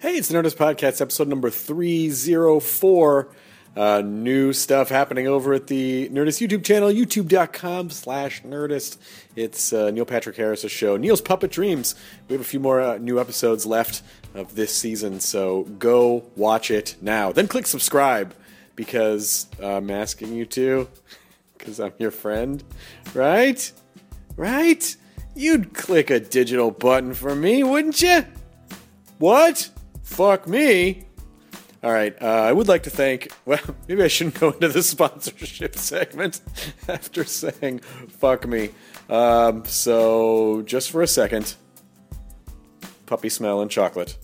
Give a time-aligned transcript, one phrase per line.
[0.00, 3.28] Hey, it's the Nerdist Podcast, episode number 304.
[3.76, 8.98] Uh, new stuff happening over at the Nerdist YouTube channel, youtube.com slash Nerdist.
[9.34, 11.96] It's uh, Neil Patrick Harris' show, Neil's Puppet Dreams.
[12.28, 14.02] We have a few more uh, new episodes left
[14.36, 17.32] of this season, so go watch it now.
[17.32, 18.36] Then click subscribe
[18.76, 20.88] because I'm asking you to,
[21.56, 22.62] because I'm your friend,
[23.14, 23.72] right?
[24.36, 24.96] Right?
[25.34, 28.24] You'd click a digital button for me, wouldn't you?
[29.18, 29.70] What?
[30.08, 31.04] Fuck me.
[31.84, 32.16] All right.
[32.20, 33.30] Uh, I would like to thank.
[33.44, 36.40] Well, maybe I shouldn't go into the sponsorship segment
[36.88, 38.70] after saying "fuck me."
[39.08, 41.54] Um, so, just for a second,
[43.06, 44.16] puppy smell and chocolate.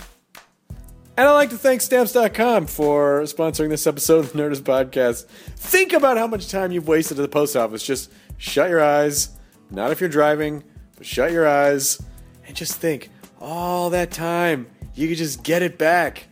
[1.17, 5.27] And I'd like to thank Stamps.com for sponsoring this episode of the Nerdist Podcast.
[5.27, 7.85] Think about how much time you've wasted at the post office.
[7.85, 9.29] Just shut your eyes.
[9.71, 10.65] Not if you're driving,
[10.97, 12.03] but shut your eyes
[12.49, 13.11] and just think
[13.45, 16.27] all that time you could just get it back.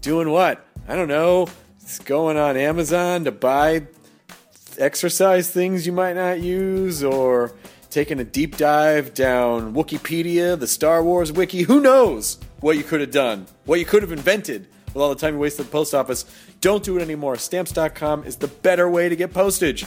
[0.00, 0.66] Doing what?
[0.88, 1.48] I don't know.
[1.82, 3.86] It's going on Amazon to buy
[4.78, 7.52] exercise things you might not use, or
[7.90, 11.62] taking a deep dive down Wikipedia, the Star Wars wiki.
[11.62, 15.20] Who knows what you could have done, what you could have invented with all the
[15.20, 16.24] time you wasted at the post office.
[16.60, 17.36] Don't do it anymore.
[17.36, 19.84] Stamps.com is the better way to get postage.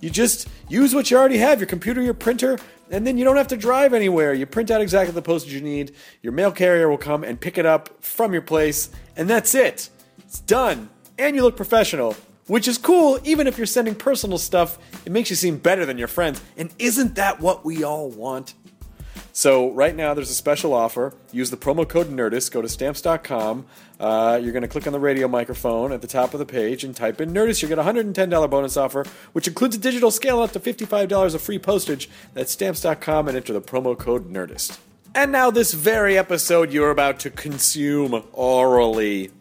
[0.00, 2.58] You just use what you already have your computer, your printer,
[2.90, 4.34] and then you don't have to drive anywhere.
[4.34, 5.94] You print out exactly the postage you need.
[6.22, 9.88] Your mail carrier will come and pick it up from your place, and that's it.
[10.18, 10.90] It's done.
[11.18, 14.78] And you look professional, which is cool even if you're sending personal stuff.
[15.06, 16.42] It makes you seem better than your friends.
[16.56, 18.54] And isn't that what we all want?
[19.36, 21.12] So right now there's a special offer.
[21.32, 22.52] Use the promo code Nerdist.
[22.52, 23.66] Go to stamps.com.
[23.98, 26.84] Uh, you're going to click on the radio microphone at the top of the page
[26.84, 27.60] and type in Nerdist.
[27.60, 31.42] You get a $110 bonus offer, which includes a digital scale up to $55 of
[31.42, 32.08] free postage.
[32.32, 34.78] That's stamps.com and enter the promo code Nerdist.
[35.16, 39.32] And now this very episode you're about to consume orally.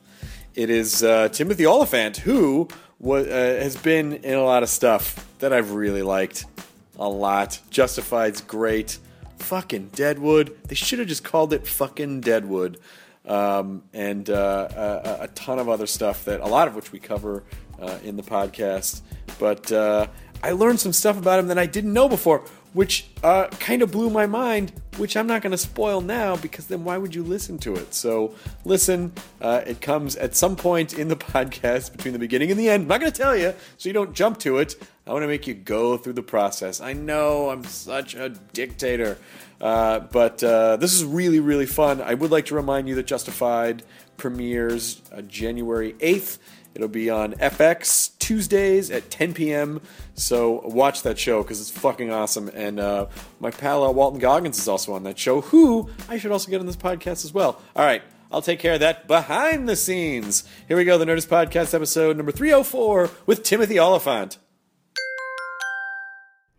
[0.55, 2.67] It is uh, Timothy Olyphant who
[2.97, 6.45] wa- uh, has been in a lot of stuff that I've really liked
[6.97, 7.59] a lot.
[7.69, 8.97] Justified's great
[9.43, 10.57] fucking Deadwood.
[10.67, 12.79] They should have just called it fucking Deadwood.
[13.25, 16.99] Um, and uh, a, a, ton of other stuff that a lot of which we
[16.99, 17.43] cover
[17.81, 19.01] uh, in the podcast.
[19.39, 20.07] But uh,
[20.41, 22.43] I learned some stuff about him that I didn't know before,
[22.73, 24.73] which uh, kind of blew my mind.
[24.97, 27.93] Which I'm not going to spoil now because then why would you listen to it?
[27.93, 29.13] So listen.
[29.41, 32.83] Uh, it comes at some point in the podcast between the beginning and the end.
[32.83, 34.75] I'm not going to tell you, so you don't jump to it.
[35.06, 36.80] I want to make you go through the process.
[36.80, 39.18] I know I'm such a dictator,
[39.59, 42.02] uh, but uh, this is really, really fun.
[42.02, 43.84] I would like to remind you that Justified
[44.16, 46.38] premieres uh, January 8th.
[46.74, 49.81] It'll be on FX Tuesdays at 10 p.m.
[50.16, 52.50] So watch that show because it's fucking awesome.
[52.53, 53.08] And uh,
[53.41, 56.62] my pal uh, Walton Goggins is also on that show, who I should also get
[56.62, 57.62] on this podcast as well.
[57.75, 58.02] All right.
[58.31, 60.44] I'll take care of that behind the scenes.
[60.68, 64.40] Here we go, the Nerdist Podcast episode number 304 with Timothy Olyphant.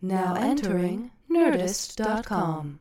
[0.01, 2.79] Now entering Nerdist.com.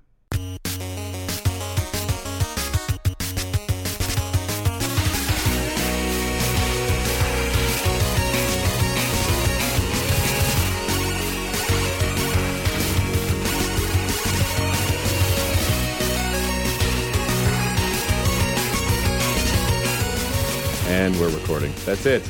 [20.86, 21.72] And we're recording.
[21.84, 22.22] That's it.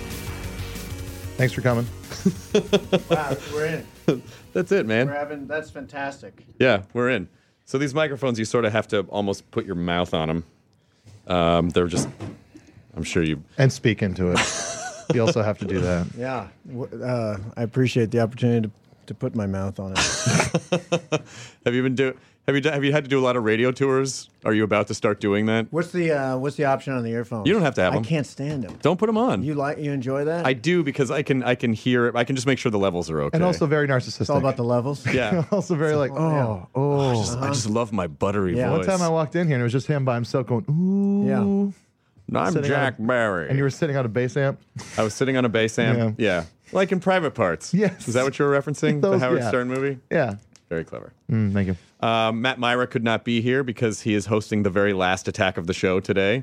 [1.36, 1.86] Thanks for coming.
[3.10, 4.22] Wow, we're in.
[4.52, 5.08] That's it, man.
[5.08, 5.46] We're having.
[5.46, 6.46] That's fantastic.
[6.58, 7.28] Yeah, we're in.
[7.64, 10.44] So these microphones, you sort of have to almost put your mouth on them.
[11.26, 12.08] Um, they're just.
[12.96, 13.42] I'm sure you.
[13.58, 14.40] And speak into it.
[15.12, 16.06] you also have to do that.
[16.16, 16.48] Yeah,
[17.02, 18.72] uh, I appreciate the opportunity to
[19.06, 19.98] to put my mouth on it.
[21.64, 22.16] Have you been do?
[22.46, 24.28] Have you done, have you had to do a lot of radio tours?
[24.44, 25.66] Are you about to start doing that?
[25.70, 27.46] what's the uh, What's the option on the earphones?
[27.46, 28.04] You don't have to have I them.
[28.04, 28.78] can't stand them.
[28.82, 29.42] Don't put them on.
[29.42, 29.78] You like?
[29.78, 30.44] You enjoy that?
[30.44, 32.16] I do because I can I can hear it.
[32.16, 33.36] I can just make sure the levels are okay.
[33.36, 34.22] And also very narcissistic.
[34.22, 35.06] it's all about the levels.
[35.06, 35.44] yeah.
[35.50, 37.10] also very like, oh, oh.
[37.10, 38.58] I just, I just love my buttery voice.
[38.58, 38.70] Yeah.
[38.70, 38.86] One voice.
[38.88, 41.26] time I walked in here and it was just him by himself going, ooh.
[41.26, 41.72] Yeah.
[42.28, 43.48] No, I'm sitting Jack on- Barry.
[43.48, 44.60] And you were sitting on a bass amp.
[44.98, 46.16] I was sitting on a bass amp.
[46.18, 46.44] Yeah.
[46.72, 47.72] Like in Private Parts.
[47.72, 48.08] Yes.
[48.08, 49.00] Is that what you were referencing?
[49.02, 49.48] the Howard yeah.
[49.48, 49.98] Stern movie?
[50.10, 50.36] Yeah.
[50.74, 51.12] Very clever.
[51.30, 51.76] Mm, thank you.
[52.06, 55.56] Um, Matt Mira could not be here because he is hosting the very last attack
[55.56, 56.42] of the show today.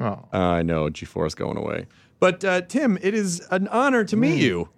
[0.00, 0.18] Oh.
[0.32, 1.86] Uh, I know G4 is going away.
[2.18, 4.20] But uh, Tim, it is an honor to Mm.
[4.20, 4.68] meet you.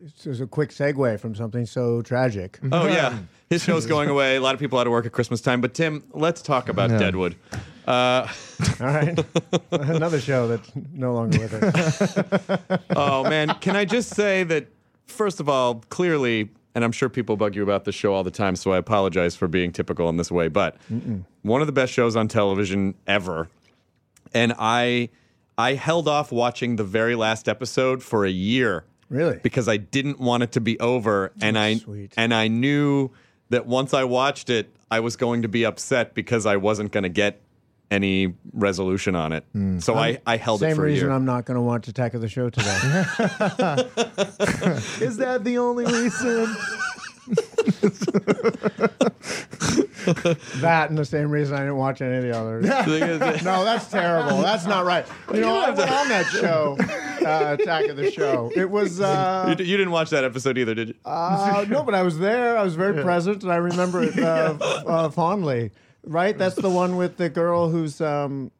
[0.00, 2.60] This is a quick segue from something so tragic.
[2.70, 3.18] Oh yeah,
[3.50, 4.36] his show's going away.
[4.36, 5.60] A lot of people out of work at Christmas time.
[5.60, 6.98] But Tim, let's talk about Yeah.
[6.98, 7.34] Deadwood.
[7.86, 8.28] Uh,
[8.80, 9.18] All right,
[9.72, 12.80] another show that's no longer with us.
[12.94, 14.68] oh man, can I just say that
[15.06, 18.30] first of all, clearly, and I'm sure people bug you about this show all the
[18.30, 20.48] time, so I apologize for being typical in this way.
[20.48, 20.76] But
[21.42, 23.48] one of the best shows on television ever,
[24.32, 25.10] and I,
[25.56, 28.84] I held off watching the very last episode for a year.
[29.10, 29.38] Really?
[29.42, 32.14] because I didn't want it to be over, and I sweet.
[32.16, 33.10] and I knew
[33.50, 37.02] that once I watched it, I was going to be upset because I wasn't going
[37.02, 37.40] to get
[37.94, 39.44] any resolution on it.
[39.78, 41.14] So I, I held it Same for a reason year.
[41.14, 42.66] I'm not going to watch Attack of the Show today.
[45.04, 46.56] Is that the only reason?
[50.60, 52.64] that and the same reason I didn't watch any of the others.
[53.42, 54.42] No, that's terrible.
[54.42, 55.06] That's not right.
[55.32, 56.76] You know, I went on that show,
[57.26, 58.50] uh, Attack of the Show.
[58.54, 59.00] It was.
[59.00, 60.94] Uh, you, you didn't watch that episode either, did you?
[61.04, 62.58] Uh, no, but I was there.
[62.58, 65.70] I was very present, and I remember it uh, uh, fondly.
[66.06, 66.36] Right?
[66.36, 68.50] That's the one with the girl who's um,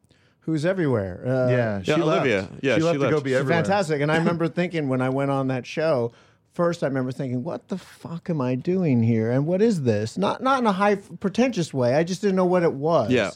[0.41, 1.21] who's everywhere.
[1.25, 1.81] Uh, Yeah.
[1.81, 2.21] She Yeah, left.
[2.21, 2.49] Olivia.
[2.61, 3.23] Yeah, she she left to go left.
[3.23, 3.63] be She's everywhere.
[3.63, 4.01] fantastic.
[4.01, 6.11] And I remember thinking when I went on that show,
[6.53, 9.31] first I remember thinking, "What the fuck am I doing here?
[9.31, 11.95] And what is this?" Not not in a high pretentious way.
[11.95, 13.11] I just didn't know what it was.
[13.11, 13.31] Yeah.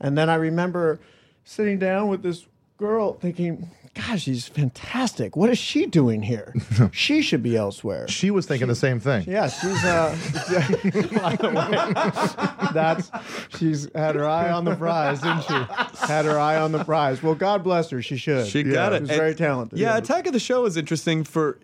[0.00, 1.00] And then I remember
[1.44, 2.46] sitting down with this
[2.76, 3.70] girl, thinking.
[3.98, 5.36] Gosh, she's fantastic.
[5.36, 6.54] What is she doing here?
[6.92, 8.06] she should be elsewhere.
[8.08, 9.24] She was thinking the same thing.
[9.26, 10.16] Yeah, she's uh,
[11.20, 13.10] by the way, that's
[13.58, 16.06] she's had her eye on the prize, didn't she?
[16.06, 17.22] Had her eye on the prize.
[17.22, 18.00] Well, God bless her.
[18.00, 18.46] She should.
[18.46, 18.96] She got it.
[18.98, 19.78] She was And- very talented.
[19.78, 21.58] Yeah, Attack of the Show is interesting for,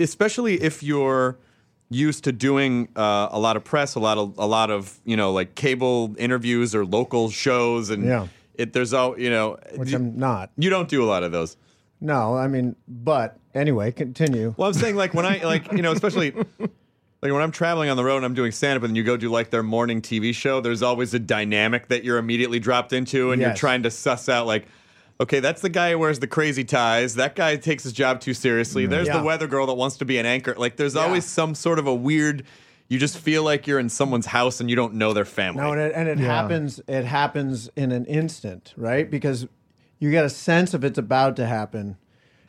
[0.00, 1.38] especially if you're
[1.90, 5.16] used to doing uh, a lot of press, a lot of a lot of you
[5.16, 8.26] know like cable interviews or local shows, and Yeah.
[8.54, 9.58] It there's all you know.
[9.76, 10.50] which you, I'm not.
[10.56, 11.56] you don't do a lot of those.
[12.00, 14.54] No, I mean, but anyway, continue.
[14.56, 16.32] Well, I'm saying like when I like you know especially.
[17.22, 19.16] Like when I'm traveling on the road and I'm doing stand up and you go
[19.16, 23.32] do like their morning TV show, there's always a dynamic that you're immediately dropped into
[23.32, 24.66] and you're trying to suss out like,
[25.18, 27.14] okay, that's the guy who wears the crazy ties.
[27.14, 28.84] That guy takes his job too seriously.
[28.84, 29.16] There's Yeah.
[29.16, 30.54] the weather girl that wants to be an anchor.
[30.58, 32.44] Like there's always some sort of a weird
[32.88, 35.62] you just feel like you're in someone's house and you don't know their family.
[35.62, 36.80] No, and it, and it happens.
[36.86, 39.10] It happens in an instant, right?
[39.10, 39.46] Because
[39.98, 41.96] you get a sense of it's about to happen.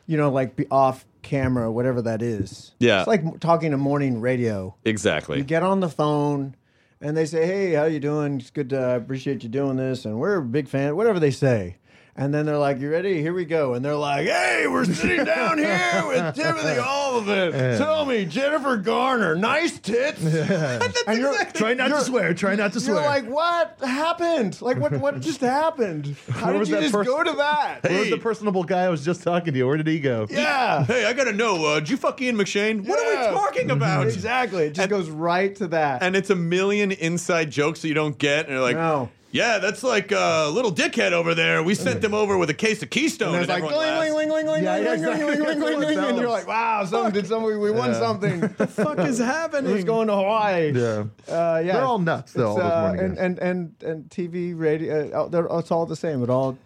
[0.07, 2.73] You know, like be off camera, whatever that is.
[2.79, 2.99] Yeah.
[2.99, 4.75] it's like talking to morning radio.
[4.83, 5.37] exactly.
[5.37, 6.55] You get on the phone,
[7.01, 8.39] and they say, "Hey, how you doing?
[8.39, 8.69] It's good.
[8.69, 11.77] To, I appreciate you doing this, and we're a big fan." Whatever they say.
[12.17, 13.21] And then they're like, "You ready?
[13.21, 17.77] Here we go." And they're like, "Hey, we're sitting down here with Timothy Olyphant.
[17.77, 22.33] Tell me, Jennifer Garner, nice tits." and you're Try not to you're- swear.
[22.33, 22.95] Try not to swear.
[22.95, 23.21] You're swear.
[23.21, 24.61] like, what happened?
[24.61, 26.15] Like, what what just happened?
[26.29, 27.79] How Where did you just pers- go to that?
[27.83, 29.63] Where was the personable guy I was just talking to?
[29.63, 30.25] Where did he go?
[30.29, 32.87] Yeah, hey, I gotta know, uh, did you fuck Ian McShane?
[32.87, 34.07] What are we talking about?
[34.07, 34.67] exactly.
[34.67, 36.01] It just And- goes right to that.
[36.01, 39.09] and it's a million inside jokes that you don't get, and you're like, No.
[39.35, 41.61] Yeah, that's like a little dickhead over there.
[41.61, 43.35] We sent them over with a case of Keystone.
[43.35, 45.39] And it's and like ling, ling, ling, ling, ling, Yeah, ling, ling, ling, ling, ling,
[45.39, 47.59] ling, what it ling, and you're like, wow, something did something.
[47.59, 48.39] We won something.
[48.39, 49.69] What the fuck is happening?
[49.69, 50.71] Who's going to Hawaii?
[50.71, 51.03] Yeah.
[51.27, 51.73] Uh, yeah.
[51.73, 55.27] They're all nuts, though, all It's, those uh, and, and and and TV, radio, uh,
[55.27, 56.23] they're, it's all the same.
[56.23, 56.57] It all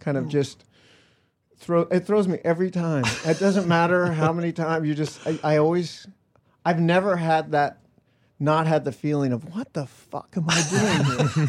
[0.00, 0.64] kind of just
[1.58, 1.82] throw.
[1.82, 3.04] It throws me every time.
[3.26, 5.20] It doesn't matter how many times you just.
[5.26, 6.06] I, I always.
[6.64, 7.78] I've never had that.
[8.38, 10.62] Not had the feeling of what the fuck am I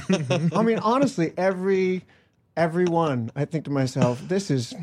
[0.07, 0.49] doing here?
[0.55, 2.03] I mean, honestly, every
[2.55, 4.73] everyone, I think to myself, this is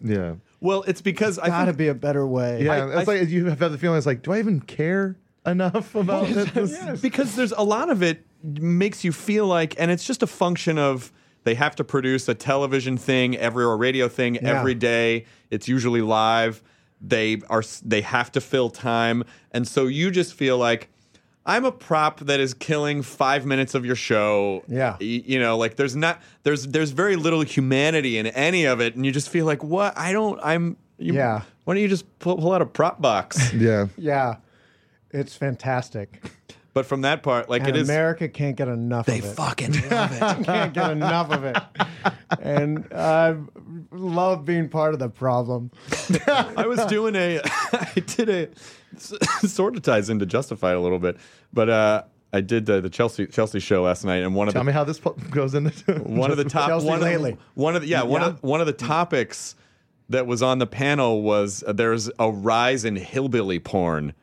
[0.00, 0.34] Yeah.
[0.60, 2.64] well, it's because I got to think be a better way.
[2.64, 2.72] Yeah.
[2.72, 3.96] I- it's I- like you have the feeling.
[3.96, 7.00] It's like, do I even care enough about this?
[7.00, 10.78] because there's a lot of it makes you feel like, and it's just a function
[10.78, 11.10] of
[11.44, 14.58] they have to produce a television thing every or radio thing Yeah.
[14.58, 15.24] every day.
[15.50, 16.62] It's usually live.
[17.00, 20.90] They are they have to fill time, and so you just feel like.
[21.48, 24.62] I'm a prop that is killing five minutes of your show.
[24.68, 24.96] Yeah.
[25.00, 28.94] Y- you know, like there's not there's there's very little humanity in any of it,
[28.94, 31.42] and you just feel like what I don't I'm you, Yeah.
[31.64, 33.52] Why don't you just pull, pull out a prop box?
[33.54, 33.86] Yeah.
[33.96, 34.36] Yeah.
[35.10, 36.22] It's fantastic.
[36.74, 37.88] But from that part, like And it is.
[37.88, 39.28] America can't get enough they of it.
[39.28, 40.44] They fucking love it.
[40.44, 41.56] can't get enough of it.
[42.40, 43.36] And I
[43.90, 45.70] love being part of the problem.
[46.28, 47.40] I was doing a,
[47.72, 48.48] I did a,
[49.48, 51.16] sort of ties into Justified a little bit,
[51.52, 52.02] but uh,
[52.32, 54.72] I did uh, the Chelsea Chelsea show last night, and one of Tell the me
[54.72, 57.32] how this po- goes into one of the top Chelsea one lately.
[57.32, 59.54] Of, one of the yeah, one of one of the topics
[60.10, 64.14] that was on the panel was uh, there's a rise in hillbilly porn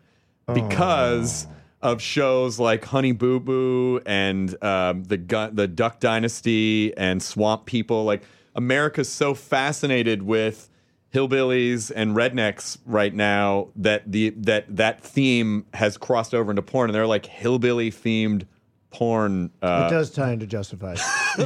[0.54, 1.48] because
[1.82, 7.66] of shows like Honey Boo Boo and um, the Gu- the Duck Dynasty and Swamp
[7.66, 8.04] People.
[8.04, 8.24] Like
[8.56, 10.70] America's so fascinated with
[11.16, 16.90] hillbillies and rednecks right now that the that that theme has crossed over into porn,
[16.90, 18.46] and they're like hillbilly themed
[18.92, 19.52] porn.
[19.62, 20.98] Uh, it does tie into Justified.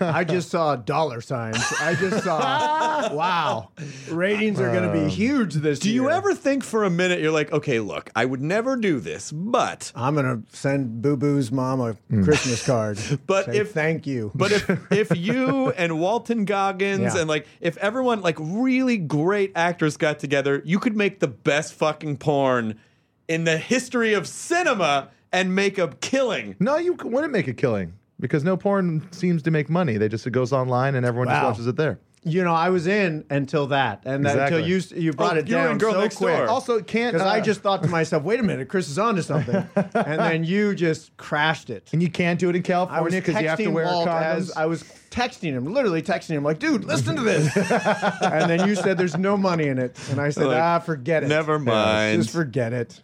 [0.00, 1.56] I just saw dollar signs.
[1.80, 3.70] I just saw, wow,
[4.10, 5.90] ratings are going to be huge this year.
[5.90, 6.02] Do year.
[6.04, 9.32] you ever think for a minute you're like, okay, look, I would never do this,
[9.32, 12.98] but I'm going to send Boo Boo's mom a Christmas card.
[13.26, 14.30] But Say if- thank you.
[14.34, 17.20] but if if you and Walton Goggins Yeah.
[17.20, 21.74] and like if everyone like really great actors got together, you could make the best
[21.74, 22.78] fucking porn
[23.26, 26.56] in the history of cinema and make a killing.
[26.60, 29.96] No, you c- wouldn't make a killing because no porn seems to make money.
[29.96, 31.48] They just it goes online and everyone just Wow.
[31.50, 31.98] watches it there.
[32.24, 35.48] you know, I was in until that, and that- until you you brought Oh, it
[35.48, 36.36] you were down in Girl so Next quick.
[36.36, 36.48] Door.
[36.48, 38.98] Also, it can't because I uh, just thought to myself, wait a minute, Chris is
[38.98, 41.88] onto something, and then you just crashed it.
[41.92, 43.84] and you can't do it in I was California because you have to texting wear
[43.84, 44.34] Walt condoms.
[44.36, 47.56] as I was texting him, literally texting him, like, dude, listen to this.
[48.20, 51.22] and then you said there's no money in it, and I said, Like, ah, forget
[51.22, 51.28] it.
[51.28, 52.20] never mind.
[52.20, 53.00] just forget it.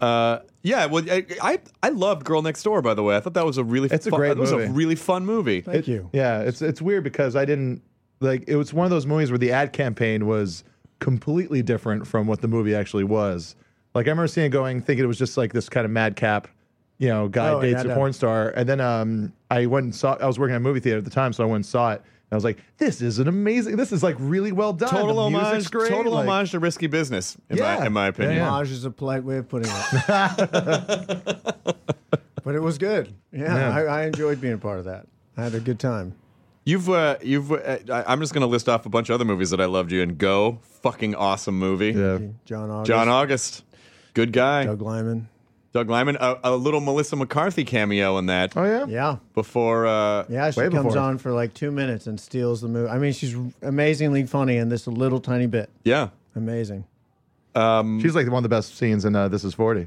[0.00, 2.82] Uh, yeah, well, I, I I loved Girl Next Door.
[2.82, 4.50] By the way, I thought that was a really It's a fun, great It was
[4.50, 4.72] a movie.
[4.72, 5.60] really fun movie.
[5.60, 6.10] Thank you.
[6.12, 7.82] Yeah, it's it's weird because I didn't
[8.20, 10.64] like it was one of those movies where the ad campaign was
[11.00, 13.54] completely different from what the movie actually was.
[13.94, 16.48] Like I remember seeing it going, thinking it was just like this kind of madcap,
[16.98, 17.94] you know, guy Oh, dates yeah, a no.
[17.94, 20.16] porn star, and then um I went and saw.
[20.20, 21.92] I was working at a movie theater at the time, so I went and saw
[21.92, 22.02] it.
[22.34, 23.76] And I was like, "This is an amazing.
[23.76, 24.88] This is like really well done.
[24.90, 25.88] Total the homage, great.
[25.88, 27.84] total like- homage to Risky Business, in my Yeah.
[27.86, 28.38] in my opinion.
[28.38, 28.50] Yeah.
[28.50, 30.06] Homage is a polite way of putting it.
[32.44, 33.14] but it was good.
[33.32, 33.76] Yeah, Yeah.
[33.76, 35.06] I, I enjoyed being a part of that.
[35.36, 36.16] I had a good time.
[36.64, 39.50] You've uh, you've uh, I- I'm just gonna list off a bunch of other movies
[39.50, 40.16] that I loved you in.
[40.16, 41.92] Go, fucking awesome movie.
[41.92, 42.18] Yeah.
[42.46, 43.62] John August, John August,
[44.14, 44.64] good guy.
[44.64, 44.82] Doug,
[45.74, 46.14] Doug Liman.
[46.14, 48.56] Liman, a, a little Melissa McCarthy cameo in that.
[48.56, 48.86] Oh yeah.
[48.86, 49.16] Yeah.
[49.34, 50.98] Before uh, Yeah, she Way comes before.
[50.98, 52.88] on for like two minutes and steals the movie.
[52.88, 55.68] I mean, she's amazingly funny in this little tiny bit.
[55.84, 56.84] yeah, Amazing.
[57.54, 59.86] She's like one of the best scenes in uh, This Is Forty.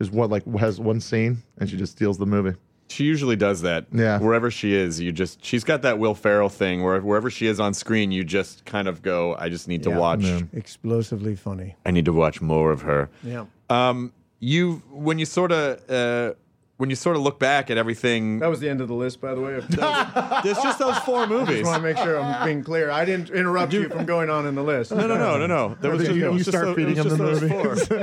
[0.00, 2.56] She's what like has one scene and she just steals the movie.
[2.88, 3.86] she usually does that.
[3.92, 4.18] Yeah.
[4.20, 7.60] wherever she is, you just she's got that Will Ferrell thing where wherever she is
[7.60, 10.22] on screen, you just kind of go, I just need to watch.
[10.22, 10.40] Yeah.
[10.52, 11.74] Explosively funny.
[11.84, 13.08] I need to watch more of her.
[13.22, 13.46] Yeah.
[13.70, 16.34] Um, you when you sort of uh,
[16.76, 19.20] when you sort of look back at everything, That was the end of the list,
[19.20, 19.54] by the way.
[19.68, 21.58] there's just those four I movies.
[21.58, 22.88] just want to make sure I'm being clear.
[22.88, 24.92] I didn't interrupt you from going on in the list.
[24.92, 25.76] No, no, no, no, no.
[25.80, 27.24] There was just, it you was start those- feeding it was him the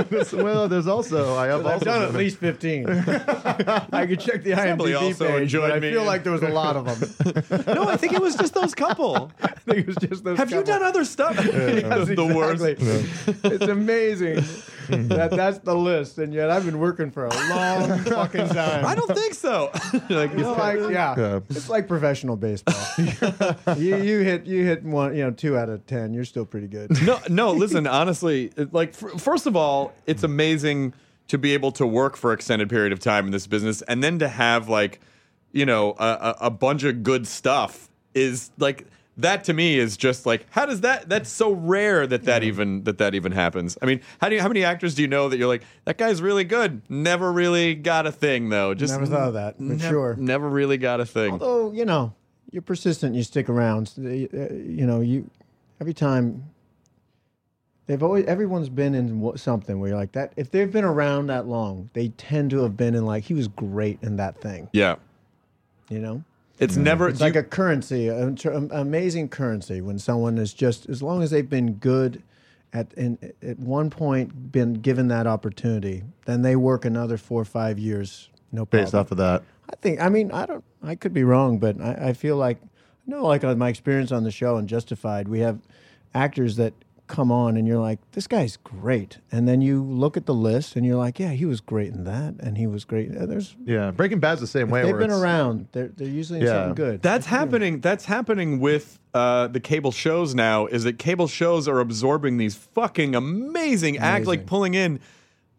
[0.10, 0.30] movies.
[0.30, 0.40] four.
[0.44, 2.90] well, there's also I have I've done at least 15.
[2.90, 6.34] I could check the Somebody IMDb also page, enjoyed but I me feel like there
[6.34, 7.66] was a lot of them.
[7.74, 9.32] No, I think it was just those couple.
[9.68, 10.74] I think it was just those Have you couple.
[10.74, 11.36] done other stuff?
[11.46, 12.64] Yes, the worst.
[12.64, 13.52] exactly.
[13.52, 14.44] It's amazing
[15.10, 18.86] that that's the list, and yet I've been working for a long fucking time.
[18.86, 19.72] I don't think so.
[20.10, 21.40] like, It's like, yeah, Yeah.
[21.50, 22.76] it's like professional baseball.
[23.78, 26.14] you you hit you hit one, you know, two out of ten.
[26.14, 26.92] You're still pretty good.
[27.04, 27.52] no, no.
[27.52, 30.94] Listen, honestly, it- like f- first of all, it's amazing
[31.30, 34.04] to be able to work for an extended period of time in this business, and
[34.04, 35.00] then to have like,
[35.52, 38.86] you know, a, a, a bunch of good stuff is like
[39.18, 42.84] that to me is just like how does that that's so rare that that even
[42.84, 45.30] that that even happens i mean how do you how many actors do you know
[45.30, 49.06] that you're like that guy's really good never really got a thing though just Never
[49.06, 50.16] thought of that, but nev- sure.
[50.20, 52.14] never really got a thing Although you know
[52.52, 53.92] you're persistent, you stick around.
[53.98, 55.30] Uh, You know, you
[55.82, 56.46] every time
[57.88, 60.32] they've always everyone's been in something where you're like that.
[60.38, 63.48] If they've been around that long, they tend to have been in like he was
[63.50, 64.70] great in that thing.
[64.74, 64.96] yeah
[65.90, 66.24] You know,
[66.60, 68.38] it's never it's do you- like a currency, an
[68.72, 72.24] amazing currency when someone is just as long as they've been good.
[72.74, 77.46] At, in, at one point, been given that opportunity, then they work another four or
[77.46, 78.84] five years, no problem.
[78.84, 79.44] based off of that.
[79.70, 80.02] I think.
[80.02, 80.62] I mean, I don't.
[80.84, 82.58] I could be wrong, but I, I feel like,
[83.08, 85.60] no, Know, like on my experience on the show and Justified, we have
[86.14, 86.74] actors that
[87.08, 90.76] come on and you're like, this guy's great, and then you look at the list
[90.76, 93.16] and you're like, yeah, he was great in that, and he was great.
[93.16, 94.84] uh, There's Yeah, Breaking Bad's the same way.
[94.84, 95.68] they've been around.
[95.72, 96.48] They're they're usually Yeah.
[96.66, 97.02] something good.
[97.02, 97.80] That's happening.
[97.82, 100.66] That's happening with uh, the cable shows now.
[100.66, 105.00] Is that cable shows are absorbing these fucking amazing, act like pulling in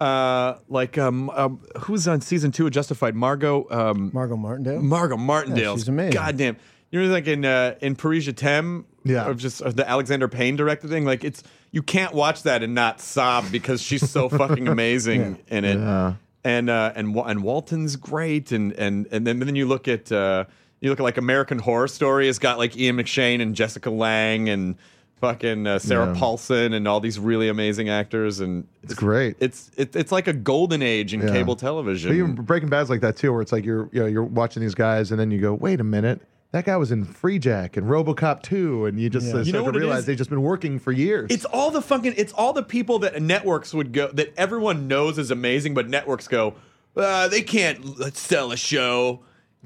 [0.00, 3.14] uh, like um, um, who's on season two of Justified?
[3.14, 3.66] Margot.
[3.70, 4.82] Um, Margot Martindale.
[4.82, 5.76] Margot Martindale.
[5.76, 6.12] she's amazing.
[6.12, 6.56] Goddamn.
[6.90, 9.28] You know, like in uh, in Paris Je t'aime, Yeah.
[9.28, 11.04] or just the Alexander Payne directed thing.
[11.04, 15.64] Like it's you can't watch that and not sob because she's so fucking amazing in
[15.64, 16.16] it.
[16.44, 20.44] And uh, and and Walton's great, and and and then then you look at uh,
[20.80, 24.48] you look at like American Horror Story has got like Ian McShane and Jessica Lange
[24.48, 24.76] and
[25.20, 26.18] fucking uh, Sarah Yeah.
[26.20, 29.34] Paulson and all these really amazing actors, and It's great.
[29.40, 31.32] It's it, it's like a golden age in Yeah.
[31.32, 32.14] cable But television.
[32.14, 34.74] even Breaking Bad's like that too, where it's like you're you know, you're watching these
[34.76, 36.20] guys, and then you go, wait a minute,
[36.52, 39.78] that guy was in Freejack and RoboCop 2, and you just uh, You know to
[39.78, 41.30] realize they've just been working for years.
[41.30, 42.14] It's all the fucking.
[42.16, 46.28] It's all the people that networks would go that everyone knows is amazing, but networks
[46.28, 46.54] go,
[46.96, 47.84] uh, they can't
[48.16, 49.20] sell a show,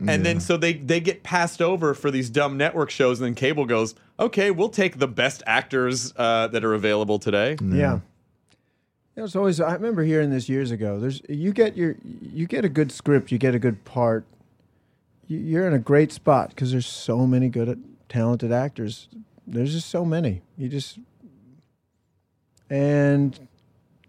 [0.06, 3.34] and then so they they get passed over for these dumb network shows, and then
[3.34, 7.56] cable goes, okay, we'll take the best actors uh, that are available today.
[7.62, 8.00] Yeah.
[9.16, 9.60] It was always.
[9.60, 10.98] I remember hearing this years ago.
[10.98, 14.24] There's you get your you get a good script, you get a good part.
[15.30, 19.08] You- You're in a great spot because there's so many good, talented actors.
[19.46, 20.42] There's just so many.
[20.56, 20.98] You just
[22.68, 23.38] and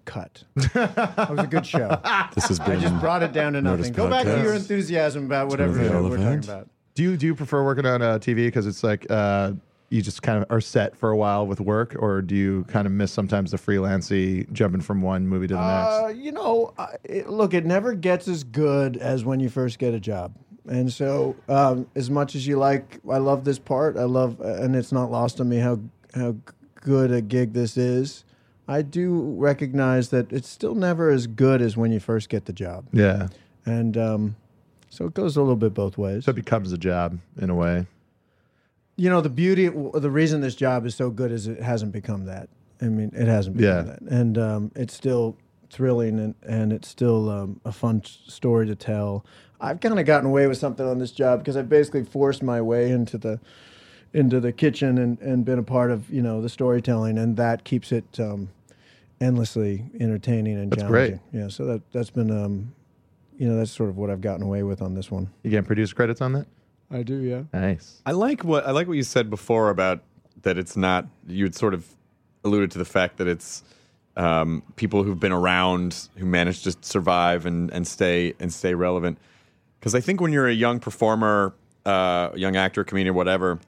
[0.06, 0.44] cut.
[0.74, 2.00] that was a good show.
[2.36, 3.92] This has I just brought it down to nothing.
[3.94, 6.70] Go back to your enthusiasm about whatever Timothy we're talking about.
[6.96, 9.54] do you do you prefer working on uh, TV because it's like uh,
[9.90, 12.86] you just kind of are set for a while with work, or do you kind
[12.88, 16.20] of miss sometimes the freelancy jumping from one movie to the Uh, next?
[16.20, 19.94] you know, I- it, look, it never gets as good as when you first get
[19.94, 20.34] a job.
[20.70, 23.98] And so, um, as much as you like, I love this part.
[23.98, 25.80] I love, and it's not lost on me how
[26.14, 26.36] how
[26.76, 28.24] good a gig this is.
[28.68, 32.54] I do recognize that it's still never as good as when you first get the
[32.54, 33.28] job, Yeah,
[33.66, 34.36] and um,
[34.90, 36.26] so it goes a little bit both ways.
[36.26, 37.88] so it becomes a job in a way.
[38.98, 42.26] you know, the beauty, the reason this job is so good is it hasn't become
[42.26, 42.50] that.
[42.82, 43.94] I mean, it hasn't become Yeah.
[43.94, 45.36] that, and um, it's still
[45.72, 49.26] thrilling and and it's still um, a fun story to tell.
[49.62, 52.62] I've kind of gotten away with something on this job because I've basically forced my
[52.62, 53.40] way into the
[54.14, 57.64] into the kitchen and, and been a part of you know the storytelling, and that
[57.64, 58.50] keeps it um,
[59.22, 61.10] endlessly entertaining and That's great.
[61.10, 61.20] challenging.
[61.32, 62.74] Yeah, so that that's been um,
[63.38, 65.30] you know that's sort of what I've gotten away with on this one.
[65.44, 66.48] You getting producer credits on that?
[66.90, 67.44] I do, yeah.
[67.54, 68.02] Nice.
[68.06, 70.02] I like what I like what you said before about
[70.42, 71.86] that it's not you had sort of
[72.44, 73.64] alluded to the fact that it's
[74.18, 79.18] um, people who've been around who manage to survive and, and stay and stay relevant.
[79.82, 83.60] Because I think when you're a young performer, uh, young actor, comedian, whatever,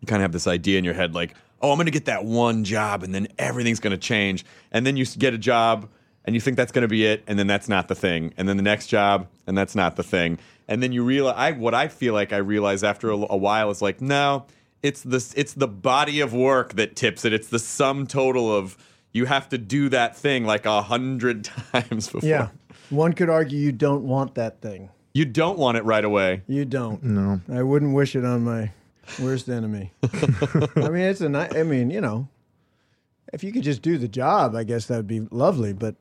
[0.00, 2.06] you kind of have this idea in your head like, oh, I'm going to get
[2.06, 4.44] that one job and then everything's going to change.
[4.72, 5.88] And then you get a job
[6.24, 8.32] and you think that's going to be it, and then that's not the thing.
[8.38, 10.38] And then the next job, and that's not the thing.
[10.68, 13.70] And then you realize, I, what I feel like I realize after a, a while
[13.70, 14.46] is like, no,
[14.82, 17.34] it's the it's the body of work that tips it.
[17.34, 18.78] It's the sum total of
[19.12, 22.28] you have to do that thing like a hundred times before.
[22.28, 22.48] Yeah,
[22.88, 24.88] one could argue you don't want that thing.
[25.14, 26.42] You don't want it right away.
[26.48, 27.02] You don't.
[27.04, 27.40] No.
[27.52, 28.72] I wouldn't wish it on my
[29.22, 29.92] worst enemy.
[30.02, 32.28] I mean, it's a ni- I mean, you know,
[33.32, 35.72] if you could just do the job, I guess that would be lovely.
[35.72, 35.94] But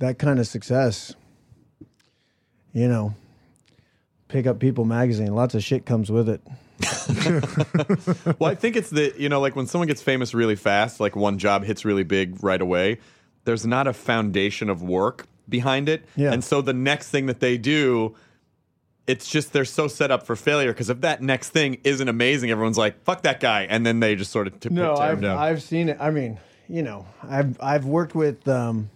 [0.00, 1.14] that kind of success,
[2.74, 3.14] you know,
[4.28, 5.34] pick up People magazine.
[5.34, 6.42] Lots of shit comes with it.
[8.38, 11.16] well, I think it's the you know like when someone gets famous really fast, like
[11.16, 12.98] one job hits really big right away.
[13.44, 16.32] There's not a foundation of work behind it, Yeah.
[16.32, 18.14] and so the next thing that they do,
[19.06, 22.50] it's just they're so set up for failure because if that next thing isn't amazing,
[22.50, 25.38] everyone's like fuck that guy, and then they just sort of tip No, I've down.
[25.38, 25.96] I've seen it.
[26.00, 26.38] I mean,
[26.68, 28.46] you know, I've I've worked with.
[28.46, 28.90] Um,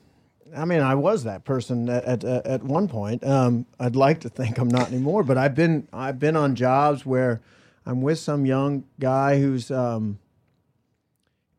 [0.56, 3.24] I mean, I was that person at at, at one point.
[3.24, 7.04] Um, I'd like to think I'm not anymore, but I've been I've been on jobs
[7.04, 7.40] where
[7.84, 10.18] I'm with some young guy who's, um,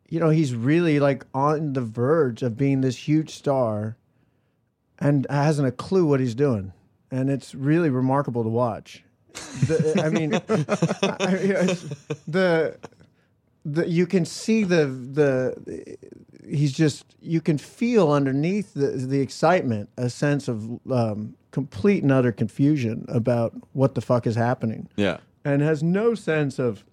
[0.09, 3.97] you know, he's really like on the verge of being this huge star,
[4.99, 6.73] and hasn't a clue what he's doing,
[7.11, 9.03] and it's really remarkable to watch.
[9.33, 11.77] The, I mean, I,
[12.27, 12.77] the
[13.65, 15.97] the you can see the the
[16.47, 22.11] he's just you can feel underneath the the excitement a sense of um, complete and
[22.11, 26.83] utter confusion about what the fuck is happening yeah, and has no sense of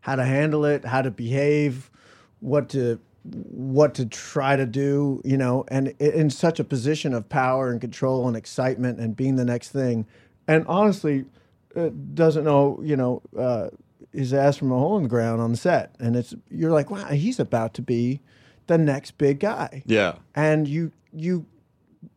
[0.00, 1.90] how to handle it, how to behave,
[2.40, 7.28] what to what to try to do, you know, and in such a position of
[7.28, 10.06] power and control and excitement and being the next thing,
[10.46, 11.24] and honestly,
[12.14, 13.68] doesn't know, you know, uh,
[14.12, 16.90] his ass from a hole in the ground on the set, and it's you're like,
[16.90, 18.20] wow, he's about to be
[18.66, 19.82] the next big guy.
[19.86, 20.16] Yeah.
[20.34, 21.46] and you you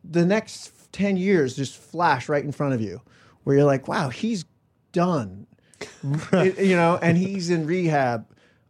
[0.04, 3.00] the next 10 years just flash right in front of you
[3.44, 4.44] where you're like wow he's
[4.92, 5.46] done.
[6.32, 8.26] You know and he's in rehab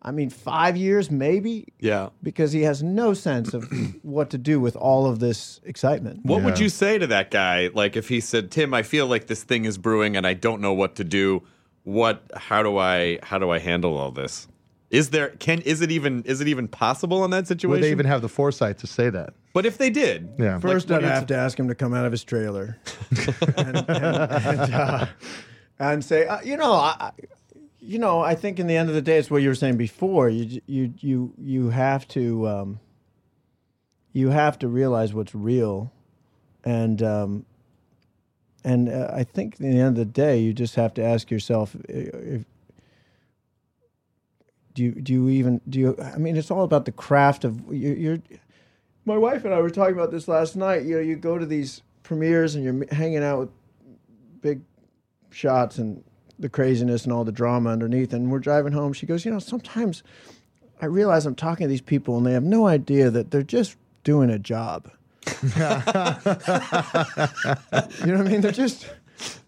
[0.09, 2.09] I mean, five years maybe, Yeah.
[2.23, 3.71] because he has no sense of
[4.03, 6.21] what to do with all of this excitement.
[6.25, 7.69] What would you say to that guy?
[7.75, 10.61] Like if he said, "Tim, I feel like this thing is brewing and I don't
[10.63, 11.43] know what to do.
[11.85, 14.49] What how do I how do I handle all this?"
[14.91, 17.71] Is there can is it even is it even possible in that situation?
[17.73, 19.35] Would they even have the foresight to say that?
[19.53, 20.33] But if they did.
[20.39, 20.59] Yeah.
[20.61, 22.79] First, what I'd have to ask him to come out of his trailer
[23.59, 25.07] and, and, and, uh,
[25.79, 27.13] and say, uh, you know, I, I-
[27.81, 29.77] you know, I think in the end of the day, it's what you were saying
[29.77, 30.29] before.
[30.29, 32.81] You you you you have to um,
[34.13, 35.93] you have to realize what's real,
[36.65, 37.47] and um,
[38.65, 41.31] and uh, I think in the end of the day, you just have to ask
[41.31, 42.45] yourself uh, if.
[44.75, 47.61] Do you, do you even do you I mean it's all about the craft of
[47.75, 48.19] you you're
[49.05, 50.85] my wife and I were talking about this last night.
[50.85, 53.49] You know, you go to these premieres and you're hanging out with
[54.41, 54.61] big
[55.31, 56.05] shots and
[56.39, 58.13] the craziness and all the drama underneath.
[58.13, 58.93] And we're driving home.
[58.93, 60.03] She goes, you know, sometimes
[60.81, 63.77] I realize I'm talking to these people and they have no idea that they're just
[64.05, 64.91] doing a job.
[65.43, 65.69] you know
[67.73, 68.41] what I mean?
[68.41, 68.89] They're just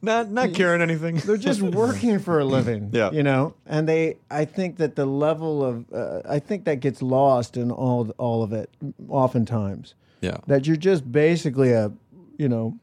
[0.03, 1.16] not not caring anything.
[1.16, 2.90] they're just working for a living.
[2.92, 3.11] Yeah.
[3.12, 4.18] you know, and they.
[4.31, 8.42] I think that the level of uh, I think that gets lost in all all
[8.42, 8.68] of it,
[9.09, 9.94] oftentimes.
[10.20, 10.38] Yeah.
[10.46, 11.92] That you're just basically a,
[12.37, 12.79] you know,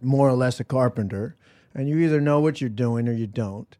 [0.00, 1.34] more or less a carpenter,
[1.74, 3.76] and you either know what you're doing or you don't.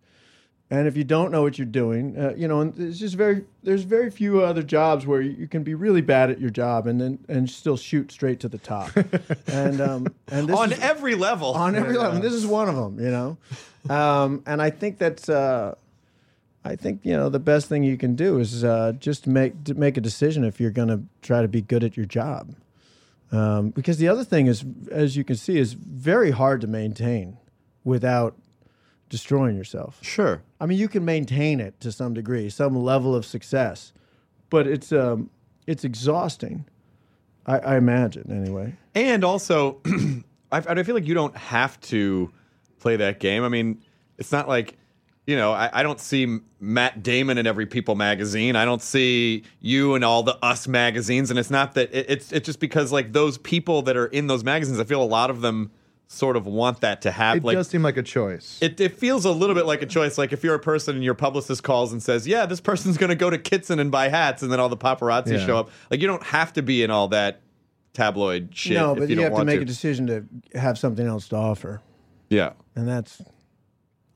[0.71, 3.45] And if you don't know what you're doing, uh, you know, and there's just very
[3.63, 6.99] there's very few other jobs where you can be really bad at your job and
[6.99, 8.91] then and still shoot straight to the top.
[9.49, 11.53] and um, and this On is, every level.
[11.53, 12.13] on every level.
[12.13, 13.37] And this is one of them, you know.
[13.91, 15.75] Um, and I think that's, uh,
[16.65, 19.97] I think you know, the best thing you can do is uh, just make make
[19.97, 22.55] a decision if you're going to try to be good at your job.
[23.33, 27.39] Um, because the other thing is, as you can see, is very hard to maintain
[27.85, 28.37] without
[29.09, 29.99] destroying yourself.
[30.03, 30.43] Sure.
[30.61, 33.93] I mean, you can maintain it to some degree, some level of success,
[34.49, 35.31] but it's um,
[35.67, 36.65] it's exhausting.
[37.47, 38.75] I, I imagine, anyway.
[38.95, 39.81] And also,
[40.53, 42.33] I, I feel like you don't have to
[42.79, 43.43] play that game.
[43.43, 43.83] I mean,
[44.19, 44.77] it's not like,
[45.27, 48.57] you know, I, I don't see Matt Damon in every People magazine.
[48.57, 51.31] I don't see you in all the Us magazines.
[51.31, 54.27] And it's not that it, it's it's just because like those people that are in
[54.27, 55.71] those magazines, I feel a lot of them
[56.13, 57.39] sort of want that to happen.
[57.39, 58.59] It like, does seem like a choice.
[58.61, 60.19] it, it feels a little bit like a choice.
[60.19, 63.11] Like if you're a person and your publicist calls and says, "Yeah, this person's going
[63.11, 65.47] to go to Kitson and buy hats," and then all the paparazzi Yeah.
[65.47, 65.71] show up.
[65.91, 67.41] Like you don't have to be in all that
[67.95, 68.77] tabloid shit.
[68.77, 71.07] no, if but you, you, don't have to want make a decision to have something
[71.07, 71.81] else to offer,
[72.29, 73.23] Yeah, and that's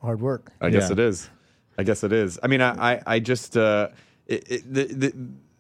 [0.01, 0.53] hard work.
[0.61, 1.31] I guess it is.
[1.79, 2.39] I guess it is.
[2.43, 3.89] I mean, I, I, I just uh,
[4.27, 5.15] it, it, the, the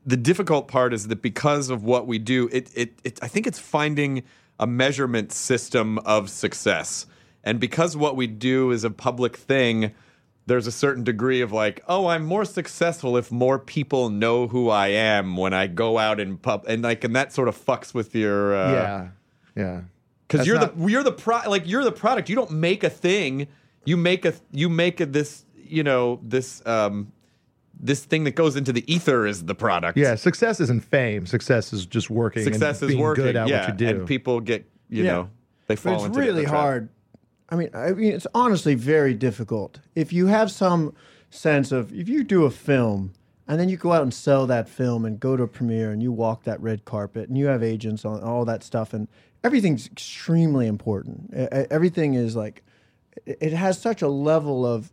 [0.06, 3.46] the difficult part is that because of what we do, it, it, it I think
[3.46, 4.22] it's finding
[4.58, 7.06] a measurement system of success,
[7.44, 9.92] and because what we do is a public thing.
[10.48, 14.70] There's a certain degree of like, oh, I'm more successful if more people know who
[14.70, 17.92] I am when I go out in pub, and like, and that sort of fucks
[17.92, 19.08] with your, uh, yeah,
[19.56, 19.80] yeah.
[20.28, 22.28] because you're not- the you're the pro like you're the product.
[22.28, 23.48] You don't make a thing.
[23.84, 27.10] You make a you make a this you know this um
[27.78, 29.98] this thing that goes into the ether is the product.
[29.98, 31.26] Yeah, success isn't fame.
[31.26, 32.42] Success is just working.
[32.44, 33.24] success and is being working.
[33.24, 33.88] good at yeah, what you do.
[34.00, 35.12] and people get you Yeah.
[35.12, 35.30] know
[35.66, 36.54] they But fall it's into really the trap.
[36.60, 36.88] hard.
[37.48, 39.80] I mean, I mean, it's honestly very difficult.
[39.94, 40.94] If you have some
[41.30, 43.12] sense of, if you do a film
[43.46, 46.02] and then you go out and sell that film and go to a premiere and
[46.02, 49.06] you walk that red carpet and you have agents on all that stuff and
[49.44, 51.30] everything's extremely important.
[51.70, 52.64] Everything is like,
[53.26, 54.92] it it has such a level of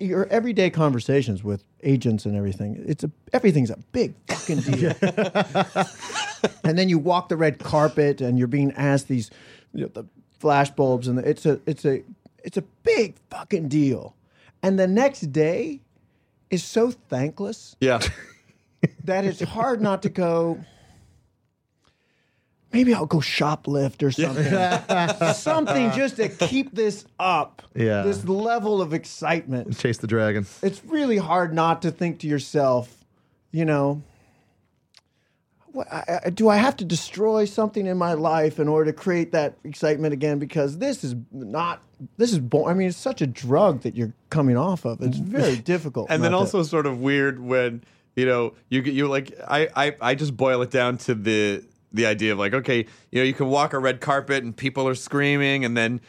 [0.00, 2.82] your everyday conversations with agents and everything.
[2.86, 4.92] It's a everything's a big fucking deal.
[6.64, 9.30] and then you walk the red carpet and you're being asked these
[9.72, 10.04] you know, the
[10.38, 12.02] flash bulbs and the, it's a it's a
[12.44, 14.14] it's a big fucking deal
[14.62, 15.80] and the next day
[16.50, 18.00] is so thankless Yeah,
[19.04, 20.58] that it's hard not to go
[22.72, 28.02] maybe i'll go shoplift or something something just to keep this up Yeah.
[28.02, 30.46] this level of excitement Chase the dragon.
[30.62, 33.04] it's really hard not to think to yourself,
[33.52, 34.02] you know,
[35.72, 38.96] what, I, I, do I have to destroy something in my life in order to
[38.96, 40.38] create that excitement again?
[40.38, 41.82] Because this is not,
[42.16, 45.00] this is, bo- I mean, it's such a drug that you're coming off of.
[45.02, 46.08] It's very difficult.
[46.10, 47.82] and then not to- also sort of weird when
[48.16, 51.62] you know you get you like I, I I just boil it down to the
[51.92, 52.78] the idea of like okay
[53.10, 56.00] you know you can walk a red carpet and people are screaming and then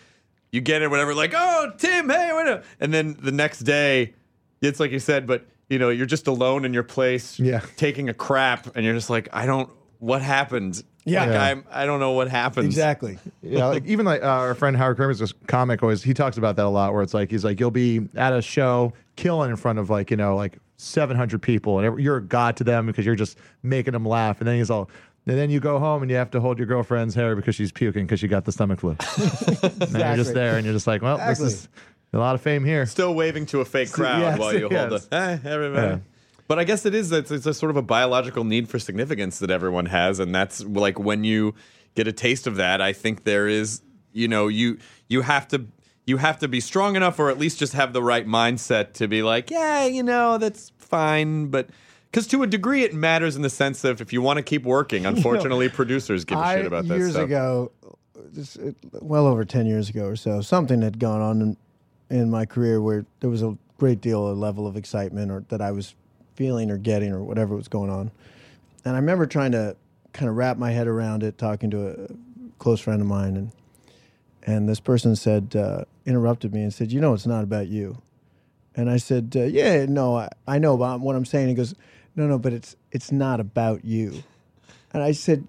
[0.51, 4.13] you get it whatever like oh Tim hey what up?" and then the next day
[4.61, 7.61] it's like you said but you know you're just alone in your place Yeah.
[7.77, 11.21] taking a crap and you're just like I don't what happened Yeah.
[11.21, 11.43] like Yeah.
[11.43, 13.17] I'm I don't know what happened exactly.
[13.41, 16.55] yeah, like even like uh, our friend Howard Kremer's this comic always he talks about
[16.57, 16.93] that a lot.
[16.93, 20.09] Where it's like he's like you'll be at a show, killing in front of like
[20.11, 23.91] you know like 700 people, and you're a god to them because you're just making
[23.91, 24.39] them laugh.
[24.39, 24.89] And then he's all.
[25.29, 27.71] And then you go home and you have to hold your girlfriend's hair because she's
[27.71, 28.95] puking because she got the stomach flu.
[29.61, 31.45] And you're just there and you're just like, well, Exactly.
[31.45, 31.69] this is
[32.13, 32.85] a lot of fame here.
[32.85, 35.05] Still waving to a fake crowd yes, while you hold yes.
[35.05, 35.87] the hey, everybody.
[35.87, 35.99] Yeah.
[36.47, 39.37] But I guess it is it's, it's a sort of a biological need for significance
[39.39, 41.53] that everyone has, and that's like when you
[41.93, 42.81] get a taste of that.
[42.81, 45.67] I think there is, you know, you you have to
[46.07, 49.07] you have to be strong enough, or at least just have the right mindset to
[49.07, 51.69] be like, yeah, you know, that's fine, but.
[52.11, 54.63] Because to a degree, it matters in the sense of if you want to keep
[54.63, 55.05] working.
[55.05, 57.25] Unfortunately, producers give a I, shit about that years stuff.
[57.25, 57.71] ago,
[58.31, 61.57] this, it, well over ten years ago or so, something had gone on in,
[62.09, 65.61] in my career where there was a great deal of level of excitement or that
[65.61, 65.95] I was
[66.35, 68.11] feeling or getting or whatever was going on,
[68.85, 69.75] and I remember trying to
[70.13, 72.07] kind of wrap my head around it, talking to a
[72.57, 73.51] close friend of mine, and
[74.43, 78.01] and this person said uh, interrupted me and said, "You know, it's not about you."
[78.75, 81.75] And I said, uh, "Yeah, no, I, I know about what I'm saying." He goes,
[82.15, 84.23] "No, no, but it's it's not about you."
[84.93, 85.45] And I said,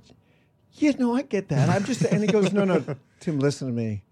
[0.74, 1.68] "Yeah, no, I get that.
[1.68, 2.84] I'm just." And he goes, "No, no,
[3.20, 4.02] Tim, listen to me.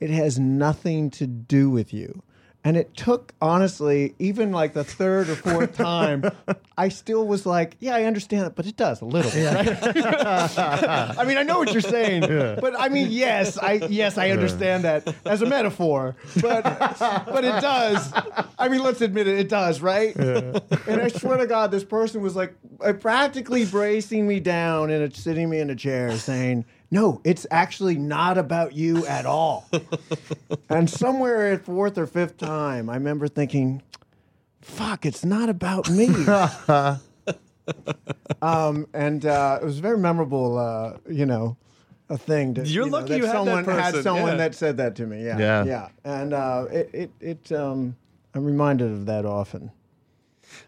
[0.00, 2.22] It has nothing to do with you."
[2.64, 6.24] And it took, honestly, even like the third or fourth time,
[6.78, 10.58] I still was like, "Yeah, I understand that, but it does a little bit." Right?
[11.18, 14.84] I mean, I know what you're saying, but I mean, yes, I yes, I understand
[14.84, 18.12] that as a metaphor, but but it does.
[18.58, 20.14] I mean, let's admit it, it does, right?
[20.14, 25.14] And I swear to God, this person was like uh, practically bracing me down and
[25.14, 29.68] sitting me in a chair, saying, "No, it's actually not about you at all."
[30.68, 33.82] and somewhere at fourth or fifth time, I remember thinking,
[34.60, 36.08] "Fuck, it's not about me."
[38.42, 41.56] um, and uh, it was very memorable, uh, you know,
[42.08, 42.54] a thing.
[42.54, 44.36] To, You're you know, lucky that you had that someone had someone yeah.
[44.36, 45.24] that said that to me.
[45.24, 45.64] Yeah, Yeah.
[45.64, 45.88] yeah.
[46.04, 47.96] And uh, it, it, it, um,
[48.34, 49.70] I'm reminded of that often.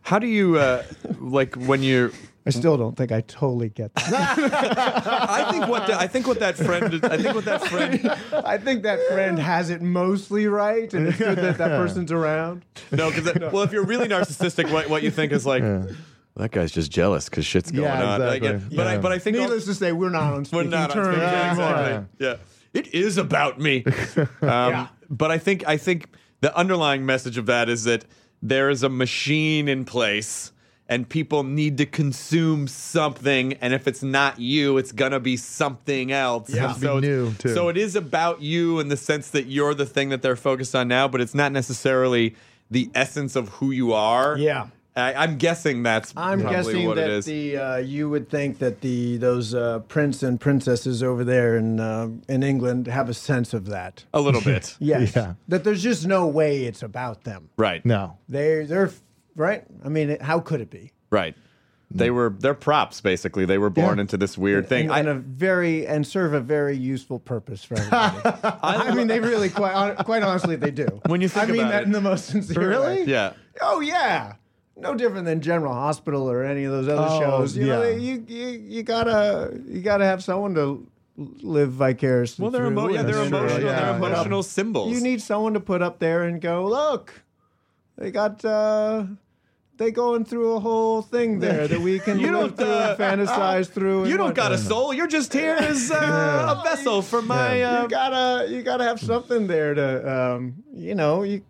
[0.02, 0.82] How do you uh,
[1.20, 2.10] like when you're
[2.46, 4.38] I still don't think I totally get that.
[5.28, 8.10] I think what the, I think what that friend I think what that friend
[8.44, 12.64] I think that friend has it mostly right, and it's good that that person's around.
[12.92, 15.62] no because well if you're really narcissistic what what you think is like
[16.36, 18.76] that guy's just jealous because shit's going Yeah, on Like, exactly.
[18.76, 20.96] but I but I think Needless to say, we're not on we're speaking not on
[20.96, 22.36] terms speaking- yeah, exactly yeah
[22.74, 23.84] it is about me
[24.42, 26.08] um, but I think I think
[26.40, 28.04] the underlying message of that is that
[28.42, 30.52] there is a machine in place.
[30.86, 36.12] And people need to consume something, and if it's not you, it's gonna be something
[36.12, 36.50] else.
[36.50, 36.72] Yeah.
[36.72, 37.54] And be so, it's- new, too.
[37.54, 40.74] so it is about you in the sense that you're the thing that they're focused
[40.74, 42.34] on now, but it's not necessarily
[42.70, 44.36] the essence of who you are.
[44.38, 44.66] Yeah.
[44.96, 47.24] I, I'm guessing that's I'm probably guessing what it that is.
[47.24, 51.80] the uh, you would think that the those uh, prince and princesses over there in
[51.80, 54.04] uh, in England have a sense of that.
[54.14, 55.34] a little bit, Yes, Yeah.
[55.48, 57.48] that there's just no way it's about them.
[57.56, 57.84] right?
[57.84, 58.18] No.
[58.28, 58.92] They they're
[59.36, 59.64] right.
[59.84, 60.92] I mean, it, how could it be?
[61.10, 61.34] right.
[61.90, 63.44] They were they're props basically.
[63.44, 64.02] They were born Yeah.
[64.02, 64.86] into this weird thing.
[64.86, 68.40] and, I, and a very and serve a very useful purpose for everybody.
[68.62, 70.86] I, mean, they really quite hon- quite honestly they do.
[71.06, 71.86] When you think I mean about that it.
[71.86, 73.02] in the most sincere Really?
[73.02, 73.04] way.
[73.04, 73.34] yeah.
[73.60, 74.32] Oh yeah.
[74.76, 77.56] No different than General Hospital or any of those other Oh, shows.
[77.56, 77.94] You know, yeah.
[77.96, 80.84] you, you you gotta you gotta have someone to
[81.16, 82.42] live vicariously.
[82.42, 83.60] Well, they're through, emo- yeah, and they're then- emotional.
[83.62, 83.96] yeah, they're yeah.
[83.96, 84.92] emotional symbols.
[84.92, 87.22] You need someone to put up there and go, look,
[87.96, 89.04] they got uh
[89.76, 93.20] they going through a whole thing there that we can You don't, through uh, and
[93.20, 94.02] fantasize through.
[94.02, 94.92] and You don't got a soul.
[94.94, 97.62] You're just here as uh, a vessel for my.
[97.62, 101.42] Uh, you gotta you gotta have something there to um you know you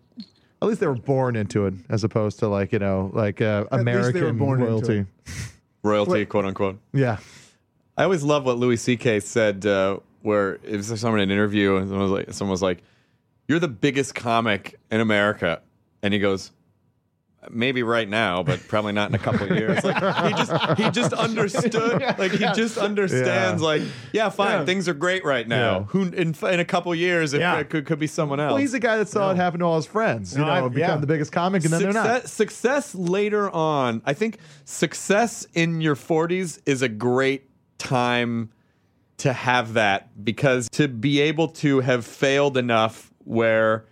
[0.61, 3.65] At least they were born into it, as opposed to like you know, like uh,
[3.71, 4.97] least they were American born into royalty.
[4.99, 5.33] it.
[5.83, 6.79] royalty, quote unquote.
[6.93, 7.17] Yeah.
[7.97, 9.21] I always love what Louis C.K.
[9.21, 12.61] said, uh, where it was someone in an interview, and someone was like, someone was
[12.61, 12.83] like,
[13.47, 15.61] "You're the biggest comic in America,"
[16.01, 16.51] and he goes,
[17.51, 19.95] "Maybe right now, but probably not in a couple of years." Like
[20.27, 23.67] he just he just understood, like he just understands, Yeah.
[23.67, 23.81] like,
[24.13, 24.65] yeah, fine, Yeah.
[24.65, 25.79] things are great right now.
[25.79, 25.83] Yeah.
[25.85, 27.57] Who in in a couple of years, it, Yeah.
[27.59, 28.49] it could could be someone else.
[28.51, 30.33] Well, he's the guy that saw it happen to all his friends.
[30.33, 30.95] You No, know, I- become yeah.
[30.97, 32.05] the biggest comic, and then they're not.
[32.23, 34.01] success, success later on.
[34.05, 38.49] I think success in your 40s is a great time
[39.17, 43.85] to have that because to be able to have failed enough where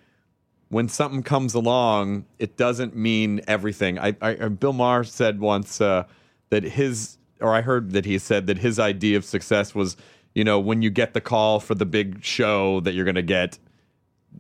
[0.73, 3.99] when something comes along, it doesn't mean everything.
[3.99, 6.05] I, I uh, Bill Maher said once uh,
[6.49, 9.95] that his, or I heard that he said that his idea of success was,
[10.33, 13.21] you know, when you get the call for the big show that you're going to
[13.21, 13.59] get,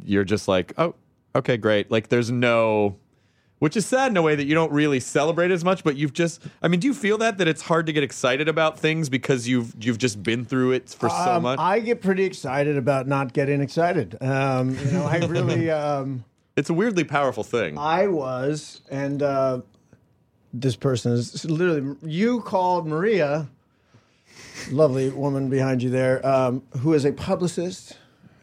[0.03, 0.95] you're just like, oh,
[1.35, 1.91] okay, great.
[1.91, 2.97] Like there's no,
[3.63, 5.85] which is sad in a way that you don't really celebrate as much.
[5.85, 8.49] But you've just, I mean, do you feel that that it's hard to get excited
[8.49, 11.59] about things because you've you've just been through it for so Um, much?
[11.59, 14.17] I get pretty excited about not getting excited.
[14.21, 16.25] Um, you know, I really, um,
[16.57, 17.77] It's a weirdly powerful thing.
[17.77, 19.61] I was, and uh,
[20.53, 21.95] this person is literally.
[22.03, 23.47] You called Maria,
[24.71, 27.97] lovely woman behind you there, um, who is a publicist,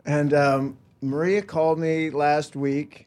[0.07, 3.07] and um, Maria called me last week.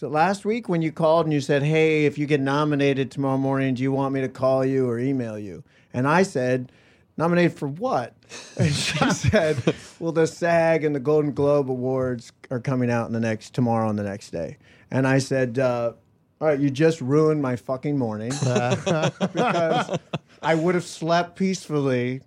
[0.00, 3.10] Was it last week when you called and you said, "Hey, if you get nominated
[3.10, 6.72] tomorrow morning, do you want me to call you or email you?" And I said.
[7.16, 8.14] Nominated for what?
[8.56, 13.12] And she said, "Well, the SAG and the Golden Globe Awards are coming out in
[13.12, 14.56] the next tomorrow and the next day."
[14.90, 15.92] And I said, uh,
[16.40, 19.98] "All right, you just ruined my fucking morning because
[20.40, 22.22] I would have slept peacefully,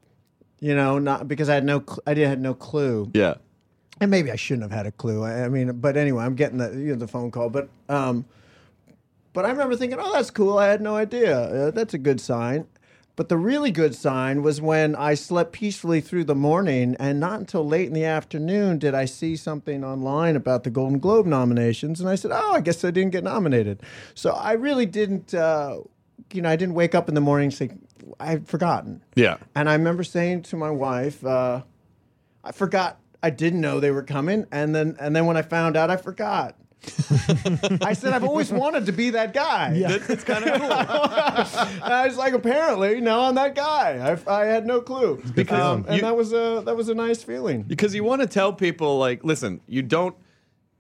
[0.59, 3.35] you know, not because I had no, cl- I did had no clue, yeah.
[4.03, 5.23] And maybe I shouldn't have had a clue.
[5.23, 8.25] I, I mean, but anyway, I'm getting the you know, the phone call, but um,
[9.33, 10.57] but I remember thinking, oh, that's cool.
[10.57, 11.37] I had no idea.
[11.39, 12.67] Uh, that's a good sign.
[13.15, 17.39] But the really good sign was when I slept peacefully through the morning, and not
[17.39, 22.01] until late in the afternoon did I see something online about the Golden Globe nominations,
[22.01, 23.81] and I said, "Oh, I guess I didn't get nominated."
[24.15, 25.81] So I really didn't, uh,
[26.31, 27.69] you know, I didn't wake up in the morning and say
[28.19, 29.03] I'd forgotten.
[29.15, 29.37] Yeah.
[29.55, 31.61] And I remember saying to my wife, uh,
[32.43, 32.97] "I forgot.
[33.23, 35.97] I didn't know they were coming." And then, and then when I found out, I
[35.97, 36.55] forgot.
[37.81, 40.69] I said, "I've always wanted to be that guy." It's, it's kind of cool.
[41.83, 44.17] And I was like, apparently, now I'm that guy.
[44.27, 45.21] I, I had no clue.
[45.33, 47.63] Because Um, and you- that was a that was a nice feeling.
[47.63, 50.15] because you want to tell people like listen you don't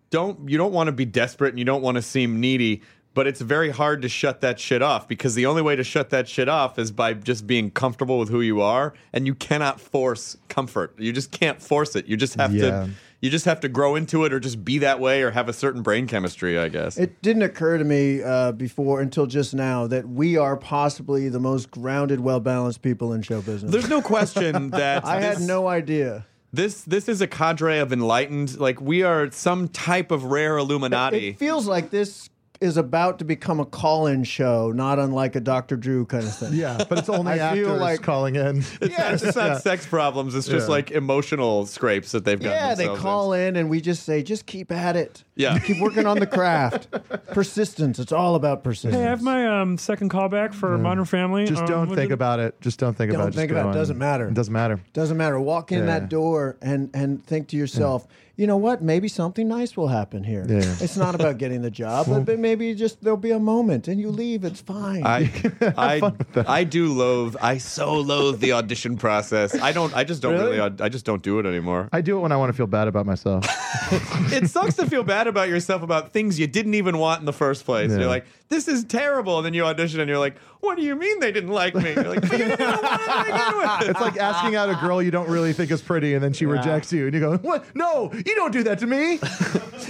[0.09, 2.81] don't you don't want to be desperate and you don't want to seem needy
[3.13, 6.09] but it's very hard to shut that shit off because the only way to shut
[6.09, 9.79] that shit off is by just being comfortable with who you are and you cannot
[9.79, 12.61] force comfort you just can't force it you just have Yeah.
[12.85, 12.89] to
[13.21, 15.53] you just have to grow into it or just be that way or have a
[15.53, 19.87] certain brain chemistry i guess It didn't occur to me uh, before until just now
[19.87, 23.71] that we are possibly the most grounded, well balanced people in show business.
[23.71, 26.25] there's no question that I had no idea.
[26.51, 31.29] this this is a cadre of enlightened like we are some type of rare illuminati
[31.29, 32.29] It feels like this
[32.63, 35.75] is about to become a call-in show, not unlike a Dr.
[35.75, 36.53] Drew kind of thing.
[36.63, 38.63] Yeah, but it's only I feel actors like- calling in.
[38.81, 40.33] Yeah, it's just not sex problems.
[40.33, 40.71] It's just Yeah.
[40.75, 42.49] like emotional scrapes that they've got.
[42.49, 45.23] Yeah, they call in and we just say, just keep at it.
[45.35, 45.59] Yeah.
[45.59, 46.87] keep working on the craft.
[47.33, 47.99] Persistence.
[47.99, 48.95] It's all about persistence.
[48.95, 51.45] Hey, I have my um, second callback for Modern Family.
[51.45, 52.59] Just Um, don't think it- about it.
[52.61, 53.35] Just don't think Don't about it.
[53.35, 53.73] think about go it.
[53.73, 54.27] Doesn't matter.
[54.27, 54.79] It doesn't matter.
[54.93, 55.39] Doesn't matter.
[55.39, 55.85] Walk in Yeah.
[55.87, 58.81] that door and and think to yourself, you know what?
[58.81, 60.43] Maybe something nice will happen here.
[60.47, 60.75] Yeah.
[60.79, 63.99] It's not about getting the job, but, but maybe just there'll be a moment and
[63.99, 64.43] you leave.
[64.43, 65.05] It's fine.
[65.05, 65.31] I
[65.77, 66.13] I,
[66.47, 67.35] I do loathe.
[67.39, 69.53] I so loathe the audition process.
[69.59, 69.95] I don't.
[69.95, 70.57] I just don't really.
[70.57, 70.79] Really?
[70.79, 71.89] I just don't do it anymore.
[71.91, 73.45] I do it when I want to feel bad about myself.
[74.33, 77.33] it sucks to feel bad about yourself about things you didn't even want in the
[77.33, 77.91] first place.
[77.91, 77.99] Yeah.
[77.99, 80.95] You're like, this is terrible, and then you audition, and you're like, what do you
[80.95, 81.93] mean they didn't like me?
[81.93, 83.89] You're like, "But you didn't even want it to begin.
[83.89, 86.45] It's like asking out a girl you don't really think is pretty, and then she
[86.45, 87.65] rejects you, and you go, "What?
[87.75, 89.19] No, you don't do that to me."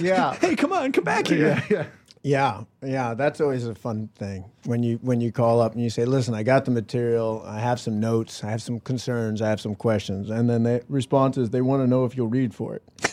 [0.00, 0.34] yeah.
[0.34, 1.62] hey, come on, come back here.
[1.70, 1.86] yeah, yeah.
[2.24, 5.90] Yeah, yeah, that's always a fun thing when you when you call up and you
[5.90, 7.42] say, "Listen, I got the material.
[7.44, 8.42] I have some notes.
[8.42, 9.42] I have some concerns.
[9.42, 12.28] I have some questions." And then the response is, "They want to know if you'll
[12.28, 12.82] read for it."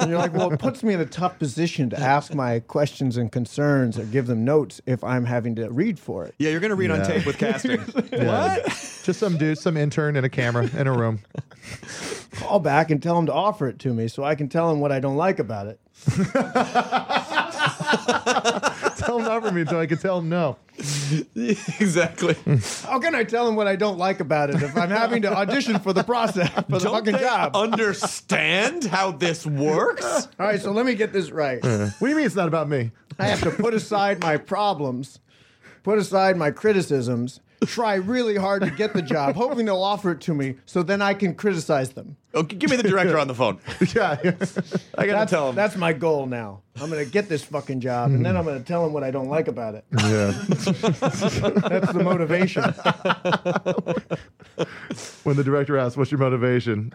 [0.00, 3.16] and you're like, "Well, it puts me in a tough position to ask my questions
[3.16, 6.58] and concerns or give them notes if I'm having to read for it." Yeah, you're
[6.58, 7.80] gonna read on tape with casting.
[8.12, 8.64] What?
[9.04, 11.20] Just some dude, some intern in a camera in a room.
[12.32, 14.80] Call back and tell them to offer it to me so I can tell them
[14.80, 15.78] what I don't like about it.
[18.96, 20.56] Tell him not for me until I can tell him no.
[21.36, 22.34] exactly.
[22.82, 25.32] How can I tell him what I don't like about it if I'm having to
[25.32, 27.54] audition for the process for the Don't fucking they job?
[27.54, 30.28] understand how this works?
[30.38, 31.62] All right, so let me get this right.
[31.62, 32.90] What do you mean it's not about me?
[33.18, 35.18] I have to put aside my problems,
[35.82, 40.20] put aside my criticisms, try really hard to get the job, hoping they'll offer it
[40.22, 42.16] to me so then I can criticize them.
[42.34, 43.58] Oh, okay, give me the director on the phone.
[43.94, 44.30] Yeah, yeah.
[44.98, 45.54] I gotta That's, tell him.
[45.54, 46.62] that's my goal now.
[46.80, 49.28] I'm to get this fucking job and then I'm to tell him what I don't
[49.28, 49.84] like about it.
[49.92, 50.30] yeah.
[50.48, 52.62] That's the motivation.
[55.24, 56.92] When the director asks, "What's your motivation?"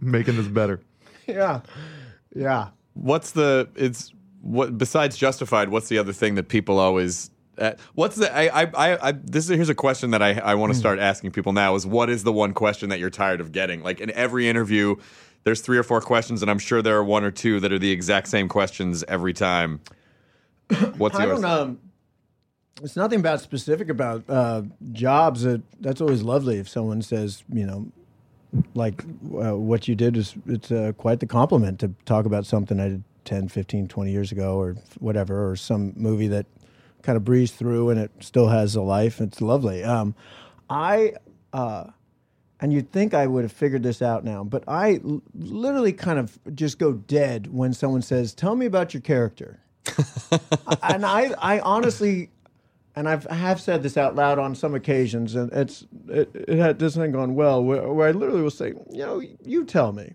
[0.00, 0.80] Making this better.
[1.26, 1.60] Yeah.
[2.34, 2.68] Yeah.
[2.94, 8.16] what's the it's what besides justified what's the other thing that people always uh, what's
[8.16, 10.78] the I, I I I this is here's a question that I I want to
[10.78, 13.82] start asking people now is what is the one question that you're tired of getting?
[13.82, 14.96] Like in every interview
[15.44, 17.78] there's three or four questions and I'm sure there are one or two that are
[17.78, 19.80] the exact same questions every time.
[20.96, 21.40] What's I yours?
[21.40, 21.78] don't um
[22.82, 25.42] it's nothing about specific about uh, jobs.
[25.42, 27.90] That that's always lovely if someone says, you know,
[28.74, 29.02] like
[29.34, 32.88] uh, what you did is it's uh, quite the compliment to talk about something I
[32.88, 36.46] did 10, 15, 20 years ago or whatever, or some movie that
[37.02, 39.20] kind of breeze through and it still has a life.
[39.20, 39.84] It's lovely.
[39.84, 40.14] Um,
[40.68, 41.14] I
[41.52, 41.84] uh,
[42.60, 46.18] and you'd think I would have figured this out now, but I l- literally kind
[46.18, 49.60] of just go dead when someone says, "Tell me about your character."
[50.82, 52.30] and I, I honestly,
[52.96, 56.58] and I've I have said this out loud on some occasions, and it's it, it
[56.58, 59.92] had this thing gone well where, where I literally will say, you know, you tell
[59.92, 60.14] me.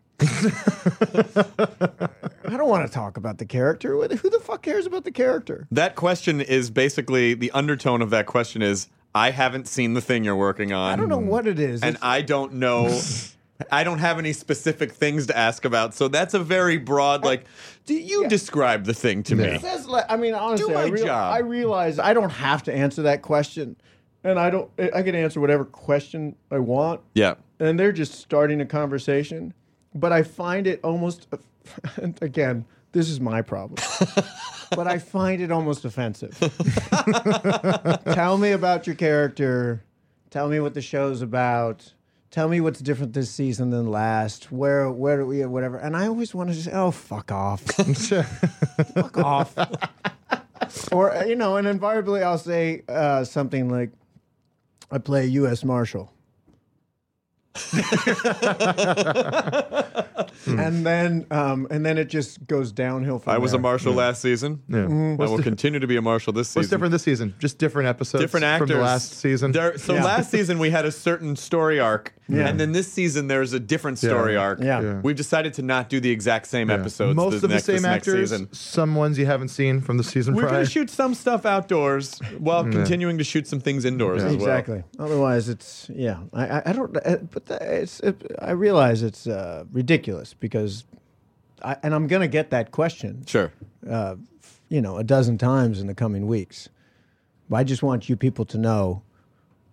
[2.45, 3.93] I don't want to talk about the character.
[3.95, 5.67] Who the fuck cares about the character?
[5.71, 10.23] That question is basically the undertone of that question is I haven't seen the thing
[10.23, 10.91] you're working on.
[10.91, 11.81] I don't know what it is.
[11.83, 12.99] and It's- I don't know.
[13.71, 15.93] I don't have any specific things to ask about.
[15.93, 17.45] So that's a very broad, like,
[17.85, 19.45] do you describe the thing to me?
[19.45, 21.33] It says, like, I mean, honestly, I, my job.
[21.35, 23.77] I realize I don't have to answer that question,
[24.23, 24.69] and I don't.
[24.93, 27.35] I can answer whatever question I want, Yeah.
[27.59, 29.53] and they're just starting a conversation.
[29.95, 31.27] But I find it almost,
[31.97, 33.83] and again, this is my problem.
[34.75, 36.37] but I find it almost offensive.
[38.13, 39.83] Tell me about your character.
[40.29, 41.93] Tell me what the show's about.
[42.31, 44.51] Tell me what's different this season than last.
[44.51, 45.77] Where, where do we, whatever.
[45.77, 47.61] And I always want to just, oh, fuck off.
[47.61, 49.55] fuck off.
[50.91, 53.91] or, you know, and invariably I'll say uh, something like,
[54.91, 55.63] I play a U.S.
[55.63, 56.11] Marshal.
[60.47, 63.61] And then, um, and then it just goes downhill from I was a there.
[63.61, 64.61] marshal last season.
[64.67, 64.83] Yeah.
[64.85, 66.59] I will continue to be a marshal this season.
[66.61, 67.33] What's different this season?
[67.39, 69.51] Just different episodes different actors from the last season.
[69.51, 70.03] There, so Yeah.
[70.03, 72.47] last season we had a certain story arc, Yeah.
[72.47, 74.39] and then this season there's a different story Yeah.
[74.39, 74.59] arc.
[74.61, 74.81] Yeah.
[74.81, 74.99] Yeah.
[75.03, 76.75] We've decided to not do the exact same Yeah.
[76.75, 77.15] episodes.
[77.15, 78.29] Most this of next, the this same next actors.
[78.31, 78.47] season.
[78.51, 80.53] Some ones you haven't seen from the season We're prior.
[80.53, 84.41] going to shoot some stuff outdoors while continuing to shoot some things indoors as well.
[84.47, 84.83] Exactly.
[84.99, 86.17] Otherwise, it's yeah.
[86.33, 86.95] I I, I don't.
[87.05, 87.99] uh, But the, it's.
[88.01, 90.85] It, I realize it's uh, ridiculous because,
[91.63, 93.25] I, and I'm gonna get that question.
[93.25, 93.51] Sure.
[93.89, 94.15] Uh,
[94.69, 96.69] you know, a dozen times in the coming weeks.
[97.49, 99.01] But I just want you people to know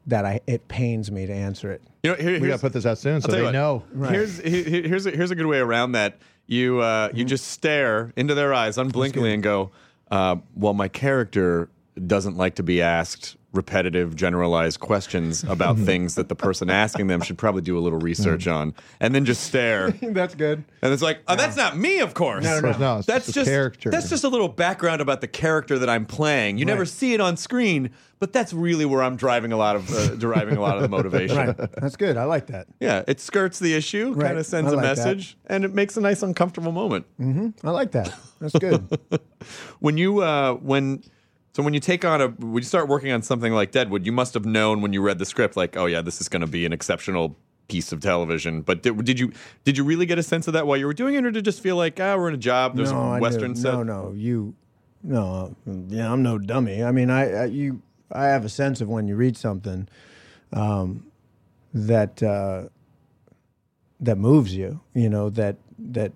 [0.06, 1.82] that I it pains me to answer it.
[2.02, 3.46] You know, here, we got here's, to put this out soon so tell you they
[3.46, 3.52] what.
[3.52, 4.08] know.
[4.08, 6.18] Here's he- he- here's a, here's a good way around that.
[6.46, 7.16] You uh, Mm-hmm.
[7.18, 9.70] you just stare into their eyes unblinkingly and go,
[10.10, 11.68] uh, "Well, my character
[12.06, 17.20] doesn't like to be asked repetitive, generalized questions about things that the person asking them
[17.20, 18.54] should probably do a little research Mm-hmm.
[18.56, 19.90] on," and then just stare.
[20.02, 20.64] That's good.
[20.82, 22.42] And it's like, oh, that's not me, of course.
[22.44, 23.90] No, no, No, it's that's just just a character.
[23.90, 26.56] That's just a little background about the character that I'm playing.
[26.58, 26.88] You never Right.
[26.88, 30.56] see it on screen, but that's really where I'm driving a lot of uh, deriving
[30.56, 31.36] a lot of the motivation.
[31.36, 31.56] Right.
[31.56, 32.16] That's good.
[32.16, 32.66] I like that.
[32.80, 34.28] Yeah, it skirts the issue, Right.
[34.28, 34.96] kind of sends I a like that.
[34.96, 37.04] message, and it makes a nice uncomfortable moment.
[37.64, 38.14] I like that.
[38.40, 38.86] That's good.
[39.80, 41.02] When you uh, when
[41.52, 44.12] so when you take on a when you start working on something like Deadwood, you
[44.12, 46.46] must have known when you read the script, like, oh yeah, this is going to
[46.46, 47.36] be an exceptional
[47.68, 48.60] piece of television.
[48.62, 49.32] But did, did you
[49.64, 51.38] did you really get a sense of that while you were doing it, or did
[51.38, 53.72] it just feel like, ah, we're in a job, there's no, a western set?
[53.72, 54.54] No, no, you,
[55.02, 55.56] no,
[55.88, 56.84] yeah, I'm no dummy.
[56.84, 57.82] I mean, I, I you,
[58.12, 59.88] I have a sense of when you read something,
[60.52, 61.06] um,
[61.74, 62.68] that uh,
[63.98, 64.80] that moves you.
[64.94, 66.12] You know that that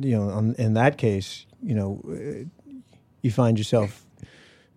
[0.00, 2.72] you know on, in that case, you know, uh,
[3.22, 4.06] you find yourself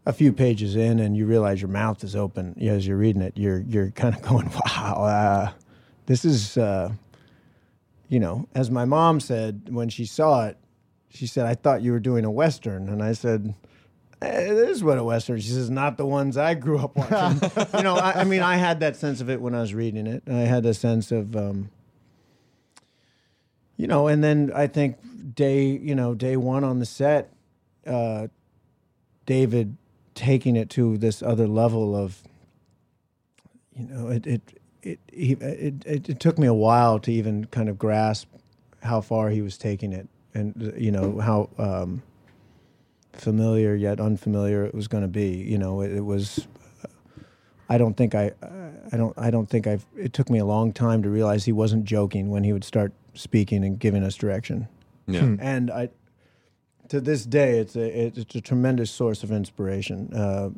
[0.06, 3.34] a few pages in and you realize your mouth is open as you're reading it.
[3.38, 5.51] You're you're kind of going, wow, uh,
[6.06, 6.58] this is.
[6.58, 6.91] Uh,
[8.08, 10.58] you know, as my mom said when she saw it,
[11.10, 12.89] she said, I thought you were doing a Western.
[12.89, 13.56] And I said,
[14.22, 15.39] eh, It is what a Western.
[15.39, 17.41] She says, Not the ones I grew up watching.
[17.78, 20.08] you know, I, I mean, I had that sense of it when I was reading
[20.08, 20.24] it.
[20.28, 21.72] I had a sense of, um,
[23.78, 24.97] you know, and then I think
[25.34, 27.34] day, you know, day one on the set,
[27.88, 28.28] uh,
[29.26, 29.78] David
[30.16, 32.24] taking it to this other level of,
[33.78, 34.41] you know, it, it,
[34.82, 38.28] it, he, it, it, it took me a while to even kind of grasp
[38.82, 42.01] how far he was taking it and, uh, you know, how um,
[43.13, 45.30] familiar yet unfamiliar it was going to be.
[45.30, 46.47] You know, it, it was,
[47.68, 48.32] I don't think I,
[48.91, 51.51] I don't, I don't think I've, it took me a long time to realize he
[51.51, 54.68] wasn't joking when he would start speaking and giving us direction.
[55.07, 55.36] Yeah.
[55.39, 55.89] And I,
[56.89, 60.13] to this day, it's a, it's a tremendous source of inspiration.
[60.13, 60.49] Uh,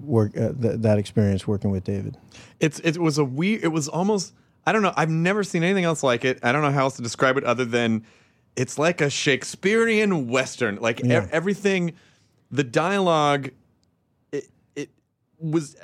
[0.00, 2.16] work uh, th- that experience working with David.
[2.60, 3.62] It's it was a weird.
[3.64, 4.34] It was almost.
[4.66, 4.92] I don't know.
[4.96, 6.38] I've never seen anything else like it.
[6.42, 8.04] I don't know how else to describe it other than
[8.56, 10.76] it's like a Shakespearean western.
[10.76, 11.94] Like e- everything,
[12.50, 13.50] the dialogue.
[14.30, 14.90] It it
[15.38, 15.76] was.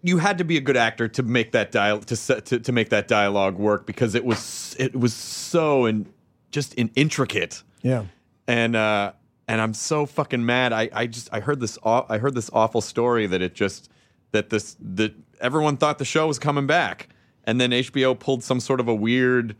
[0.00, 2.72] You had to be a good actor to make that dial to set to, to
[2.72, 6.06] make that dialogue work because it was it was so and
[6.52, 8.04] just in intricate Yeah.
[8.48, 9.12] And uh
[9.46, 10.72] and I'm so fucking mad.
[10.72, 13.88] I I just I heard this aw- I heard this awful story that it just
[14.32, 17.08] that this that everyone thought the show was coming back,
[17.44, 19.54] and then HBO pulled some sort of a weird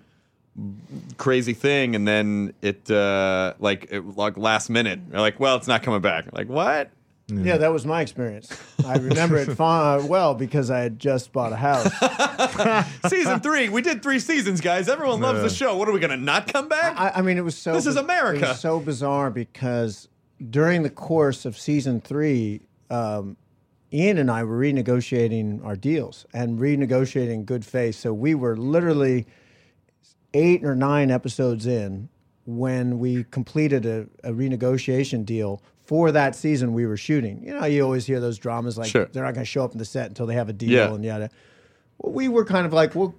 [1.18, 5.68] crazy thing, and then it uh like it, like last minute they're like, well, it's
[5.68, 6.26] not coming back.
[6.32, 6.91] Like what?
[7.31, 8.51] Yeah, that was my experience.
[8.87, 11.93] I remember it fa- well because I had just bought a house.
[13.09, 14.89] Season three, we did three seasons, guys.
[14.89, 15.76] Everyone loves the show.
[15.76, 16.99] What are we gonna not come back?
[16.99, 17.74] I, I mean, it was so.
[17.74, 18.45] This is America.
[18.47, 20.09] It was so bizarre because
[20.51, 23.37] during the course of season three, um,
[23.93, 27.97] Ian and I were renegotiating our deals and renegotiating good faith.
[27.97, 29.26] So we were literally
[30.33, 32.09] eight or nine episodes in
[32.47, 37.43] when we completed a, a renegotiation deal for that season we were shooting.
[37.43, 39.07] You know, you always hear those dramas like Sure.
[39.11, 40.93] they're not going to show up in the set until they have a deal Yeah.
[40.95, 41.30] and yada.
[41.97, 43.14] Well, we were kind of like, well,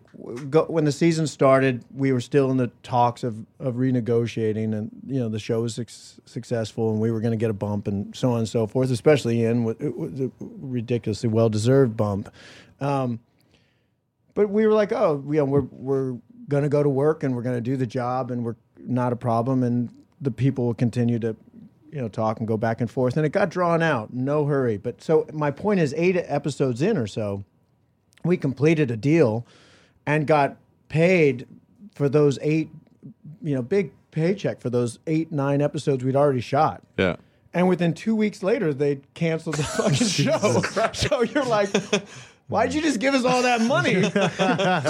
[0.52, 4.92] go, when the season started, we were still in the talks of, of renegotiating, and
[5.08, 5.90] you know the show was suc
[6.26, 8.92] successful, and we were going to get a bump, and so on and so forth.
[8.92, 12.32] Especially in with- it ridiculously well deserved bump.
[12.80, 13.20] Um,
[14.36, 16.18] but we were like, oh, you know, we're we're
[16.48, 19.12] going to go to work, and we're going to do the job, and we're not
[19.12, 19.90] a problem, and
[20.22, 21.36] the people will continue to.
[21.92, 24.14] You know, talk and go back and forth, and it got drawn out.
[24.14, 27.44] No hurry, but so my point is, eight episodes in or so,
[28.24, 29.46] we completed a deal
[30.06, 31.48] and got paid
[31.94, 32.70] for those eight,
[33.42, 36.82] you know, big paycheck for those eight, nine episodes we'd already shot.
[36.98, 37.16] Yeah.
[37.54, 40.62] And within two weeks later, they canceled the fucking show.
[40.94, 41.70] So you're like,
[42.50, 44.02] why'd you just give us all that money?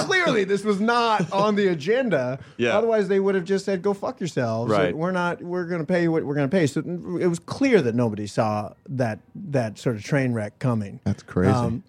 [0.05, 2.39] Clearly, this was not on the agenda.
[2.57, 2.77] Yeah.
[2.77, 4.71] Otherwise, they would have just said, go fuck yourselves.
[4.71, 4.95] Right.
[4.95, 6.65] We're not, we're going to pay you what we're going to pay.
[6.65, 6.79] So
[7.19, 10.99] it was clear that nobody saw that, that sort of train wreck coming.
[11.03, 11.51] That's crazy.
[11.51, 11.83] Um,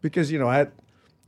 [0.00, 0.72] because, you know, I had,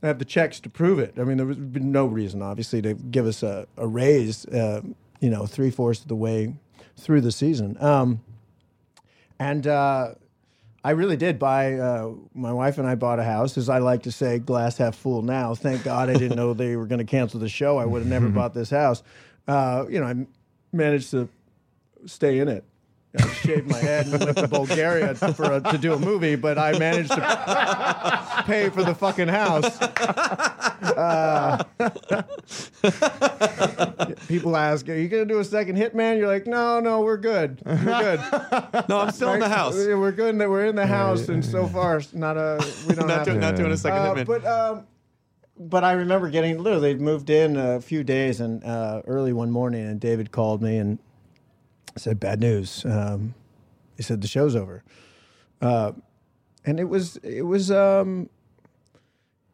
[0.01, 1.15] I have the checks to prove it.
[1.19, 4.81] I mean, there was been no reason, obviously, to give us a, a raise, uh,
[5.19, 6.55] you know, three fourths of the way
[6.95, 7.75] through the season.
[7.81, 8.21] Um,
[9.39, 10.15] and uh,
[10.83, 13.57] I really did buy, uh, my wife and I bought a house.
[13.57, 15.53] As I like to say, glass half full now.
[15.53, 17.77] Thank God I didn't know they were going to cancel the show.
[17.77, 19.03] I would have never bought this house.
[19.47, 20.15] Uh, you know, I
[20.71, 21.27] managed to
[22.05, 22.63] stay in it.
[23.17, 26.57] I shaved my head and went to Bulgaria for a, to do a movie, but
[26.59, 29.65] I managed to pay for the fucking house.
[29.81, 31.63] Uh,
[34.27, 37.17] people ask, "Are you going to do a second Hitman?" You're like, "No, no, we're
[37.17, 37.61] good.
[37.65, 38.19] We're good.
[38.89, 39.55] No, I'm still in the Right?
[39.57, 39.75] house.
[39.75, 40.37] We're good.
[40.37, 43.39] We're in the house, and so far, it's not a we don't Not have doing,
[43.39, 43.45] to.
[43.45, 44.25] not doing a second Uh, hitman.
[44.25, 44.87] But um,
[45.57, 49.51] but I remember getting literally they'd moved in a few days and uh, early one
[49.51, 50.99] morning, and David called me and
[51.97, 53.33] said, "Bad news." Um,
[53.97, 54.83] he said the show's over,
[55.61, 55.91] uh,
[56.65, 57.71] and it was it was.
[57.71, 58.29] Um,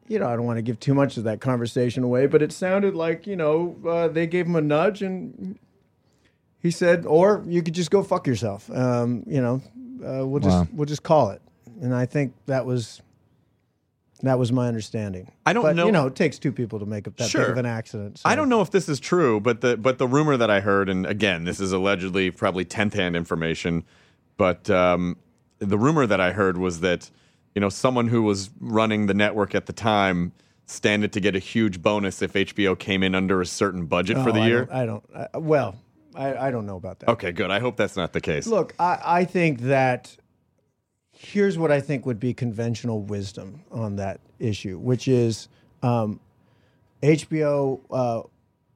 [0.07, 2.51] you know, I don't want to give too much of that conversation away, but it
[2.51, 5.57] sounded like you know uh, they gave him a nudge and
[6.61, 8.69] he said, or you could just go fuck yourself.
[8.71, 9.61] Um, you know,
[10.05, 10.67] uh, we'll just Wow.
[10.73, 11.41] we'll just call it.
[11.81, 13.01] And I think that was
[14.27, 15.31] that was my understanding.
[15.45, 17.41] I don't but, know- You know, it takes two people to make up that big
[17.49, 18.21] of an accident.
[18.25, 20.89] I don't know if this is true, but the but the rumor that I heard,
[20.89, 23.83] and again, this is allegedly probably tenth hand information,
[24.37, 25.17] but um,
[25.59, 27.09] the rumor that I heard was that
[27.53, 30.31] you know someone who was running the network at the time
[30.65, 34.29] standed to get a huge bonus if HBO came in under a certain budget for
[34.29, 34.65] Oh, the I year.
[34.65, 35.03] Don't, I don't.
[35.33, 35.75] I, well,
[36.15, 37.09] I, I don't know about that.
[37.09, 37.51] Okay, good.
[37.51, 38.47] I hope that's not the case.
[38.47, 40.17] Look, I, I think that
[41.15, 45.47] here's what I think would be conventional wisdom on that issue, which is
[45.81, 46.19] um,
[47.01, 48.23] HBO, uh,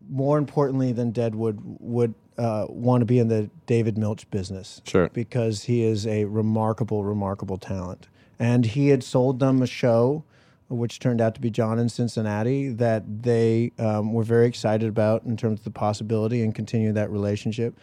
[0.10, 4.82] more importantly than Deadwood, would uh, want to be in the David Milch business.
[4.86, 5.10] Sure.
[5.10, 8.08] Because he is a remarkable, remarkable talent.
[8.40, 10.24] And he had sold them a show,
[10.70, 15.24] which turned out to be John in Cincinnati, that they um, were very excited about
[15.24, 17.78] in terms of the possibility and continue that relationship.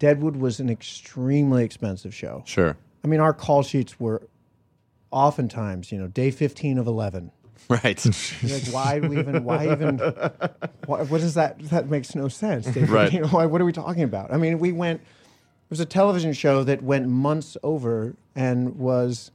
[0.00, 2.42] Deadwood was an extremely expensive show.
[2.46, 2.76] Sure.
[3.04, 4.22] I mean, our call sheets were
[5.10, 7.32] oftentimes, you know, day 15 of 11.
[7.68, 8.04] Right.
[8.42, 9.98] You're like, why do we even, why even,
[10.86, 11.58] why, what is that?
[11.70, 12.66] That makes no sense.
[12.66, 13.10] Day Right.
[13.10, 13.30] 15.
[13.30, 14.32] Why, what are we talking about?
[14.32, 19.30] I mean, we went, it was a television show that went months over and was,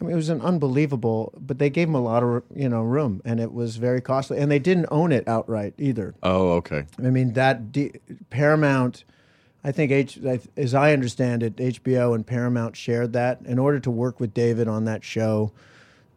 [0.00, 2.82] I mean, it was an unbelievable, but they gave them a lot of, you know,
[2.82, 4.38] room and it was very costly.
[4.38, 6.14] And they didn't own it outright either.
[6.22, 6.86] oh, okay.
[6.98, 7.92] I mean that D-
[8.30, 9.04] Paramount.
[9.62, 10.18] I think H,
[10.56, 13.40] as I understand it, HBO and Paramount shared that.
[13.44, 15.52] In order to work with David on that show,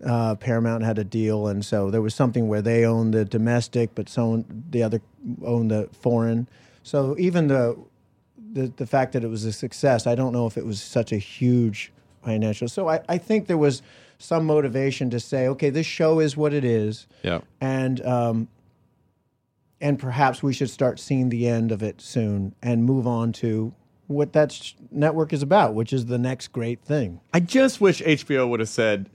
[0.06, 3.94] uh, Paramount had a deal, and so there was something where they owned the domestic,
[3.96, 5.02] but so the other
[5.44, 6.48] owned the foreign.
[6.84, 7.78] So even the,
[8.54, 11.12] the the fact that it was a success, I don't know if it was such
[11.12, 11.92] a huge
[12.24, 12.68] financial.
[12.70, 13.82] So I, I think there was
[14.20, 17.42] some motivation to say, okay, this show is what it is Yeah.
[17.60, 18.48] and um,
[19.84, 23.76] and perhaps we should start seeing the end of it soon and move on to
[24.08, 27.20] what that sh- network is about, which is the next great thing.
[27.34, 29.10] I just wish HBO would have said,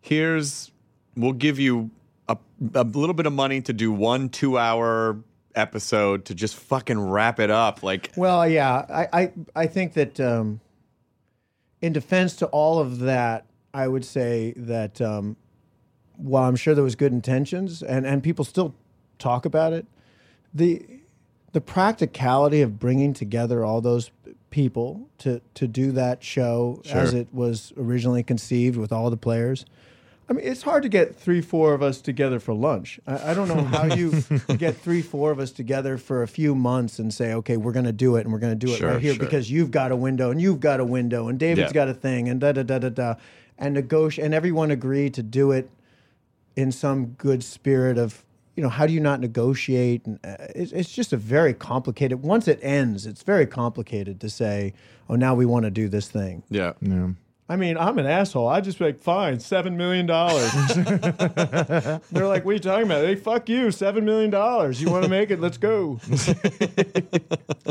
[0.00, 0.72] "Here's,
[1.16, 1.90] we'll give you
[2.28, 2.36] a,
[2.74, 5.20] a little bit of money to do one two-hour
[5.54, 10.18] episode to just fucking wrap it up." Like, Well, yeah, I I, I think that
[10.18, 10.60] um,
[11.80, 15.36] in defense to all of that, I would say that um,
[16.16, 18.74] while I'm sure there was good intentions and and people still
[19.20, 19.86] talk about it,
[20.58, 20.84] the
[21.52, 24.10] the practicality of bringing together all those
[24.50, 29.64] people to to do that show as it was originally conceived with all the players.
[30.30, 33.00] I mean, it's hard to get three, four of us together for lunch.
[33.06, 34.10] I, I don't know how you
[34.58, 37.86] get three, four of us together for a few months and say, okay, we're going
[37.86, 39.24] to do it and we're going to do it Sure, right here sure.
[39.24, 41.72] because you've got a window and you've got a window and David's Yeah.
[41.72, 43.14] got a thing and da da da da da,
[43.56, 45.70] and negotiate and everyone agreed to do it
[46.56, 48.22] in some good spirit of
[48.58, 50.04] you know how do you not negotiate?
[50.04, 54.28] And uh, it's, it's just a very complicated once it ends it's very complicated to
[54.28, 54.74] say
[55.08, 56.42] oh now we want to do this thing.
[56.50, 56.72] Yeah.
[56.80, 57.10] Yeah.
[57.48, 58.48] i mean i'm an asshole.
[58.48, 60.52] I just like fine seven million dollars.
[60.74, 63.04] They're like what are you talking about?
[63.04, 64.82] Hey fuck you seven million dollars.
[64.82, 65.40] You want to make it?
[65.40, 66.00] Let's go.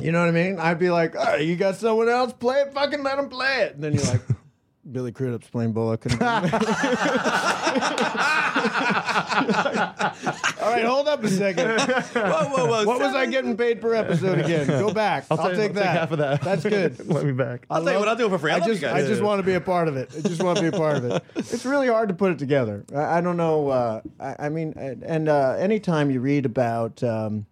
[0.01, 0.57] You know what i mean?
[0.57, 2.31] I'd be like all right you got someone else?
[2.31, 3.75] Play it fucking let them play it.
[3.75, 4.21] And then you're like
[4.91, 6.05] Billy Crudup's playing Bullock.
[6.11, 6.21] And
[10.61, 11.67] All right, hold up a second.
[11.79, 12.85] Whoa, whoa, whoa.
[12.85, 14.67] What was I getting paid per episode again?
[14.67, 15.25] Go back.
[15.29, 15.83] I'll, tell you- take I'll that.
[15.83, 16.41] take half of that.
[16.41, 17.07] That's good.
[17.13, 17.65] Let me back.
[17.69, 18.51] I'll tell you what, I'll do it for free.
[18.51, 20.11] I, I just, I just want to be a part of it.
[20.17, 21.23] I just want to be a part of it.
[21.35, 22.83] It's really hard to put it together.
[22.95, 23.69] I, I don't know.
[23.69, 27.45] Uh, I, I mean, and- and uh, anytime you read about um,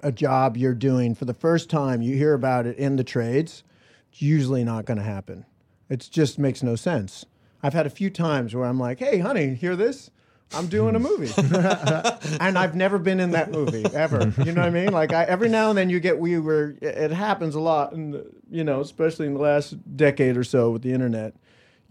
[0.00, 3.64] a job you're doing for the first time, you hear about it in the trades.
[4.12, 5.44] It's usually not going to happen.
[5.88, 7.24] It just makes no sense.
[7.62, 10.10] I've had a few times where I'm like, "Hey, honey, hear this?
[10.54, 11.32] I'm doing a movie,"
[12.40, 14.32] and I've never been in that movie ever.
[14.38, 14.92] You know what I mean?
[14.92, 16.76] Like, I, every now and then you get we were.
[16.80, 20.82] It happens a lot, and you know, especially in the last decade or so with
[20.82, 21.34] the internet.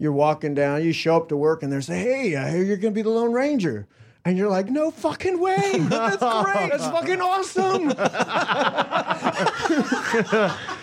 [0.00, 2.76] You're walking down, you show up to work, and they say, "Hey, I hear you're
[2.76, 3.88] going to be the Lone Ranger."
[4.24, 5.78] And you're like, no fucking way.
[5.78, 6.70] That's great.
[6.70, 7.88] That's fucking awesome.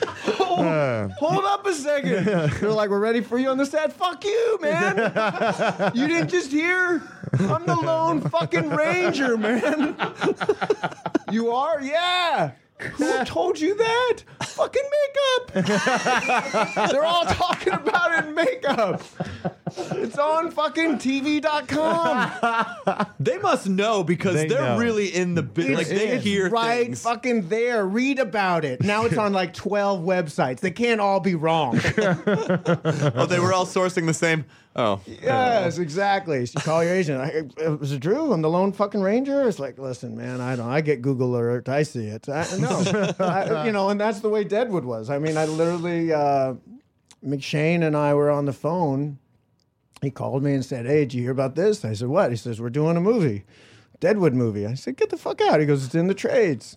[0.56, 1.08] hold, uh.
[1.18, 2.24] hold up a second.
[2.60, 3.92] They're like, we're ready for you on the set.
[3.92, 4.96] Fuck you, man.
[5.94, 7.02] you didn't just hear?
[7.40, 9.96] I'm the lone fucking ranger, man.
[11.30, 11.80] you are?
[11.80, 12.52] Yeah.
[12.78, 14.18] Who told you that?
[14.42, 14.82] Fucking
[15.54, 15.64] makeup.
[16.90, 19.00] They're all talking about it in makeup.
[19.92, 23.06] It's on fucking TV.com.
[23.20, 24.78] They must know because They they are know.
[24.78, 25.78] really in the business.
[25.78, 27.02] Like they It's hear right things.
[27.02, 27.86] fucking there.
[27.86, 28.82] Read about it.
[28.82, 30.60] Now it's on like 12 websites.
[30.60, 31.80] They can't all be wrong.
[33.16, 34.44] Oh, they were all sourcing the same.
[34.76, 36.46] Oh, yes, exactly.
[36.46, 37.20] So you call your agent.
[37.20, 38.32] I, uh, it true?
[38.32, 39.46] I'm the lone fucking ranger.
[39.48, 40.68] It's like, listen, man, I don't.
[40.68, 41.68] I get Google alert.
[41.68, 42.28] I see it.
[42.28, 45.10] I, no, I, you know, and that's the way Deadwood was.
[45.10, 46.54] I mean, I literally, uh,
[47.24, 49.18] McShane and I were on the phone.
[50.02, 52.36] He called me and said, "Hey, did you hear about this?" I said, "What?" He
[52.36, 53.44] says, "We're doing a movie,
[54.00, 56.76] Deadwood movie." I said, "Get the fuck out!" He goes, "It's in the trades."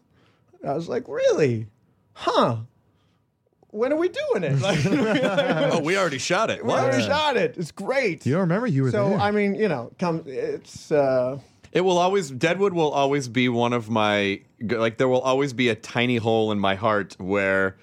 [0.66, 1.68] I was like, "Really?
[2.14, 2.60] Huh?
[3.78, 4.80] When are we doing it?" Like,
[5.74, 6.64] oh, we already shot it.
[6.64, 6.84] we What?
[6.84, 7.56] already shot it.
[7.58, 8.26] It's great.
[8.26, 9.20] You don't remember you were So there.
[9.20, 10.24] I mean, you know, come.
[10.26, 11.40] It's uh,
[11.72, 15.70] It will always Deadwood will always be one of my like there will always be
[15.70, 17.78] a tiny hole in my heart where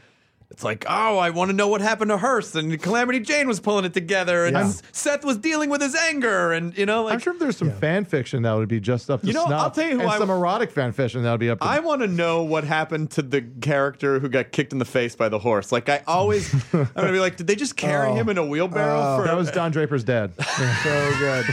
[0.50, 3.58] it's like, oh, I want to know what happened to Hearst and Calamity Jane was
[3.58, 4.72] pulling it together and Yeah.
[4.92, 7.72] Seth was dealing with his anger and you know like I'm sure if there's some
[7.72, 10.00] fan fiction that would be just up to You know, snuff, I'll tell you who
[10.02, 11.66] and I- some erotic fan fiction that would be up to.
[11.66, 15.16] I want to know what happened to the character who got kicked in the face
[15.16, 15.72] by the horse.
[15.72, 18.14] Like I always, I'm gonna be like, did they just carry Oh.
[18.14, 19.18] him in a wheelbarrow?
[19.18, 20.32] for that was Don Draper's dad.
[20.84, 21.44] so good,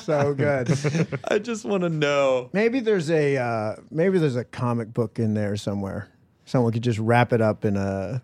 [0.00, 1.18] so good.
[1.28, 2.50] I just want to know.
[2.52, 6.08] Maybe there's a uh, maybe there's a comic book in there somewhere.
[6.44, 8.22] Someone could just wrap it up in a,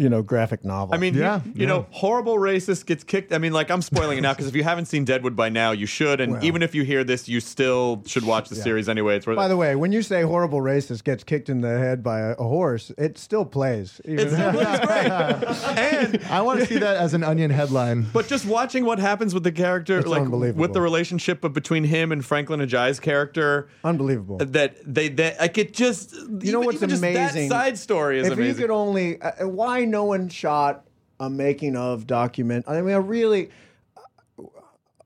[0.00, 0.94] you know, graphic novel.
[0.94, 3.34] I mean, Yeah, you, you know, horrible racist gets kicked.
[3.34, 5.72] I mean, like I'm spoiling it now because if you haven't seen Deadwood by now,
[5.72, 6.20] you should.
[6.22, 6.44] And Well.
[6.44, 9.16] even if you hear this, you still should watch the series anyway.
[9.16, 9.36] It's worth.
[9.36, 12.30] By the way, when you say horrible racist gets kicked in the head by a,
[12.32, 14.00] a horse, it still plays.
[14.06, 15.10] Even it's, it's great.
[15.78, 18.06] and I want to see that as an Onion headline.
[18.14, 20.62] but just watching what happens with the character, It's like unbelievable.
[20.62, 24.38] with the relationship between him and Franklyn Ajaye's character, unbelievable.
[24.38, 27.48] that they that like it just You know what's amazing?
[27.50, 28.48] That side story is if amazing.
[28.48, 30.86] you could only, uh, why no one shot
[31.18, 32.64] a making of document?
[32.66, 33.50] I mean, I really,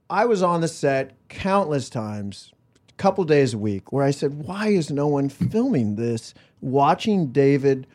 [0.08, 2.52] I was on the set countless times,
[2.88, 6.34] a couple days a week, where I said, why is no one filming this?
[6.60, 7.86] Watching David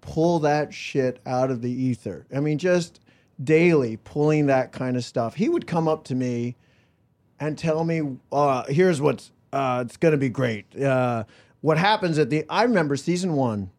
[0.00, 2.26] pull that shit out of the ether.
[2.34, 2.98] I mean, just
[3.42, 5.34] daily pulling that kind of stuff.
[5.34, 6.56] He would come up to me
[7.38, 10.80] and tell me, uh, here's what's, uh, it's going to be great.
[10.80, 11.24] Uh,
[11.60, 13.70] what happens at the, I remember season one,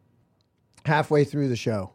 [0.85, 1.92] halfway through the show,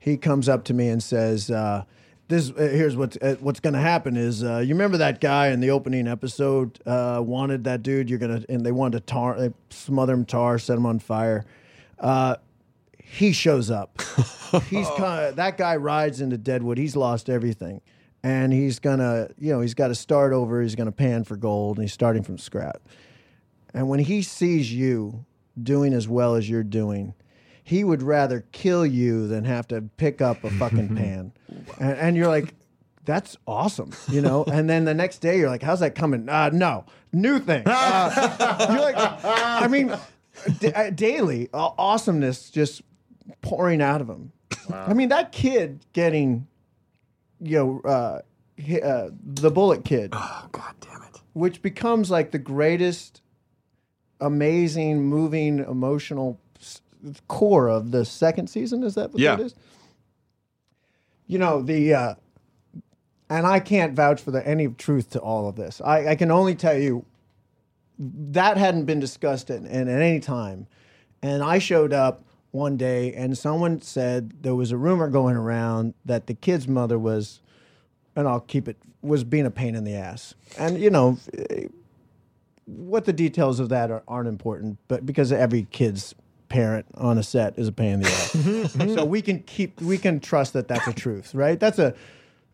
[0.00, 1.84] he comes up to me and says, uh,
[2.26, 5.48] "This uh, here's what's uh, what's going to happen is uh, you remember that guy
[5.48, 8.10] in the opening episode uh, wanted that dude.
[8.10, 11.44] You're gonna and they wanted to tar, they smother him tar, set him on fire.
[11.98, 12.36] Uh,
[12.96, 14.00] he shows up.
[14.68, 16.78] he's kinda, that guy rides into Deadwood.
[16.78, 17.82] He's lost everything,
[18.22, 20.62] and he's gonna you know he's got to start over.
[20.62, 22.80] He's gonna pan for gold, and he's starting from scratch.
[23.74, 25.26] And when he sees you
[25.62, 27.12] doing as well as you're doing,
[27.70, 31.32] he would rather kill you than have to pick up a fucking pan.
[31.78, 32.52] And, and you're like,
[33.04, 34.42] that's awesome, you know.
[34.42, 36.28] And then the next day, you're like, how's that coming?
[36.28, 37.62] Uh, no, new thing.
[37.66, 39.96] Uh, you're like, I mean,
[40.58, 42.82] d- uh, daily uh, awesomeness just
[43.40, 44.32] pouring out of him.
[44.72, 46.48] I mean, that kid getting,
[47.40, 48.18] you know, uh,
[48.60, 50.10] hi- uh, the bullet kid.
[50.12, 51.20] Oh God damn it!
[51.34, 53.22] Which becomes like the greatest,
[54.20, 56.40] amazing, moving, emotional
[57.28, 58.82] core of the second season.
[58.82, 59.36] Is that what Yeah.
[59.36, 59.54] that is?
[61.26, 62.14] You know the, uh,
[63.28, 65.80] and I can't vouch for the any truth to all of this.
[65.84, 67.04] I, I can only tell you
[67.98, 70.66] that hadn't been discussed at, at any time.
[71.22, 75.94] And I showed up one day and someone said there was a rumor going around
[76.04, 77.40] that the kid's mother was,
[78.16, 80.34] and I'll keep it, was being a pain in the ass.
[80.58, 81.18] And, you know,
[81.50, 81.66] eh,
[82.64, 86.14] what the details of that are, aren't important, but because every kid's
[86.50, 88.72] parent on a set is a pain in the ass.
[88.94, 91.58] so we can keep, we can trust that that's a truth, right?
[91.58, 91.94] That's a,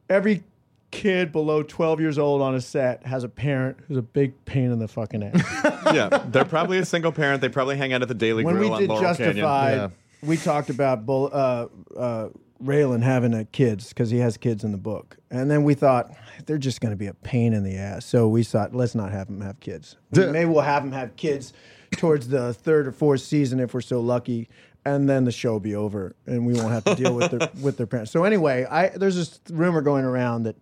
[0.08, 0.44] every
[0.92, 4.70] kid below 12 years old on a set has a parent who's a big pain
[4.70, 5.84] in the fucking ass.
[5.94, 7.40] yeah, they're probably a single parent.
[7.40, 9.92] They probably hang out at the Daily when Grill we on Laurel Justified, Canyon.
[10.22, 11.66] we talked about Bull, uh,
[11.96, 12.28] uh,
[12.62, 16.10] Raylan having a kids because he has kids in the book, and then we thought
[16.46, 18.06] they're just going to be a pain in the ass.
[18.06, 19.96] So we thought let's not have him have kids.
[20.12, 21.52] Maybe we'll have him have kids
[21.92, 24.48] towards the third or fourth season if we're so lucky.
[24.84, 27.50] And then the show will be over, and we won't have to deal with their
[27.60, 28.12] with their parents.
[28.12, 30.56] So anyway, I there's this rumor going around that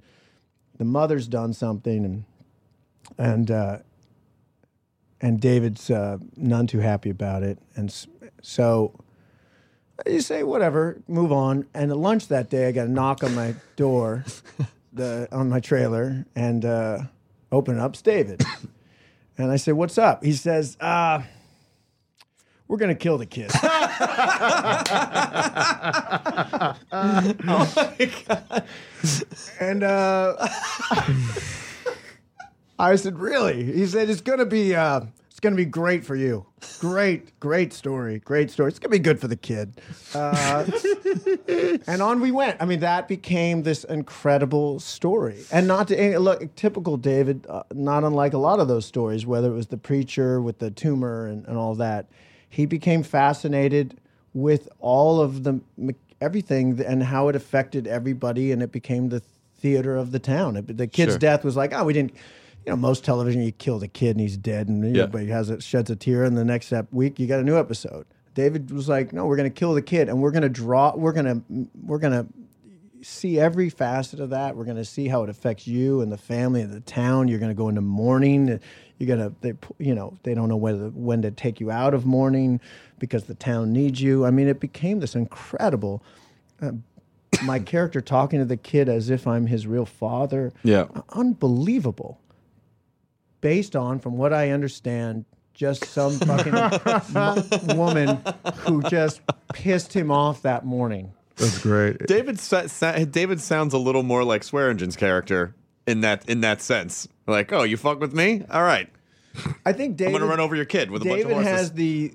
[0.79, 2.25] the mother's done something, and
[3.19, 3.79] and uh,
[5.21, 7.95] and David's uh, none too happy about it, and
[8.41, 8.99] so
[10.07, 11.67] you say whatever, move on.
[11.75, 14.25] And at lunch that day, I got a knock on my door,
[14.93, 16.99] the on my trailer, and uh,
[17.53, 18.43] open it up, it's David.
[19.37, 21.23] And I say, "What's up?" He says, uh,
[22.69, 23.51] "We're gonna kill the kid."
[29.61, 30.37] And uh,
[32.79, 35.03] I said, "Really?" He said, "It's gonna be, uh,
[35.45, 36.47] it's gonna be great for you.
[36.79, 38.71] Great, great story, great story.
[38.71, 39.79] It's gonna be good for the kid."
[40.15, 40.65] Uh,
[41.87, 42.57] and on we went.
[42.63, 47.47] I mean, that became this incredible story, and not to eh, look typical David.
[47.47, 50.71] Uh, not unlike a lot of those stories, whether it was the preacher with the
[50.71, 52.07] tumor and, and all that,
[52.49, 54.01] he became fascinated
[54.33, 55.61] with all of the
[56.23, 59.21] everything and how it affected everybody, and it became the
[59.59, 60.57] theater of the town.
[60.57, 61.19] It, the kid's Sure.
[61.19, 62.15] death was like, oh, we didn't.
[62.67, 65.03] You know, most television, you kill the kid and he's dead, and Yeah.
[65.03, 68.07] everybody has it sheds a tear, and the next week you got a new episode.
[68.35, 70.95] David was like, no, we're going to kill the kid, and we're going to draw.
[70.97, 72.27] We're going to we're going to
[73.07, 74.57] see every facet of that.
[74.57, 77.29] We're going to see how it affects you and the family and the town.
[77.29, 78.59] You're going to go into mourning.
[78.99, 81.93] You're going to, they, you know, they don't know whether when to take you out
[81.93, 82.61] of mourning
[82.99, 84.25] because the town needs you.
[84.25, 86.03] I mean, it became this incredible.
[86.63, 86.73] Uh,
[87.43, 90.53] my character talking to the kid as if I'm his real father.
[90.63, 90.87] Yeah.
[91.11, 92.21] unbelievable.
[93.45, 96.55] Based on, from what I understand, just some fucking
[97.15, 98.23] m- woman
[98.61, 99.21] who just
[99.53, 101.13] pissed him off that morning.
[101.37, 102.07] That's great.
[102.07, 105.55] David sa- sa- David sounds a little more like Swearengen's character
[105.87, 107.07] in that in that sense.
[107.27, 108.45] Like, oh, you fuck with me?
[108.51, 108.89] All right,
[109.67, 110.15] I think David.
[110.15, 111.61] I'm gonna run over your kid with a David bunch of horses.
[111.61, 112.15] has the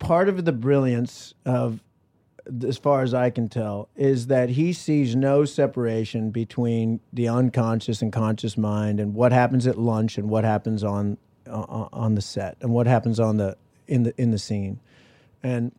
[0.00, 1.80] part of the brilliance of,
[2.66, 8.02] as far as I can tell, is that he sees no separation between the unconscious
[8.02, 12.22] and conscious mind, and what happens at lunch, and what happens on uh, on the
[12.22, 14.80] set, and what happens on the in the in the scene,
[15.42, 15.72] and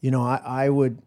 [0.00, 1.00] you know, I, I would.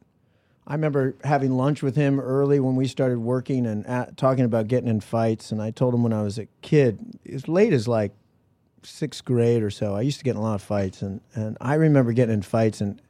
[0.68, 4.68] I remember having lunch with him early when we started working and at, talking about
[4.68, 5.52] getting in fights.
[5.52, 8.14] And I told him when I was a kid, as late as like
[8.84, 11.58] sixth grade or so, I used to get in a lot of fights, and, and
[11.60, 13.02] I remember getting in fights and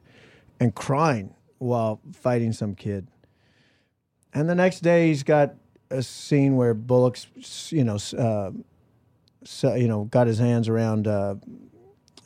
[0.62, 3.08] and crying while fighting some kid.
[4.32, 5.54] And the next day, he's got
[5.90, 7.26] a scene where Bullock's,
[7.72, 8.52] you know, uh,
[9.44, 11.34] so, you know, got his hands around uh,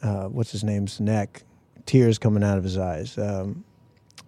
[0.03, 1.45] uh, what's his name's neck,
[1.87, 3.17] tears coming out of his eyes.
[3.17, 3.65] Um,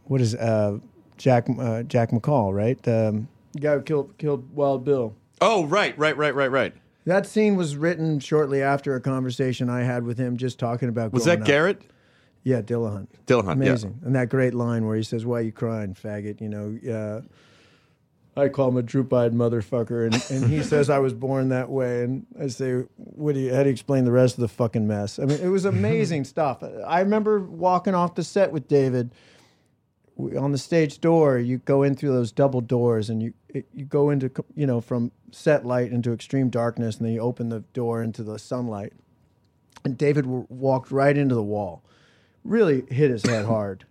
[0.05, 0.79] what is uh,
[1.19, 2.79] Jack uh, Jack McCall, right?
[2.89, 5.15] Um, the guy who killed killed Wild Bill.
[5.43, 6.75] oh, right, right, right, right, right.
[7.05, 11.13] That scene was written shortly after a conversation I had with him, just talking about.
[11.13, 11.47] Was that up.
[12.45, 13.09] Yeah, Dillahunt.
[13.27, 13.71] Dillahunt, yeah.
[13.71, 14.01] Amazing.
[14.05, 16.41] And that great line where he says, Why you crying, faggot?
[16.41, 20.07] You know, uh, I call him a droop eyed motherfucker.
[20.07, 22.05] And, and he says, I was born that way.
[22.05, 24.87] And I say, what do you, How do you explain the rest of the fucking
[24.87, 25.19] mess?
[25.19, 26.63] I mean, it was amazing stuff.
[26.87, 29.11] I remember walking off the set with David
[30.17, 31.39] we- on the stage door.
[31.39, 34.81] You go in through those double doors and you, it, you go into, you know,
[34.81, 36.99] from set light into extreme darkness.
[36.99, 38.93] And then you open the door into the sunlight.
[39.85, 41.83] And David w- walked right into the wall
[42.49, 43.85] really hit his head hard.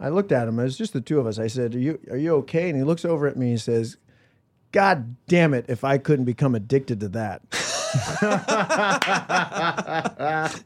[0.00, 0.58] I looked at him.
[0.58, 1.38] It was just the two of us.
[1.38, 3.96] I said, "Are you are you okay?" And he looks over at me and says,
[4.72, 5.66] "God damn it!
[5.68, 7.42] If I couldn't become addicted to that."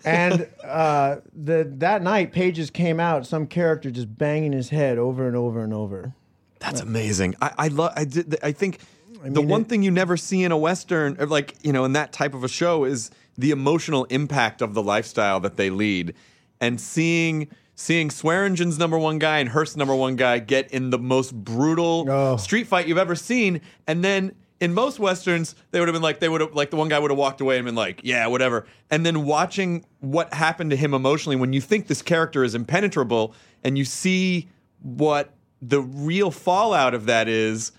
[0.04, 3.26] and uh, the that night, pages came out.
[3.26, 6.14] Some character just banging his head over and over and over.
[6.58, 7.34] That's amazing.
[7.40, 7.92] I, I love.
[7.96, 8.36] I did.
[8.42, 8.80] I think
[9.22, 11.84] the mean, one it- thing you never see in a western, or like you know,
[11.84, 15.70] in that type of a show, is the emotional impact of the lifestyle that they
[15.70, 16.14] lead,
[16.62, 20.98] and seeing seeing Swearengen's number one guy and Hearst's number one guy get in the
[20.98, 22.36] most brutal Oh.
[22.36, 24.32] street fight you've ever seen, and then.
[24.60, 26.96] In most westerns, they would have been like they would have like the one guy
[26.96, 28.64] would have walked away and been like, yeah, whatever.
[28.92, 33.34] And then watching what happened to him emotionally when you think this character is impenetrable
[33.64, 34.48] and you see
[34.80, 37.72] what the real fallout of that is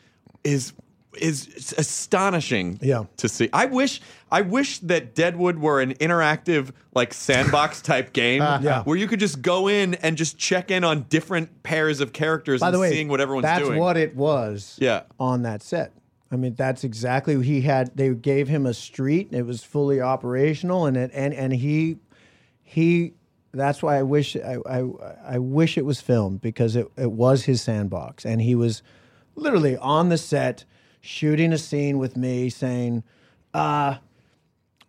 [0.44, 0.74] is
[1.22, 3.06] is astonishing Yeah.
[3.16, 3.48] to see.
[3.54, 4.02] I wish
[4.34, 8.82] I wish that Deadwood were an interactive like sandbox type game Yeah.
[8.84, 12.60] where you could just go in and just check in on different pairs of characters
[12.62, 13.74] By and the way, seeing what everyone's that's doing.
[13.74, 14.76] That's what it was.
[14.82, 15.04] Yeah.
[15.20, 15.94] On that set.
[16.32, 17.96] I mean, that's exactly he had.
[17.96, 19.30] They gave him a street.
[19.32, 21.98] It was fully operational, and it and and he
[22.64, 23.14] he.
[23.52, 24.84] That's why I wish I, I
[25.36, 28.82] I wish it was filmed because it it was his sandbox, and he was
[29.36, 30.66] literally on the set
[31.02, 33.04] shooting a scene with me, saying,
[33.54, 33.98] "Uh."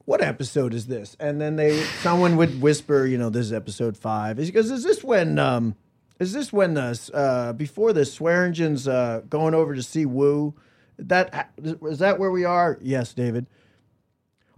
[0.05, 1.17] What episode is this?
[1.19, 4.39] And then they, someone would whisper, you know, this is episode five.
[4.39, 5.77] He goes, is this when, um,
[6.21, 10.55] is this when the, uh, before the Swearengen's, uh, going over to see Wu?
[10.99, 12.79] That, is that where we are?
[12.81, 13.47] Yes, David.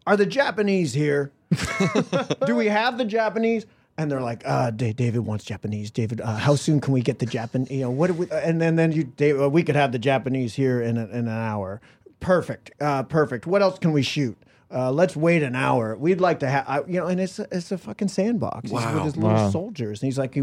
[0.06, 1.32] Are the Japanese here?
[2.46, 3.66] Do we have the Japanese?
[3.98, 5.90] And they're like, uh, Da- David wants Japanese.
[5.90, 7.66] David, uh, how soon can we get the Japan?
[7.70, 8.10] You know, what?
[8.10, 11.06] We, and then then you, Dave, uh, we could have the Japanese here in, a,
[11.06, 11.80] in an hour.
[12.20, 13.46] Perfect, uh, perfect.
[13.46, 14.36] What else can we shoot?
[14.68, 15.96] Uh, let's wait an hour.
[15.96, 18.70] We'd like to have, you know, and it's a, it's a fucking sandbox.
[18.70, 20.42] He's with his little soldiers, and he's like, he,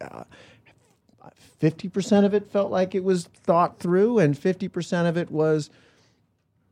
[0.00, 0.24] uh,
[1.58, 5.30] fifty percent of it felt like it was thought through, and fifty percent of it
[5.30, 5.70] was,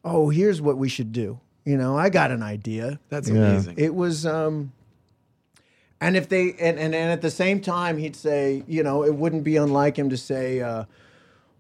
[0.05, 1.41] oh, here's what we should do.
[1.65, 3.01] You know, I got an idea.
[3.09, 3.77] That's amazing.
[3.79, 4.73] It was, um,
[6.01, 9.15] and if they, and, and, and at the same time, he'd say, you know, it
[9.15, 10.85] wouldn't be unlike him to say, uh,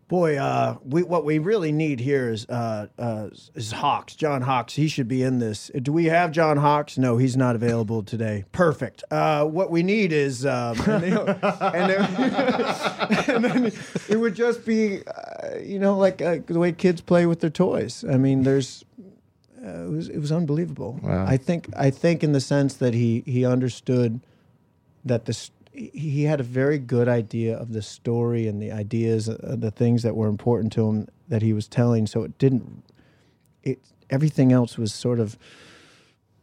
[0.08, 4.74] boy, uh, we, what we really need here is, uh, uh, is Hawkes, John Hawkes.
[4.74, 5.70] He should be in this.
[5.82, 6.96] Do we have John Hawkes?
[6.98, 8.44] No, he's not available today.
[8.52, 9.02] Perfect.
[9.10, 12.04] Uh, what we need is, um, and, they- and, then,
[13.28, 13.72] and then
[14.08, 17.50] it would just be, uh, you know, like uh, the way kids play with their
[17.50, 18.04] toys.
[18.08, 18.84] I mean, there's,
[19.64, 21.00] uh, it was it was unbelievable.
[21.04, 24.20] I think I think in the sense that he he understood
[25.04, 29.56] that this he had a very good idea of the story and the ideas, uh,
[29.58, 32.06] the things that were important to him that he was telling.
[32.06, 32.82] So it didn't.
[33.62, 35.36] It everything else was sort of.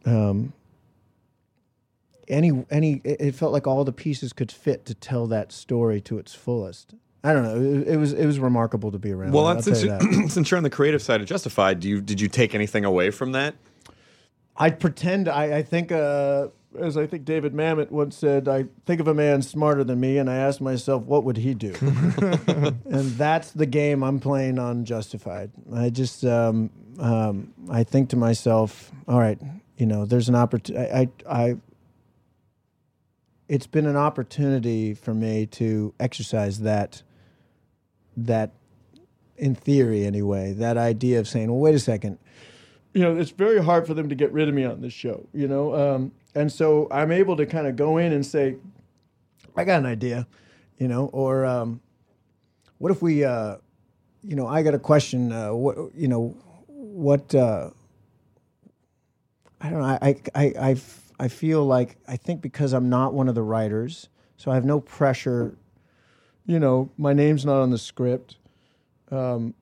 [0.04, 0.52] Um,
[2.28, 6.18] any any it felt like all the pieces could fit to tell that story to
[6.18, 6.94] its fullest.
[7.22, 7.80] I don't know.
[7.80, 9.32] It, it was it was remarkable to be around.
[9.32, 10.28] well, I'll that's tell since, you, that.
[10.30, 13.10] since you're on the creative side of Justified, do you did you take anything away
[13.10, 13.54] from that?
[14.56, 15.28] I pretend.
[15.28, 16.48] I, I think, uh,
[16.78, 20.18] as I think David Mamet once said, I think of a man smarter than me,
[20.18, 21.74] and I ask myself, what would he do?
[21.80, 25.50] and that's the game I'm playing on Justified.
[25.74, 29.38] I just, um, um, I think to myself, all right,
[29.76, 30.90] you know, there's an opportunity.
[30.92, 31.08] I, I,
[31.46, 31.56] I,
[33.48, 37.02] it's been an opportunity for me to exercise that,
[38.16, 38.52] that,
[39.36, 42.18] in theory anyway, that idea of saying, well, wait a second
[42.94, 45.26] you know, it's very hard for them to get rid of me on this show,
[45.34, 45.74] you know?
[45.74, 48.56] Um, and so I'm able to kind of go in and say,
[49.56, 50.28] I got an idea,
[50.78, 51.80] you know, or um,
[52.78, 53.56] what if we, uh,
[54.22, 56.36] you know, I got a question, uh, what, you know,
[56.68, 57.70] what, uh,
[59.60, 60.76] I don't know, I, I, I,
[61.18, 64.64] I feel like, I think because I'm not one of the writers, so I have
[64.64, 65.56] no pressure,
[66.46, 68.36] you know, my name's not on the script.
[69.10, 69.54] Um,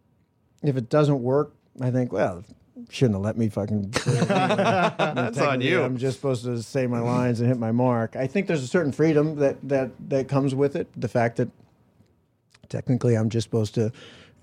[0.62, 2.44] if it doesn't work, I think, well,
[2.90, 3.90] shouldn't have let me fucking.
[4.04, 5.82] That's on you.
[5.82, 8.16] I'm just supposed to say my lines and hit my mark.
[8.16, 10.88] I think there's a certain freedom that that that comes with it.
[10.96, 11.48] The fact that
[12.68, 13.92] technically I'm just supposed to,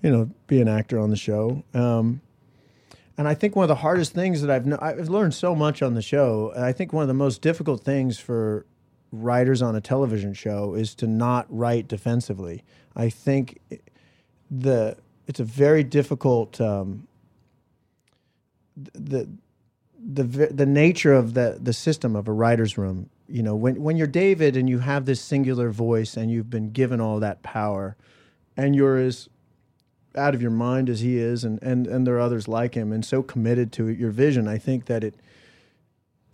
[0.02, 1.62] you know, be an actor on the show.
[1.74, 2.20] Um,
[3.18, 5.94] and I think one of the hardest things that I've I've learned so much on
[5.94, 6.52] the show.
[6.54, 8.64] And I think one of the most difficult things for
[9.12, 12.64] writers on a television show is to not write defensively.
[12.96, 13.58] I think
[14.50, 17.06] the it's a very difficult um,
[18.92, 19.28] the
[20.02, 23.10] the the nature of the the system of a writer's room.
[23.28, 26.70] You know, when when you're David and you have this singular voice and you've been
[26.70, 27.96] given all that power,
[28.56, 29.28] and you're as
[30.16, 32.92] out of your mind as he is, and and and there are others like him,
[32.92, 34.48] and so committed to your vision.
[34.48, 35.14] I think that it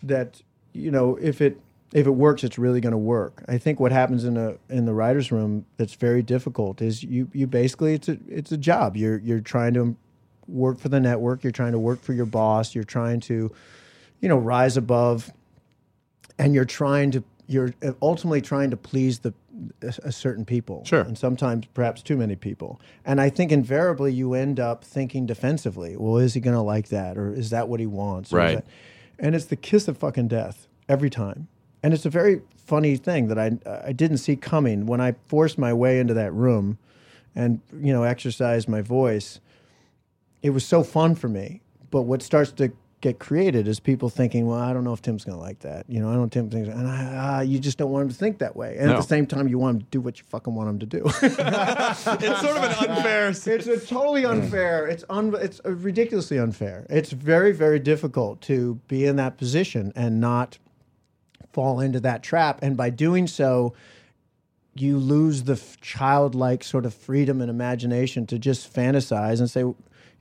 [0.03, 0.43] that
[0.73, 1.61] you know if it
[1.93, 3.45] if it works, it's really going to work.
[3.49, 7.29] I think what happens in a in the writers' room that's very difficult is you
[7.33, 8.97] you basically it's a it's a job.
[8.97, 9.97] You're you're trying to
[10.49, 11.43] work for the network.
[11.43, 12.75] You're trying to work for your boss.
[12.75, 13.53] You're trying to,
[14.21, 15.33] you know, rise above,
[16.39, 19.33] and you're trying to you're uh, ultimately trying to please the
[19.83, 20.85] a, a certain people.
[20.85, 21.01] Sure.
[21.01, 22.81] And sometimes perhaps too many people.
[23.05, 25.97] And I think invariably you end up thinking defensively.
[25.97, 28.33] Well, is he going to like that, or is that what he wants?
[28.33, 28.65] Right.
[29.19, 31.49] and it's the kiss of fucking death every time.
[31.83, 35.57] And it's a very funny thing that I I didn't see coming when I forced
[35.57, 36.79] my way into that room,
[37.35, 39.41] and you know exercised my voice.
[40.47, 41.61] It was so fun for me.
[41.91, 42.71] But what starts to
[43.01, 45.85] get created is people thinking, well, I don't know if Tim's going to like that.
[45.89, 48.15] You know, I don't Tim thinks, and I, ah, you just don't want him to
[48.15, 48.77] think that way.
[48.79, 48.93] And No.
[48.95, 50.87] at the same time, you want him to do what you fucking want him to
[50.87, 51.03] do.
[51.23, 53.29] It's sort of an unfair.
[53.31, 54.87] it's a totally unfair.
[54.87, 56.87] It's un, it's uh, ridiculously unfair.
[56.89, 60.59] It's very very difficult to be in that position and not
[61.53, 62.61] fall into that trap.
[62.63, 63.75] And by doing so,
[64.75, 69.65] you lose the f- childlike sort of freedom and imagination to just fantasize and say,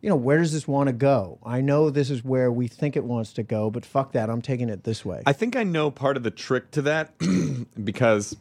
[0.06, 1.39] you know, where does this want to go?
[1.43, 4.30] I know this is where we think it wants to go, but fuck that.
[4.30, 5.24] I'm taking it this way.
[5.26, 7.16] I think I know part of the trick to that
[7.84, 8.38] because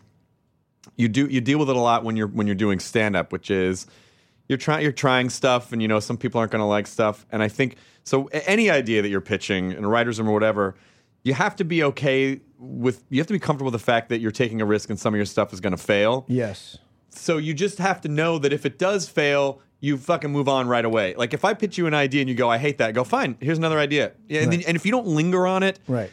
[0.97, 3.33] you do you deal with it a lot when you're when you're doing stand up,
[3.33, 3.87] which is
[4.47, 7.25] you're trying you're trying stuff and you know some people aren't going to like stuff
[7.33, 10.75] and I think so any idea that you're pitching in a writer's room or whatever,
[11.23, 14.19] you have to be okay with you have to be comfortable with the fact that
[14.21, 16.27] you're taking a risk and some of your stuff is going to fail.
[16.29, 16.77] yes.
[17.09, 20.67] So you just have to know that if it does fail, you fucking move on
[20.67, 21.15] right away.
[21.15, 23.37] Like if I pitch you an idea and you go, I hate that, go fine.
[23.41, 24.13] Here's another idea.
[24.29, 26.11] Yeah, and, then, and if you don't linger on it, Right.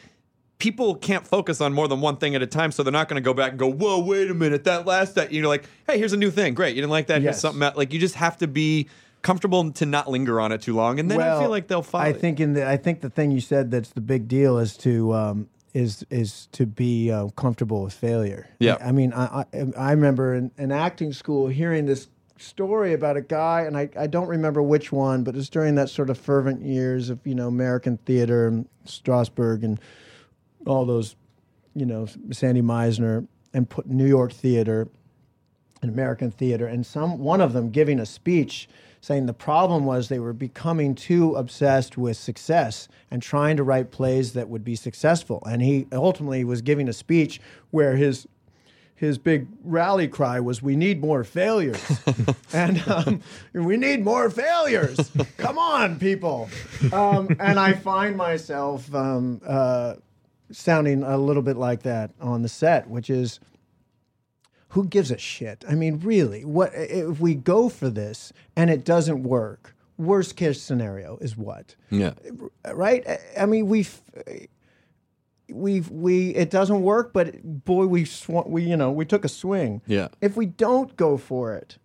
[0.58, 3.20] people can't focus on more than one thing at a time, so they're not going
[3.22, 5.98] to go back and go, "Whoa, wait a minute, that last that." You're like, "Hey,
[5.98, 6.54] here's a new thing.
[6.54, 7.22] Great, you didn't like that.
[7.22, 7.40] Here's Yes.
[7.40, 8.88] something else." Like you just have to be
[9.22, 12.04] comfortable to not linger on it too long, and then I feel like they'll follow.
[12.04, 14.76] I think in the I think the thing you said that's the big deal is
[14.78, 18.48] to um, is is to be uh, comfortable with failure.
[18.58, 18.76] Yeah.
[18.84, 22.08] I mean, I I, I remember in, in acting school hearing this
[22.38, 25.88] story about a guy, and I, I don't remember which one, but it's during that
[25.88, 29.80] sort of fervent years of you know American theater and Strasberg and
[30.66, 31.16] all those,
[31.74, 34.88] you know, Sandy Meisner and put New York theater
[35.82, 38.68] and American theater, and some one of them giving a speech
[39.02, 43.90] saying the problem was they were becoming too obsessed with success and trying to write
[43.90, 45.42] plays that would be successful.
[45.44, 47.40] And he ultimately was giving a speech
[47.72, 48.28] where his
[49.02, 51.82] his big rally cry was, "We need more failures,"
[52.54, 53.20] and um,
[53.52, 55.10] we need more failures.
[55.36, 56.48] Come on, people!
[56.92, 59.94] Um, and I find myself um, uh,
[60.50, 63.40] sounding a little bit like that on the set, which is
[64.68, 65.64] who gives a shit?
[65.68, 69.74] I mean, really, what if we go for this and it doesn't work?
[69.98, 71.74] Worst case scenario is what?
[71.90, 72.14] yeah,
[72.72, 73.06] Right?
[73.06, 74.00] I- I mean, we've
[75.52, 79.28] we've we it doesn't work, but boy, we sw- we you know we took a
[79.28, 79.82] swing.
[79.86, 80.08] Yeah.
[80.20, 81.78] If we don't go for it,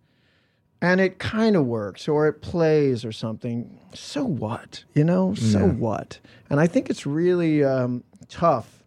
[0.80, 4.84] and it kind of works or it plays or something, so what?
[4.94, 6.18] You know, so what?
[6.50, 8.84] And I think it's really um, tough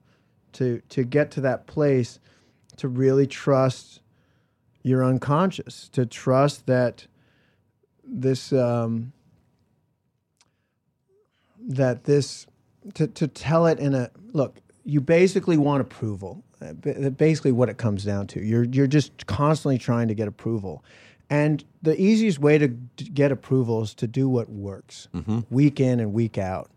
[0.53, 2.19] to to get to that place
[2.77, 4.01] to really trust
[4.83, 7.05] your unconscious, to trust that
[8.03, 9.13] this um,
[11.59, 12.47] that this
[12.95, 14.59] to, to tell it in a look
[14.91, 18.39] you basically want approval Uh, basically what it comes down to.
[18.39, 20.83] You're you're just constantly trying to get approval.
[21.29, 22.67] And the easiest way to
[23.21, 25.07] get approval is to do what works
[25.49, 26.69] week in and week out.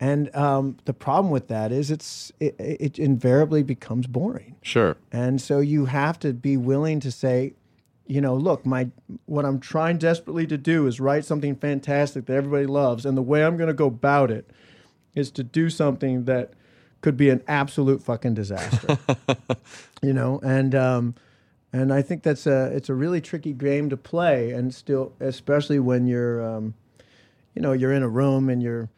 [0.00, 4.56] And um, the problem with that is it's it, it invariably becomes boring.
[4.62, 4.96] Sure.
[5.12, 7.54] and so you have to be willing to say,
[8.06, 8.88] you know, look, my
[9.26, 13.28] what I'm trying desperately to do is write something fantastic that everybody loves, and the
[13.32, 14.50] way I'm going to go about it
[15.14, 16.52] is to do something that
[17.04, 18.96] could be an absolute fucking disaster.
[20.02, 21.14] you know, and um,
[21.70, 25.78] and I think that's a it's a really tricky game to play, and still, especially
[25.78, 26.72] when you're, um,
[27.54, 28.88] you know, you're in a room and you're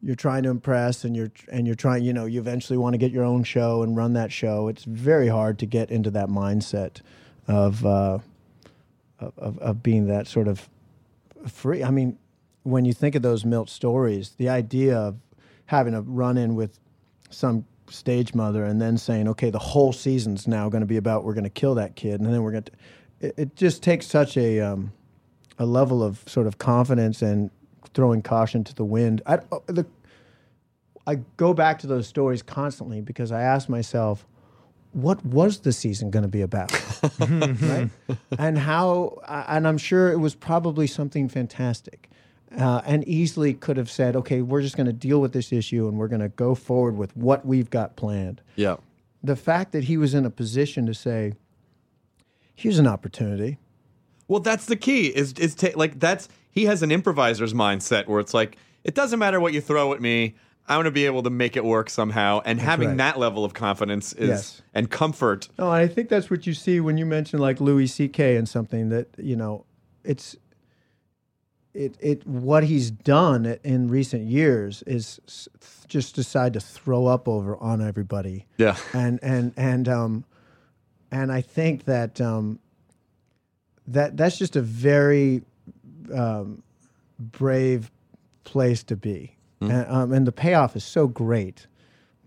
[0.00, 2.98] you're trying to impress and you're and you're trying you know you eventually want to
[2.98, 6.28] get your own show and run that show it's very hard to get into that
[6.28, 7.00] mindset
[7.48, 8.18] of uh,
[9.18, 10.68] of, of, of being that sort of
[11.48, 12.18] free i mean
[12.64, 15.16] when you think of those Milch stories the idea of
[15.66, 16.78] having a run in with
[17.34, 21.22] some stage mother and then saying okay the whole season's now going to be about
[21.22, 22.72] we're going to kill that kid and then we're going to
[23.20, 24.92] it, it just takes such a um,
[25.58, 27.50] a level of sort of confidence and
[27.94, 29.22] throwing caution to the wind.
[29.26, 29.86] I, uh, the,
[31.06, 34.26] I go back to those stories constantly because I ask myself,
[34.92, 36.72] what was the season going to be about?
[37.18, 37.90] right?
[38.38, 42.08] And how, and I'm sure it was probably something fantastic.
[42.56, 45.88] Uh, and easily could have said, okay, we're just going to deal with this issue
[45.88, 48.40] and we're going to go forward with what we've got planned.
[48.56, 48.76] Yeah.
[49.22, 51.32] the fact that he was in a position to say,
[52.54, 53.58] "Here's an opportunity."
[54.28, 55.06] Well, that's the key.
[55.08, 59.18] Is is ta- like that's he has an improviser's mindset where it's like it doesn't
[59.18, 60.34] matter what you throw at me.
[60.66, 62.96] I want to be able to make it work somehow, and having right.
[62.98, 64.62] that level of confidence is Yes.
[64.72, 65.48] and comfort.
[65.58, 68.36] No, I think that's what you see when you mention like Louis C.K.
[68.36, 69.66] and something that you know,
[70.04, 70.36] it's
[71.74, 75.48] it it what he's done in recent years is
[75.88, 78.46] just decide to throw up over on everybody.
[78.56, 78.76] Yeah.
[78.92, 80.24] and and and um,
[81.10, 82.60] and I think that um,
[83.88, 85.42] that that's just a very
[86.14, 86.62] um,
[87.18, 87.90] brave
[88.44, 91.66] place to be, and, um, and the payoff is so great.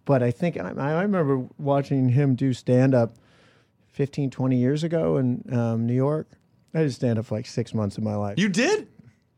[0.06, 3.16] But I think I, I remember watching him do stand up
[3.92, 6.28] 15, 20 years ago in um, New York.
[6.74, 8.38] I did stand up for like six months of my life.
[8.38, 8.88] You did?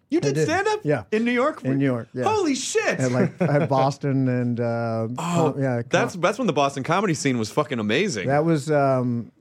[0.09, 0.45] You did, did.
[0.45, 0.79] stand up?
[0.83, 1.03] Yeah.
[1.11, 1.63] In New York?
[1.63, 2.23] In New York, yeah.
[2.23, 2.99] Holy shit.
[2.99, 7.37] at like at Boston and uh, oh, yeah, that's that's when the Boston comedy scene
[7.37, 8.27] was fucking amazing.
[8.27, 9.31] That was, um,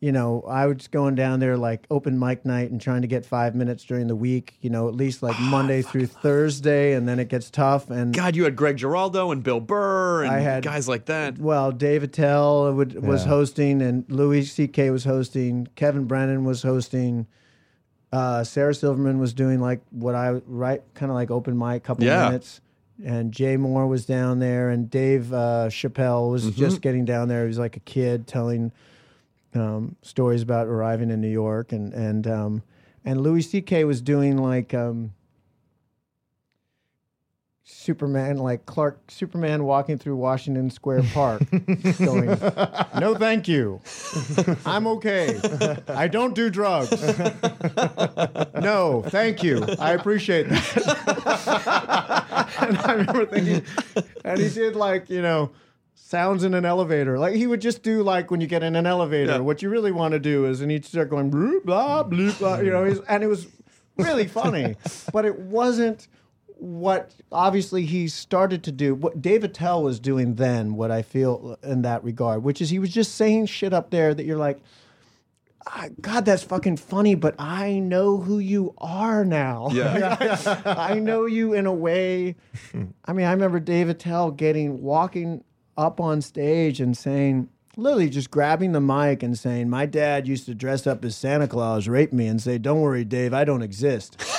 [0.00, 3.26] you know, I was going down there like open mic night and trying to get
[3.26, 4.54] five minutes during the week.
[4.60, 7.90] You know, at least like Monday through Thursday, and then it gets tough.
[7.90, 11.38] And God, you had Greg Giraldo and Bill Burr and I had- guys like that.
[11.38, 13.28] well, Dave Attell would, was Yeah.
[13.28, 14.90] hosting, and Louis C.K.
[14.90, 15.66] was hosting.
[15.74, 17.26] Kevin Brennan was hosting.
[18.12, 22.04] Uh, Sarah Silverman was doing like what I right, kind of like open mic, couple
[22.04, 22.26] Yeah.
[22.26, 22.60] minutes.
[23.04, 26.58] And Jay Moore was down there, and Dave uh, Chappelle was Mm-hmm.
[26.58, 27.42] just getting down there.
[27.42, 28.70] He was like a kid telling
[29.54, 32.62] um, stories about arriving in New York, and and um,
[33.04, 33.84] and Louis C.K.
[33.84, 35.14] was doing like um,
[37.64, 41.42] Superman, like Clark Superman walking through Washington Square Park,
[41.98, 42.26] going,
[42.98, 43.80] "No, thank you,
[44.66, 45.40] I'm okay.
[45.86, 46.90] I don't do drugs.
[48.62, 50.76] No, thank you, I appreciate that."
[52.60, 53.64] and I remember thinking,
[54.24, 55.50] and he did like you know
[55.94, 57.18] sounds in an elevator.
[57.18, 59.32] Like he would just do like when you get in an elevator.
[59.32, 59.38] Yeah.
[59.38, 62.58] What you really want to do is, and he'd start going blah blah blah, blah
[62.58, 62.84] you know.
[62.84, 63.46] He's, and it was
[63.96, 64.76] really funny,
[65.12, 66.08] but it wasn't
[66.62, 68.94] what obviously he started to do.
[68.94, 72.78] What Dave Attell was doing then, what I feel in that regard, which is he
[72.78, 74.60] was just saying shit up there that you're like.
[75.64, 79.68] "Ah, God, that's fucking funny, but I know who you are now.
[79.72, 80.16] Yeah.
[80.64, 82.34] I know you in a way.
[83.04, 85.44] I mean, I remember Dave Attell getting walking
[85.76, 90.46] up on stage and saying, literally just grabbing the mic and saying, "My dad used
[90.46, 93.62] to dress up as Santa Claus, rape me, and say, "Don't worry, Dave, I don't
[93.62, 94.16] exist."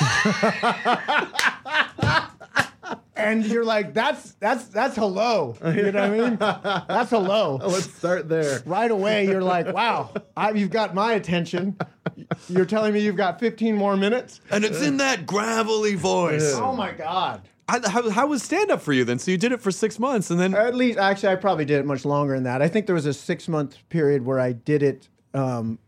[3.15, 6.37] and you're like, "That's that's that's hello." You know what I mean?
[6.37, 8.61] That's hello Let's start there.
[8.65, 11.77] right away you're like, wow, I, you've got my attention.
[12.49, 14.41] You're telling me you've got 15 more minutes?
[14.51, 16.53] And it's in that gravelly voice.
[16.55, 17.47] Oh my God.
[17.67, 19.19] I, how, how was stand up for you then?
[19.19, 20.53] So you did it for six months and then.
[20.53, 22.61] At least, actually, I probably did it much longer than that.
[22.61, 25.79] I think there was a six month period where I did it um,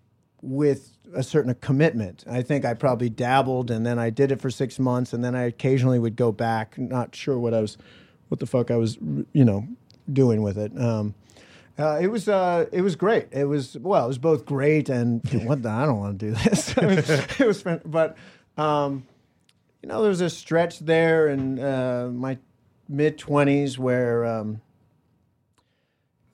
[0.41, 2.23] with a certain commitment.
[2.29, 5.35] I think I probably dabbled and then I did it for six months and then
[5.35, 7.77] I occasionally would go back, not sure what I was,
[8.27, 8.97] what the fuck I was,
[9.33, 9.67] you know,
[10.11, 10.71] doing with it.
[10.79, 11.15] Um,
[11.77, 13.27] uh, it was uh, it was great.
[13.31, 16.31] It was well, it was both great and what the, I don't want to do
[16.33, 16.77] this.
[16.77, 16.97] I mean,
[17.39, 18.15] it was, fun, but
[18.57, 19.05] um,
[19.81, 22.37] you know, there was a stretch there in uh, my
[22.87, 24.61] mid twenties where um,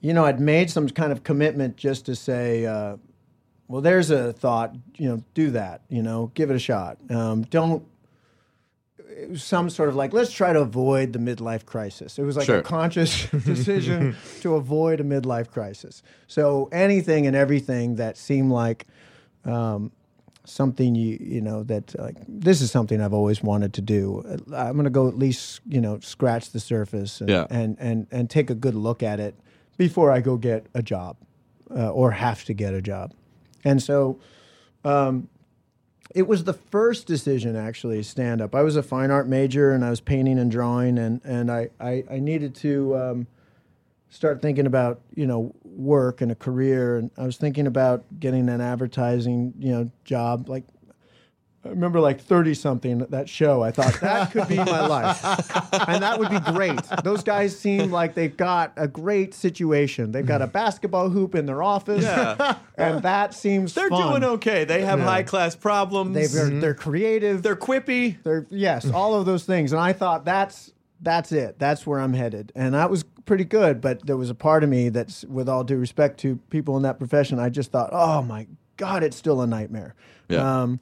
[0.00, 2.98] you know I'd made some kind of commitment just to say, uh,
[3.72, 4.74] well, there's a thought.
[4.98, 5.80] You know, do that.
[5.88, 6.98] You know, give it a shot.
[7.10, 7.84] Um, don't.
[9.36, 12.18] Some sort of like let's try to avoid the midlife crisis.
[12.18, 12.58] It was like Sure.
[12.58, 16.02] a conscious decision to avoid a midlife crisis.
[16.28, 18.86] So anything and everything that seemed like
[19.44, 19.92] um,
[20.44, 24.22] something you you know that like this is something I've always wanted to do.
[24.54, 27.46] I'm going to go at least you know scratch the surface and, Yeah.
[27.50, 29.34] and and and take a good look at it
[29.76, 31.16] before I go get a job
[31.70, 33.12] uh, or have to get a job.
[33.64, 34.18] And so
[34.84, 35.28] um,
[36.14, 38.54] it was the first decision actually stand up.
[38.54, 41.70] I was a fine art major and I was painting and drawing and and I
[41.80, 42.96] I, I needed to.
[42.96, 43.26] Um,
[44.12, 48.50] start thinking about you know work and a career and i was thinking about getting
[48.50, 50.64] an advertising you know job like
[51.64, 55.22] i remember like 30 something that show i thought that could be my life
[55.88, 60.26] and that would be great those guys seem like they've got a great situation they've
[60.26, 62.56] got a basketball hoop in their office Yeah.
[62.76, 64.20] and that seems They're fun.
[64.20, 64.64] doing okay.
[64.64, 66.14] They have high class problems.
[66.14, 68.22] They've, they're, they're creative They're quippy.
[68.24, 69.72] they're yes, all of those things.
[69.72, 71.58] And I thought that's that's it.
[71.58, 72.50] That's where I'm headed.
[72.56, 75.64] And that was pretty good, but there was a part of me that's with all
[75.64, 79.40] due respect to people in that profession, I just thought, "Oh my god, it's still
[79.42, 79.94] a nightmare."
[80.28, 80.62] Yeah.
[80.62, 80.80] Um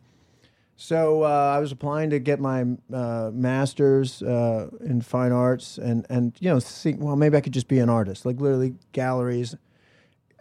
[0.81, 6.07] so uh, I was applying to get my uh, master's uh, in fine arts, and
[6.09, 9.55] and you know, see, well, maybe I could just be an artist, like literally galleries.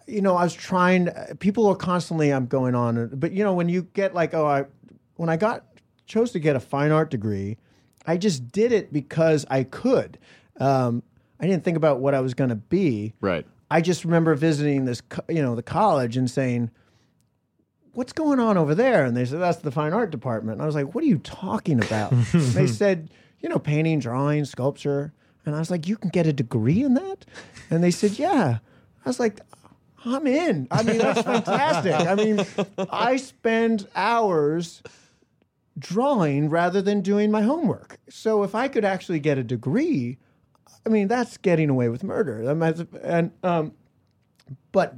[0.07, 1.09] you know, I was trying.
[1.39, 4.63] People are constantly, I'm going on, but you know, when you get like, oh, I,
[5.17, 5.65] when I got
[6.05, 7.57] chose to get a fine art degree,
[8.05, 10.17] I just did it because I could.
[10.57, 11.03] Um,
[11.41, 13.11] I didn't think about what I was going to be.
[13.19, 13.45] Right.
[13.69, 16.71] I just remember visiting this, you know, the college and saying,
[17.99, 20.65] "What's going on over there?" And they said, "That's the fine art department." And I
[20.65, 23.09] was like, "What are you talking about?" they said,
[23.41, 25.11] "You know, painting, drawing, sculpture."
[25.45, 27.25] And I was like, "You can get a degree in that?"
[27.69, 28.59] And they said, "Yeah."
[29.05, 29.41] I was like,
[30.05, 31.93] "I'm in." I mean, that's fantastic.
[31.93, 32.45] I mean,
[32.89, 34.81] I spend hours
[35.77, 37.97] drawing rather than doing my homework.
[38.07, 40.17] So if I could actually get a degree,
[40.85, 42.49] I mean, that's getting away with murder.
[43.03, 43.73] And um,
[44.71, 44.95] but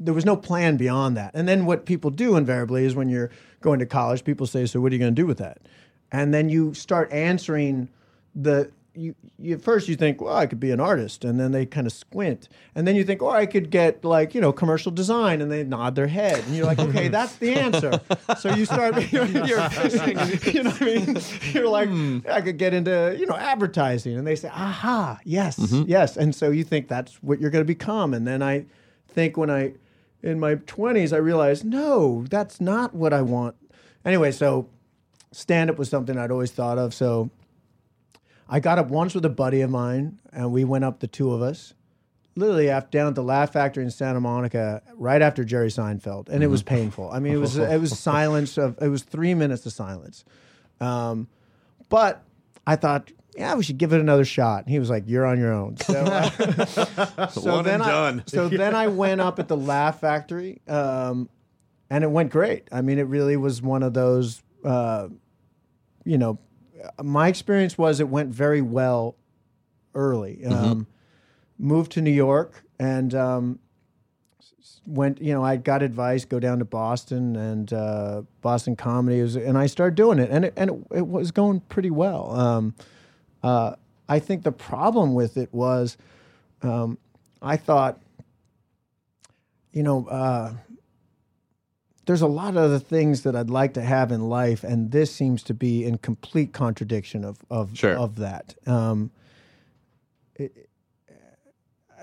[0.00, 1.32] there was no plan beyond that.
[1.34, 3.30] And then what people do invariably is when you're
[3.60, 5.58] going to college, people say, "So what are you going to do with that?"
[6.12, 7.88] And then you start answering
[8.34, 11.52] the you, you at first you think, well, I could be an artist, and then
[11.52, 14.52] they kind of squint, and then you think, oh, I could get like you know
[14.52, 18.00] commercial design, and they nod their head, and you're like, okay, that's the answer.
[18.38, 20.18] so you start, you're, you're fishing,
[20.54, 21.16] you know what I mean?
[21.52, 22.18] You're like, hmm.
[22.28, 25.88] I could get into you know advertising, and they say, aha, yes, mm-hmm.
[25.88, 28.66] yes, and so you think that's what you're going to become, and then I
[29.08, 29.74] think when I
[30.22, 33.56] in my 20s, I realized, no, that's not what I want.
[34.04, 34.68] Anyway, so
[35.32, 36.94] stand up was something I'd always thought of.
[36.94, 37.30] So
[38.48, 41.32] I got up once with a buddy of mine, and we went up the two
[41.32, 41.74] of us,
[42.34, 46.42] literally after, down at the Laugh Factory in Santa Monica, right after Jerry Seinfeld, and
[46.42, 47.10] it was painful.
[47.10, 50.24] I mean, it was it was silence of it was three minutes of silence,
[50.80, 51.28] um,
[51.88, 52.24] but
[52.66, 53.12] I thought.
[53.36, 54.64] Yeah, we should give it another shot.
[54.64, 55.92] And he was like, "You're on your own." So,
[57.30, 58.22] so One then and I, done.
[58.26, 61.28] so then I went up at the Laugh Factory, um,
[61.88, 62.68] and it went great.
[62.72, 64.42] I mean, it really was one of those.
[64.64, 65.08] Uh,
[66.04, 66.38] you know,
[67.02, 69.16] my experience was it went very well
[69.94, 70.44] early.
[70.44, 70.86] Um,
[71.60, 73.58] Moved to New York and um,
[74.86, 75.20] went.
[75.20, 79.58] You know, I got advice go down to Boston and uh, Boston comedy, was, and
[79.58, 82.30] I started doing it, and it, and it, it was going pretty well.
[82.32, 82.74] Um,
[83.42, 83.74] uh,
[84.08, 85.96] I think the problem with it was,
[86.62, 86.98] um,
[87.42, 88.00] I thought,
[89.72, 90.06] you know.
[90.08, 90.54] Uh,
[92.06, 95.14] there's a lot of other things that I'd like to have in life, and this
[95.14, 97.96] seems to be in complete contradiction of of Sure.
[97.98, 98.54] of that.
[98.66, 99.10] Um,
[100.36, 100.70] it-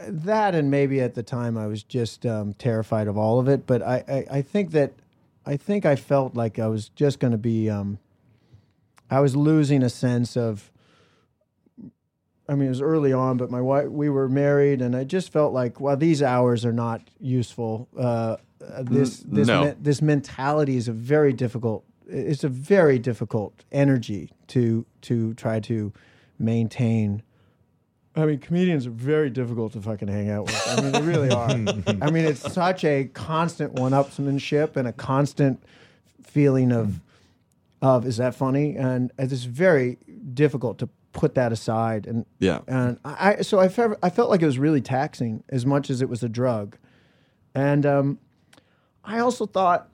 [0.07, 3.66] that and maybe at the time I was just um, terrified of all of it.
[3.66, 4.91] But I, I, I think that
[5.45, 7.70] I think I felt like I was just going to be.
[7.70, 7.98] Um,
[9.10, 10.72] I was losing a sense of.
[12.47, 15.31] I mean, it was early on, but my wife, we were married, and I just
[15.31, 17.88] felt like, well, these hours are not useful.
[17.97, 19.65] Uh, uh, this this no.
[19.65, 21.85] me- this mentality is a very difficult.
[22.07, 25.91] It's a very difficult energy to to try to
[26.38, 27.23] maintain.
[28.15, 30.67] I mean, comedians are very difficult to fucking hang out with.
[30.67, 31.49] I mean, they really are.
[32.01, 35.61] I mean, it's such a constant one-upsmanship and a constant
[36.23, 37.01] feeling of
[37.81, 39.97] of is that funny, and it's very
[40.34, 42.05] difficult to put that aside.
[42.05, 42.59] And Yeah.
[42.67, 45.89] and I I- so I felt I felt like it was really taxing as much
[45.89, 46.77] as it was a drug,
[47.55, 48.19] and um,
[49.03, 49.89] I also thought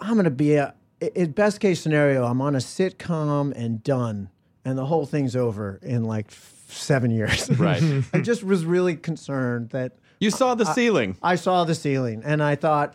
[0.00, 0.74] I'm going to be a
[1.14, 4.30] in best case scenario I'm on a sitcom and done,
[4.64, 7.48] and the whole thing's over in like f- seven years.
[7.58, 7.82] Right.
[8.12, 11.16] I just was really concerned that You saw the ceiling.
[11.22, 12.94] I saw the ceiling and I thought,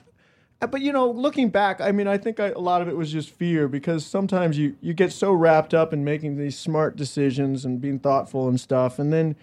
[0.67, 3.11] but you know, looking back, I mean, I think I, a lot of it was
[3.11, 7.65] just fear because sometimes you, you get so wrapped up in making these smart decisions
[7.65, 8.99] and being thoughtful and stuff.
[8.99, 9.35] And then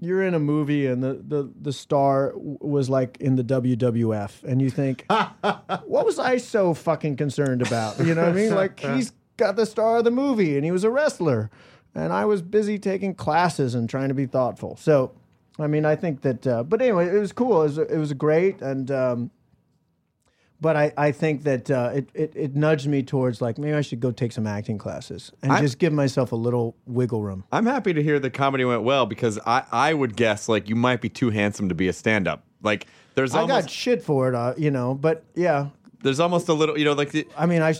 [0.00, 4.42] you're in a movie and the, the, the star w- was like in the WWF
[4.42, 7.98] and you think, what was I so fucking concerned about?
[8.00, 8.54] You know what I mean?
[8.54, 11.50] Like he's got the star of the movie and he was a wrestler
[11.94, 14.76] and I was busy taking classes and trying to be thoughtful.
[14.76, 15.12] So,
[15.58, 17.60] I mean, I think that, uh, but anyway, it was cool.
[17.60, 18.62] It was, it was great.
[18.62, 19.30] And, um,
[20.60, 23.80] but I, I think that uh, it, it, it nudged me towards like, maybe I
[23.80, 27.44] should go take some acting classes and I'm- just give myself a little wiggle room.
[27.52, 30.76] I'm happy to hear the comedy went well because I, I would guess like you
[30.76, 32.44] might be too handsome to be a stand up.
[32.62, 35.68] Like there's I almost got shit for it, uh, you know, but yeah.
[36.02, 37.74] there's almost a little you know like the, I mean, I.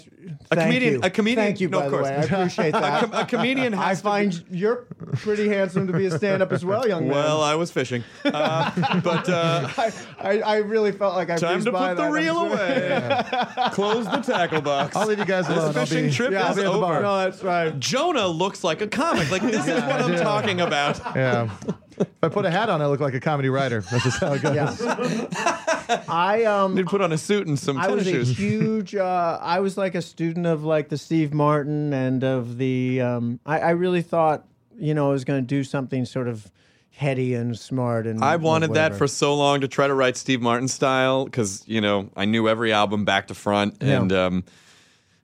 [0.50, 1.00] A comedian- you.
[1.02, 2.08] a comedian- Thank you, no, by of the course.
[2.10, 2.16] way.
[2.16, 3.00] I appreciate a, that.
[3.00, 4.76] com- a comedian I has to be- find you're
[5.16, 7.16] pretty handsome to be a stand-up as well, young man.
[7.16, 11.54] well I was fishing, uh, but uh, I, I, I really felt like I time
[11.54, 12.86] breezed to by put the reel I'm sorry.
[12.86, 13.70] away.
[13.72, 14.96] Close the tackle box.
[14.96, 15.68] I'll leave you guys This alone.
[15.76, 16.80] I'll fishing be- trip Yeah, is I'll be at the over.
[16.80, 17.02] bar.
[17.02, 17.78] No, that's right.
[17.78, 19.30] Jonah looks like a comic.
[19.30, 20.98] Like this is what I'm talking about.
[21.16, 21.50] Yeah.
[21.98, 23.80] if I put a hat on, I look like a comedy writer.
[23.82, 24.54] That's just how it goes.
[24.54, 26.04] Yeah.
[26.08, 28.38] I um Need to put on a suit and some I tennis was a shoes.
[28.38, 28.94] huge.
[28.94, 33.00] Uh, I was like a student of like the Steve Martin and of the.
[33.00, 34.46] Um, I, I really thought
[34.78, 36.50] you know I was going to do something sort of
[36.92, 40.42] heady and smart and I wanted that for so long to try to write Steve
[40.42, 44.00] Martin style because you know I knew every album back to front, Yeah.
[44.00, 44.44] and um,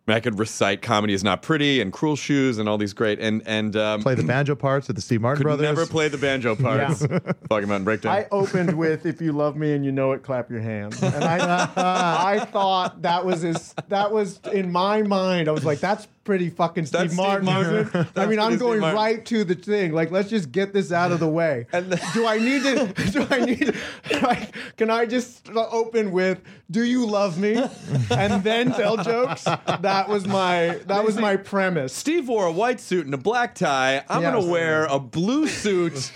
[0.09, 3.19] I, I could recite "Comedy Is Not Pretty" and "Cruel Shoes" and all these great
[3.21, 5.63] and and um, Play the banjo parts of the Steve Martin could brothers.
[5.65, 7.01] never play the banjo parts.
[7.49, 8.13] Talking about breakdown.
[8.17, 11.25] I opened with "If you love me and you know it, clap your hands," and
[11.25, 11.71] I,
[12.41, 13.75] I thought that was his.
[13.89, 15.49] That was in my mind.
[15.49, 18.07] I was like, "That's pretty fucking Steve That's Steve Martin." Martin.
[18.17, 19.93] I mean, I'm going right to the thing.
[19.93, 21.67] Like, let's just get this out of the way.
[21.73, 22.93] And the- do I need to?
[23.13, 23.75] Do I need?
[24.23, 26.41] Like, can I just open with
[26.71, 27.63] "Do you love me?"
[28.11, 29.45] and then tell jokes?
[29.45, 30.81] That was my.
[30.87, 31.93] That was my premise.
[31.93, 34.05] Steve wore a white suit and a black tie.
[34.09, 34.35] I'm Yes.
[34.35, 36.11] gonna wear a blue suit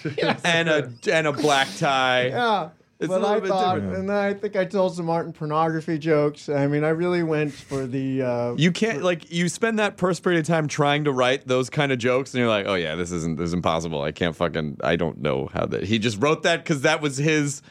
[0.45, 2.27] and a and a black tie.
[2.29, 2.69] Yeah.
[3.01, 3.97] It's a but little I bit thought, different.
[3.97, 6.49] and I think I told some Martin pornography jokes.
[6.51, 8.23] I mean, I really went for the.
[8.23, 11.71] Uh, You can't like you spend that first period of time trying to write those
[11.71, 14.03] kind of jokes, and you're like, oh yeah, this isn't this is impossible.
[14.03, 17.17] I can't fucking I don't know how that he just wrote that because that was
[17.17, 17.63] his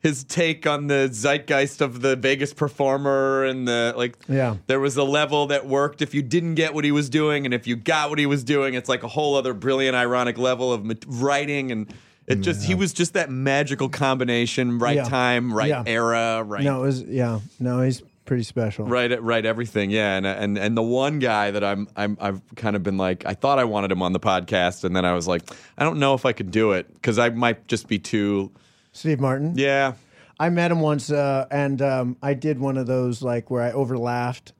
[0.00, 4.16] his take on the zeitgeist of the Vegas performer and the like.
[4.28, 4.56] Yeah.
[4.66, 7.54] there was a level that worked if you didn't get what he was doing, and
[7.54, 10.74] if you got what he was doing, it's like a whole other brilliant, ironic level
[10.74, 11.92] of writing and.
[12.26, 15.04] It just he was just that magical combination, right Yeah.
[15.04, 15.82] time, right Yeah.
[15.86, 17.40] era, right No, it was yeah.
[17.60, 18.86] No, he's pretty special.
[18.86, 22.76] Right, right, everything, yeah, and and and the one guy that I'm I'm I've kind
[22.76, 25.28] of been like I thought I wanted him on the podcast, and then I was
[25.28, 25.42] like
[25.76, 28.50] I don't know if I could do it because I might just be too
[28.92, 29.52] Steve Martin.
[29.56, 29.92] yeah.
[30.40, 33.70] I met him once, uh, and um, I did one of those like where I
[33.70, 34.52] overlaughed.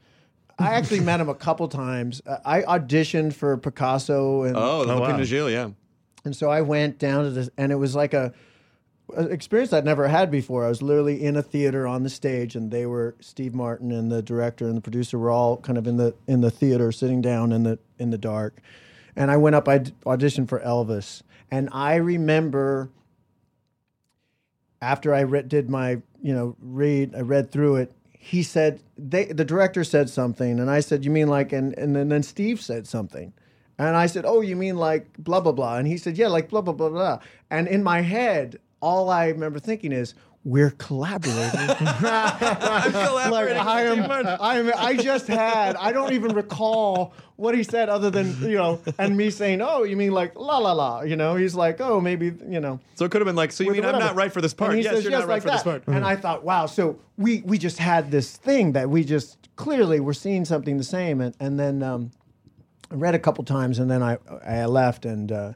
[0.57, 2.23] I actually met him a couple times.
[2.25, 5.47] Uh, I auditioned for Picasso, and Oh, the Oh, wow.
[5.49, 5.71] Yeah.
[6.25, 8.33] And so I went down to this, and it was like a,
[9.17, 10.65] an experience I'd never had before.
[10.65, 14.11] I was literally in a theater on the stage, and they were Steve Martin and
[14.11, 17.21] the director and the producer were all kind of in the in the theater, sitting
[17.21, 18.61] down in the in the dark.
[19.17, 19.69] And I went up.
[19.69, 22.91] I auditioned for Elvis, and I remember
[24.81, 27.93] after I did my you know read, I read through it.
[28.13, 31.95] He said they the director said something, and I said, "You mean like?" And and
[31.95, 33.35] then, then Steve said something,
[33.79, 36.49] and I said, "Oh, you mean like blah blah blah?" And he said, "Yeah, like
[36.49, 37.19] blah blah blah blah."
[37.51, 40.15] And in my head, all I remember thinking is,
[40.45, 42.03] "We're collaborating." I'm
[43.33, 44.11] like I am,
[44.41, 45.77] I am, I just had.
[45.77, 49.83] I don't even recall what he said, other than you know, and me saying, "Oh,
[49.83, 53.05] you mean like la la la?" You know, he's like, "Oh, maybe you know." So
[53.05, 54.71] it could have been like, so you mean I'm not right for this part?
[54.71, 55.83] And he yes, says, you're yes, not right like for this part.
[55.89, 59.99] And I thought, wow, so we we just had this thing that we just clearly
[59.99, 61.21] were seeing something the same.
[61.21, 62.13] And and then um,
[62.95, 65.53] read a couple times, and then I I left, and uh,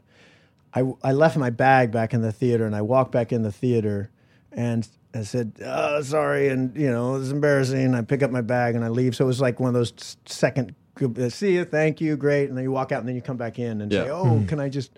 [0.73, 3.51] I I left my bag back in the theater, and I walked back in the
[3.51, 4.09] theater,
[4.51, 7.95] and I said, oh, sorry, and you know it was embarrassing.
[7.95, 9.15] I pick up my bag and I leave.
[9.15, 10.75] So it was like one of those s- second.
[11.01, 13.37] uh, See you, thank you, great, and then you walk out, and then you come
[13.37, 14.11] back in and say, Yeah.
[14.11, 14.91] "Oh, can I just?"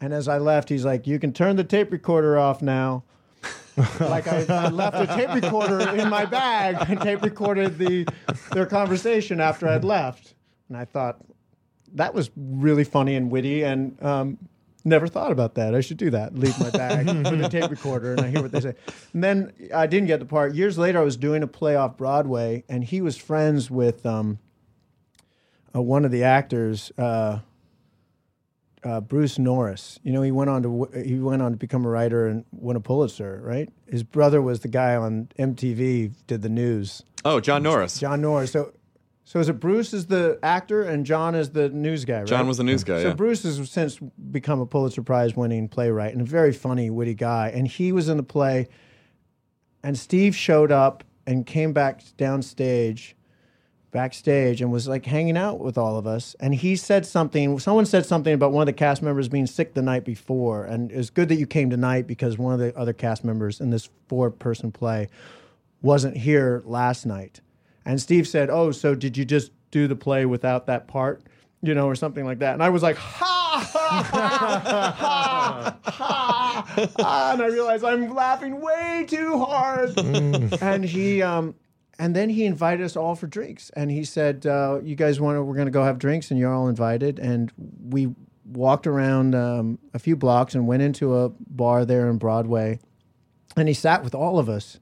[0.00, 3.04] And as I left, he's like, "You can turn the tape recorder off now."
[4.00, 8.06] like I, I left a tape recorder in my bag and tape recorded the
[8.52, 10.34] their conversation after I'd left,
[10.68, 11.18] and I thought
[11.94, 14.38] that was really funny and witty, and um,
[14.84, 15.74] never thought about that.
[15.74, 16.34] I should do that.
[16.34, 18.74] Leave my bag with a tape recorder, and I hear what they say.
[19.12, 20.54] And then I didn't get the part.
[20.54, 24.38] Years later, I was doing a play off Broadway, and he was friends with um,
[25.74, 26.92] uh, one of the actors.
[26.98, 27.40] Uh,
[28.84, 29.98] uh, Bruce Norris.
[30.02, 32.44] You know, he went on to w- he went on to become a writer and
[32.52, 33.40] win a Pulitzer.
[33.42, 33.70] Right.
[33.88, 37.02] His brother was the guy on MTV did the news.
[37.24, 37.98] Oh, John Norris.
[37.98, 38.52] John Norris.
[38.52, 38.74] So,
[39.24, 42.18] so is it Bruce is the actor and John is the news guy?
[42.18, 42.26] Right?
[42.26, 43.00] John was the news guy.
[43.02, 43.14] So yeah.
[43.14, 43.98] Bruce has since
[44.30, 47.50] become a Pulitzer Prize winning playwright and a very funny, witty guy.
[47.54, 48.68] And he was in the play,
[49.82, 53.14] and Steve showed up and came back downstage,
[53.92, 56.36] backstage, and was like hanging out with all of us.
[56.38, 57.58] And he said something.
[57.58, 60.92] Someone said something about one of the cast members being sick the night before, and
[60.92, 63.88] it's good that you came tonight because one of the other cast members in this
[64.06, 65.08] four-person play
[65.80, 67.40] wasn't here last night.
[67.84, 71.22] And Steve said, "Oh, so did you just do the play without that part?"
[71.62, 72.52] You know, or something like that.
[72.52, 77.32] And I was like, ha, ha, ha, ha.
[77.32, 79.98] And I realized I'm laughing way too hard.
[79.98, 81.54] and he, um,
[81.98, 83.70] and then he invited us all for drinks.
[83.70, 85.42] And he said, uh, "You guys want to?
[85.42, 87.52] We're going to go have drinks, and you're all invited." And
[87.88, 92.78] we walked around um, a few blocks and went into a bar there in Broadway.
[93.56, 94.80] And he sat with all of us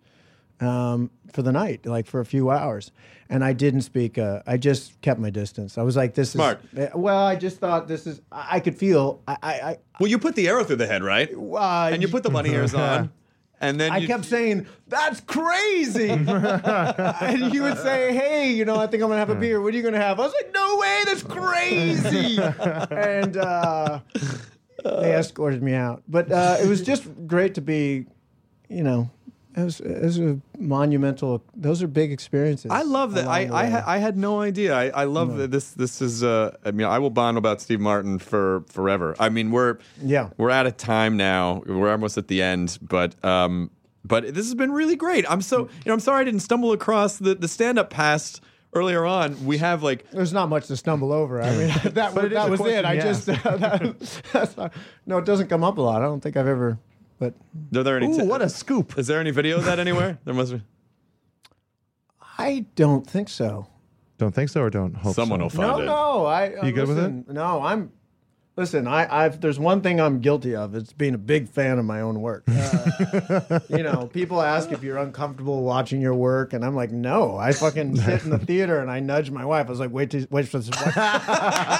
[0.62, 2.90] um, for the night, like for a few hours.
[3.28, 4.18] And I didn't speak.
[4.18, 5.78] Uh, I just kept my distance.
[5.78, 6.60] I was like, "This Smart.
[6.74, 8.20] is." Well, I just thought this is.
[8.30, 9.22] I, I could feel.
[9.26, 9.36] I.
[9.43, 11.30] I, well, you put the arrow through the head, right?
[11.34, 13.10] Uh, And you put the bunny ears on,
[13.60, 18.76] and then I you, kept saying, "That's crazy," and he would say, "Hey, you know,
[18.76, 19.62] I think I'm gonna have a beer.
[19.62, 22.39] What are you gonna have?" I was like, "No way, that's crazy!"
[22.90, 24.01] and uh,
[24.84, 26.02] they escorted me out.
[26.06, 28.05] But uh, it was just great to be,
[28.68, 29.09] you know,
[29.57, 31.43] it a monumental.
[31.55, 32.70] Those are big experiences.
[32.70, 33.27] I love that.
[33.29, 34.74] I I, ha- I had no idea.
[34.74, 35.73] I, I love that this.
[35.73, 36.23] This is.
[36.24, 39.15] Uh, I mean, I will bond about Steve Martin for forever.
[39.19, 40.31] I mean, we're Yeah.
[40.39, 41.62] we're out of time now.
[41.66, 43.70] We're almost at the end, but um,
[44.05, 45.24] but this has been really great.
[45.31, 48.41] I'm so you know I'm sorry I didn't stumble across the the stand up past
[48.74, 49.45] earlier on.
[49.45, 51.43] We have like There's not much to stumble over.
[51.43, 52.85] I mean, that, But it is that was it.
[52.87, 54.73] I you just that, that's not,
[55.05, 56.01] no, it doesn't come up a lot.
[56.01, 56.79] I don't think I've ever.
[57.23, 57.35] But
[57.78, 58.07] are there any?
[58.09, 58.99] Ooh, what a scoop!
[58.99, 60.19] Is there any video of that anywhere?
[60.24, 60.61] There must be.
[62.36, 63.69] I don't think so.
[64.19, 65.43] Don't think so, or don't hope Someone so.
[65.44, 65.85] will find No, it.
[65.86, 65.93] no.
[66.23, 66.27] No.
[66.27, 66.55] I.
[66.55, 67.28] uh, You good with it?
[67.28, 67.93] No, I'm.
[68.55, 69.41] Listen, I, I've.
[69.41, 70.74] There's one thing I'm guilty of.
[70.74, 72.45] It's being a big fan of my own work.
[72.47, 77.39] Uh, you know, people ask if you're uncomfortable watching your work, and I'm like, no.
[77.39, 79.69] I fucking sit in the theater and I nudge my wife.
[79.69, 80.69] I was like, wait, to, wait for this.
[80.69, 80.97] Watch,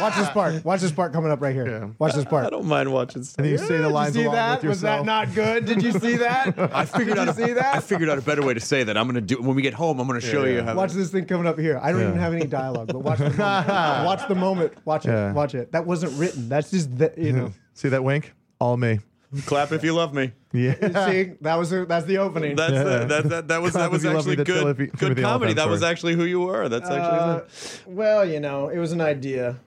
[0.01, 0.65] watch this part.
[0.65, 1.91] Watch this part coming up right here.
[1.99, 2.47] Watch this part.
[2.47, 3.23] I don't mind watching.
[3.23, 3.45] Stuff.
[3.45, 4.63] And you say the lines along that?
[4.63, 5.67] with Was that not good?
[5.67, 6.59] Did you see that?
[6.75, 7.75] I figured Did out you a, see that?
[7.75, 8.97] I figured out a better way to say that.
[8.97, 10.01] I'm gonna do when we get home.
[10.01, 10.75] I'm gonna show you how.
[10.75, 11.79] Watch this thing coming up here.
[11.83, 13.69] I don't even have any dialogue, but watch the moment.
[14.07, 14.73] watch the moment.
[14.87, 15.11] Watch it.
[15.11, 15.33] Yeah.
[15.35, 15.73] Watch it.
[15.73, 16.49] That wasn't written.
[16.63, 17.53] That's just the, you know.
[17.75, 18.33] See that wink?
[18.59, 19.01] All me.
[19.47, 20.33] Clap if you love me.
[20.53, 20.75] Yeah.
[21.11, 22.55] See, that was a, that's the opening.
[22.55, 24.87] That's the, that, that that was Clap that was if you love actually good Timothy-
[25.15, 25.55] good comedy.
[25.55, 26.69] That was actually who you were.
[26.69, 27.95] That's Uh, actually.
[27.95, 29.59] well, you know, it was an idea.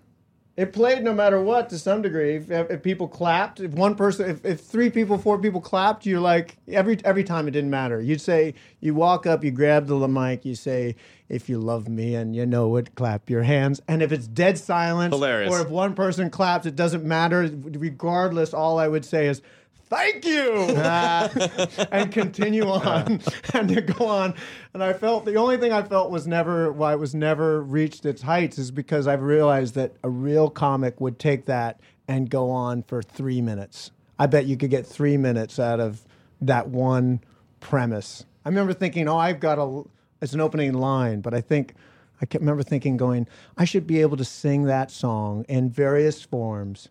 [0.58, 2.36] It played no matter what to some degree.
[2.36, 6.22] If, if people clapped, if one person, if, if three people, four people clapped, you're
[6.22, 8.02] like every every time it didn't matter.
[8.02, 10.96] You'd say you walk up, you grab the mic, you say,
[11.28, 14.58] "If you love me and you know it, clap your hands." And if it's dead
[14.58, 15.52] silence, Hilarious.
[15.52, 17.50] or if one person claps, it doesn't matter.
[17.54, 19.42] Regardless, all I would say is.
[19.88, 20.52] Thank you,
[21.92, 23.22] and continue on,
[23.54, 24.34] and to go on.
[24.74, 28.04] And I felt the only thing I felt was never why it was never reached
[28.06, 32.50] its heights is because I've realized that a real comic would take that and go
[32.50, 33.92] on for three minutes.
[34.18, 36.02] I bet you could get three minutes out of
[36.42, 37.20] that one
[37.60, 38.26] premise.
[38.44, 39.84] I remember thinking, oh, I've got a
[40.20, 41.76] it's an opening line, but I think
[42.22, 46.90] I remember thinking, going, I should be able to sing that song in various forms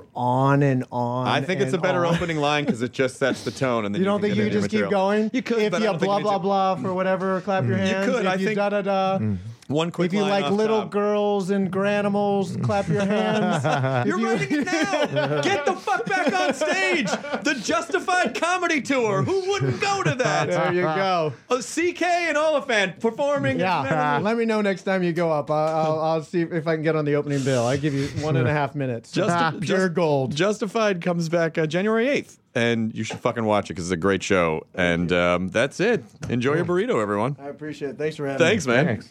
[0.00, 1.26] for on and on.
[1.26, 2.14] I think it's a better on.
[2.14, 4.46] opening line because it just sets the tone, and then You don't can think you
[4.46, 5.30] into just keep going?
[5.32, 7.76] You could, if but I you don't blah need blah blah for whatever, clap your
[7.76, 7.80] mm.
[7.86, 8.06] hands.
[8.06, 9.18] You could, If I you think- da da da.
[9.18, 9.38] Mm.
[9.68, 10.90] One quick If you line like off little top.
[10.90, 13.64] girls and Garanimals, clap your hands.
[14.06, 15.40] You're you- writing it now.
[15.42, 17.06] Get the fuck back on stage.
[17.42, 19.22] The Justified Comedy Tour.
[19.22, 20.48] Who wouldn't go to that?
[20.48, 21.32] There you go.
[21.50, 23.58] Uh, CK and Olyphant performing.
[23.58, 24.20] Yeah.
[24.22, 25.50] Let me know next time you go up.
[25.50, 27.66] I'll, I'll, I'll see if I can get on the opening bill.
[27.66, 29.10] I give you one and a half minutes.
[29.10, 30.34] Just, pure just- gold.
[30.34, 32.38] Justified comes back uh, January 8th.
[32.54, 34.66] And you should fucking watch it because it's a great show.
[34.74, 36.02] And um, that's it.
[36.30, 37.36] Enjoy your burrito, everyone.
[37.38, 37.98] I appreciate it.
[37.98, 38.48] Thanks for having me.
[38.50, 39.02] Thanks, man.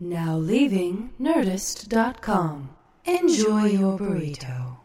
[0.00, 2.70] Now leaving Nerdist.com.
[3.04, 4.76] Enjoy your burrito.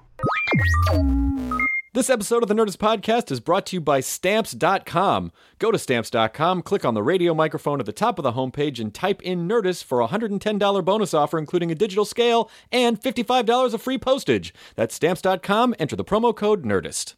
[1.93, 5.31] This episode of the Nerdist Podcast is brought to you by Stamps.com.
[5.59, 8.91] Go to Stamps.com, click on the radio microphone at the top of the homepage, and
[8.91, 13.81] type in Nerdist for a $110 bonus offer, including a digital scale and $55 of
[13.81, 14.51] free postage.
[14.75, 15.75] That's Stamps.com.
[15.77, 17.13] Enter the promo code Nerdist.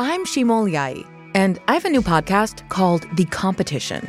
[0.00, 1.04] I'm Shima Oliaee,
[1.34, 4.08] and I have a new podcast called The Competition.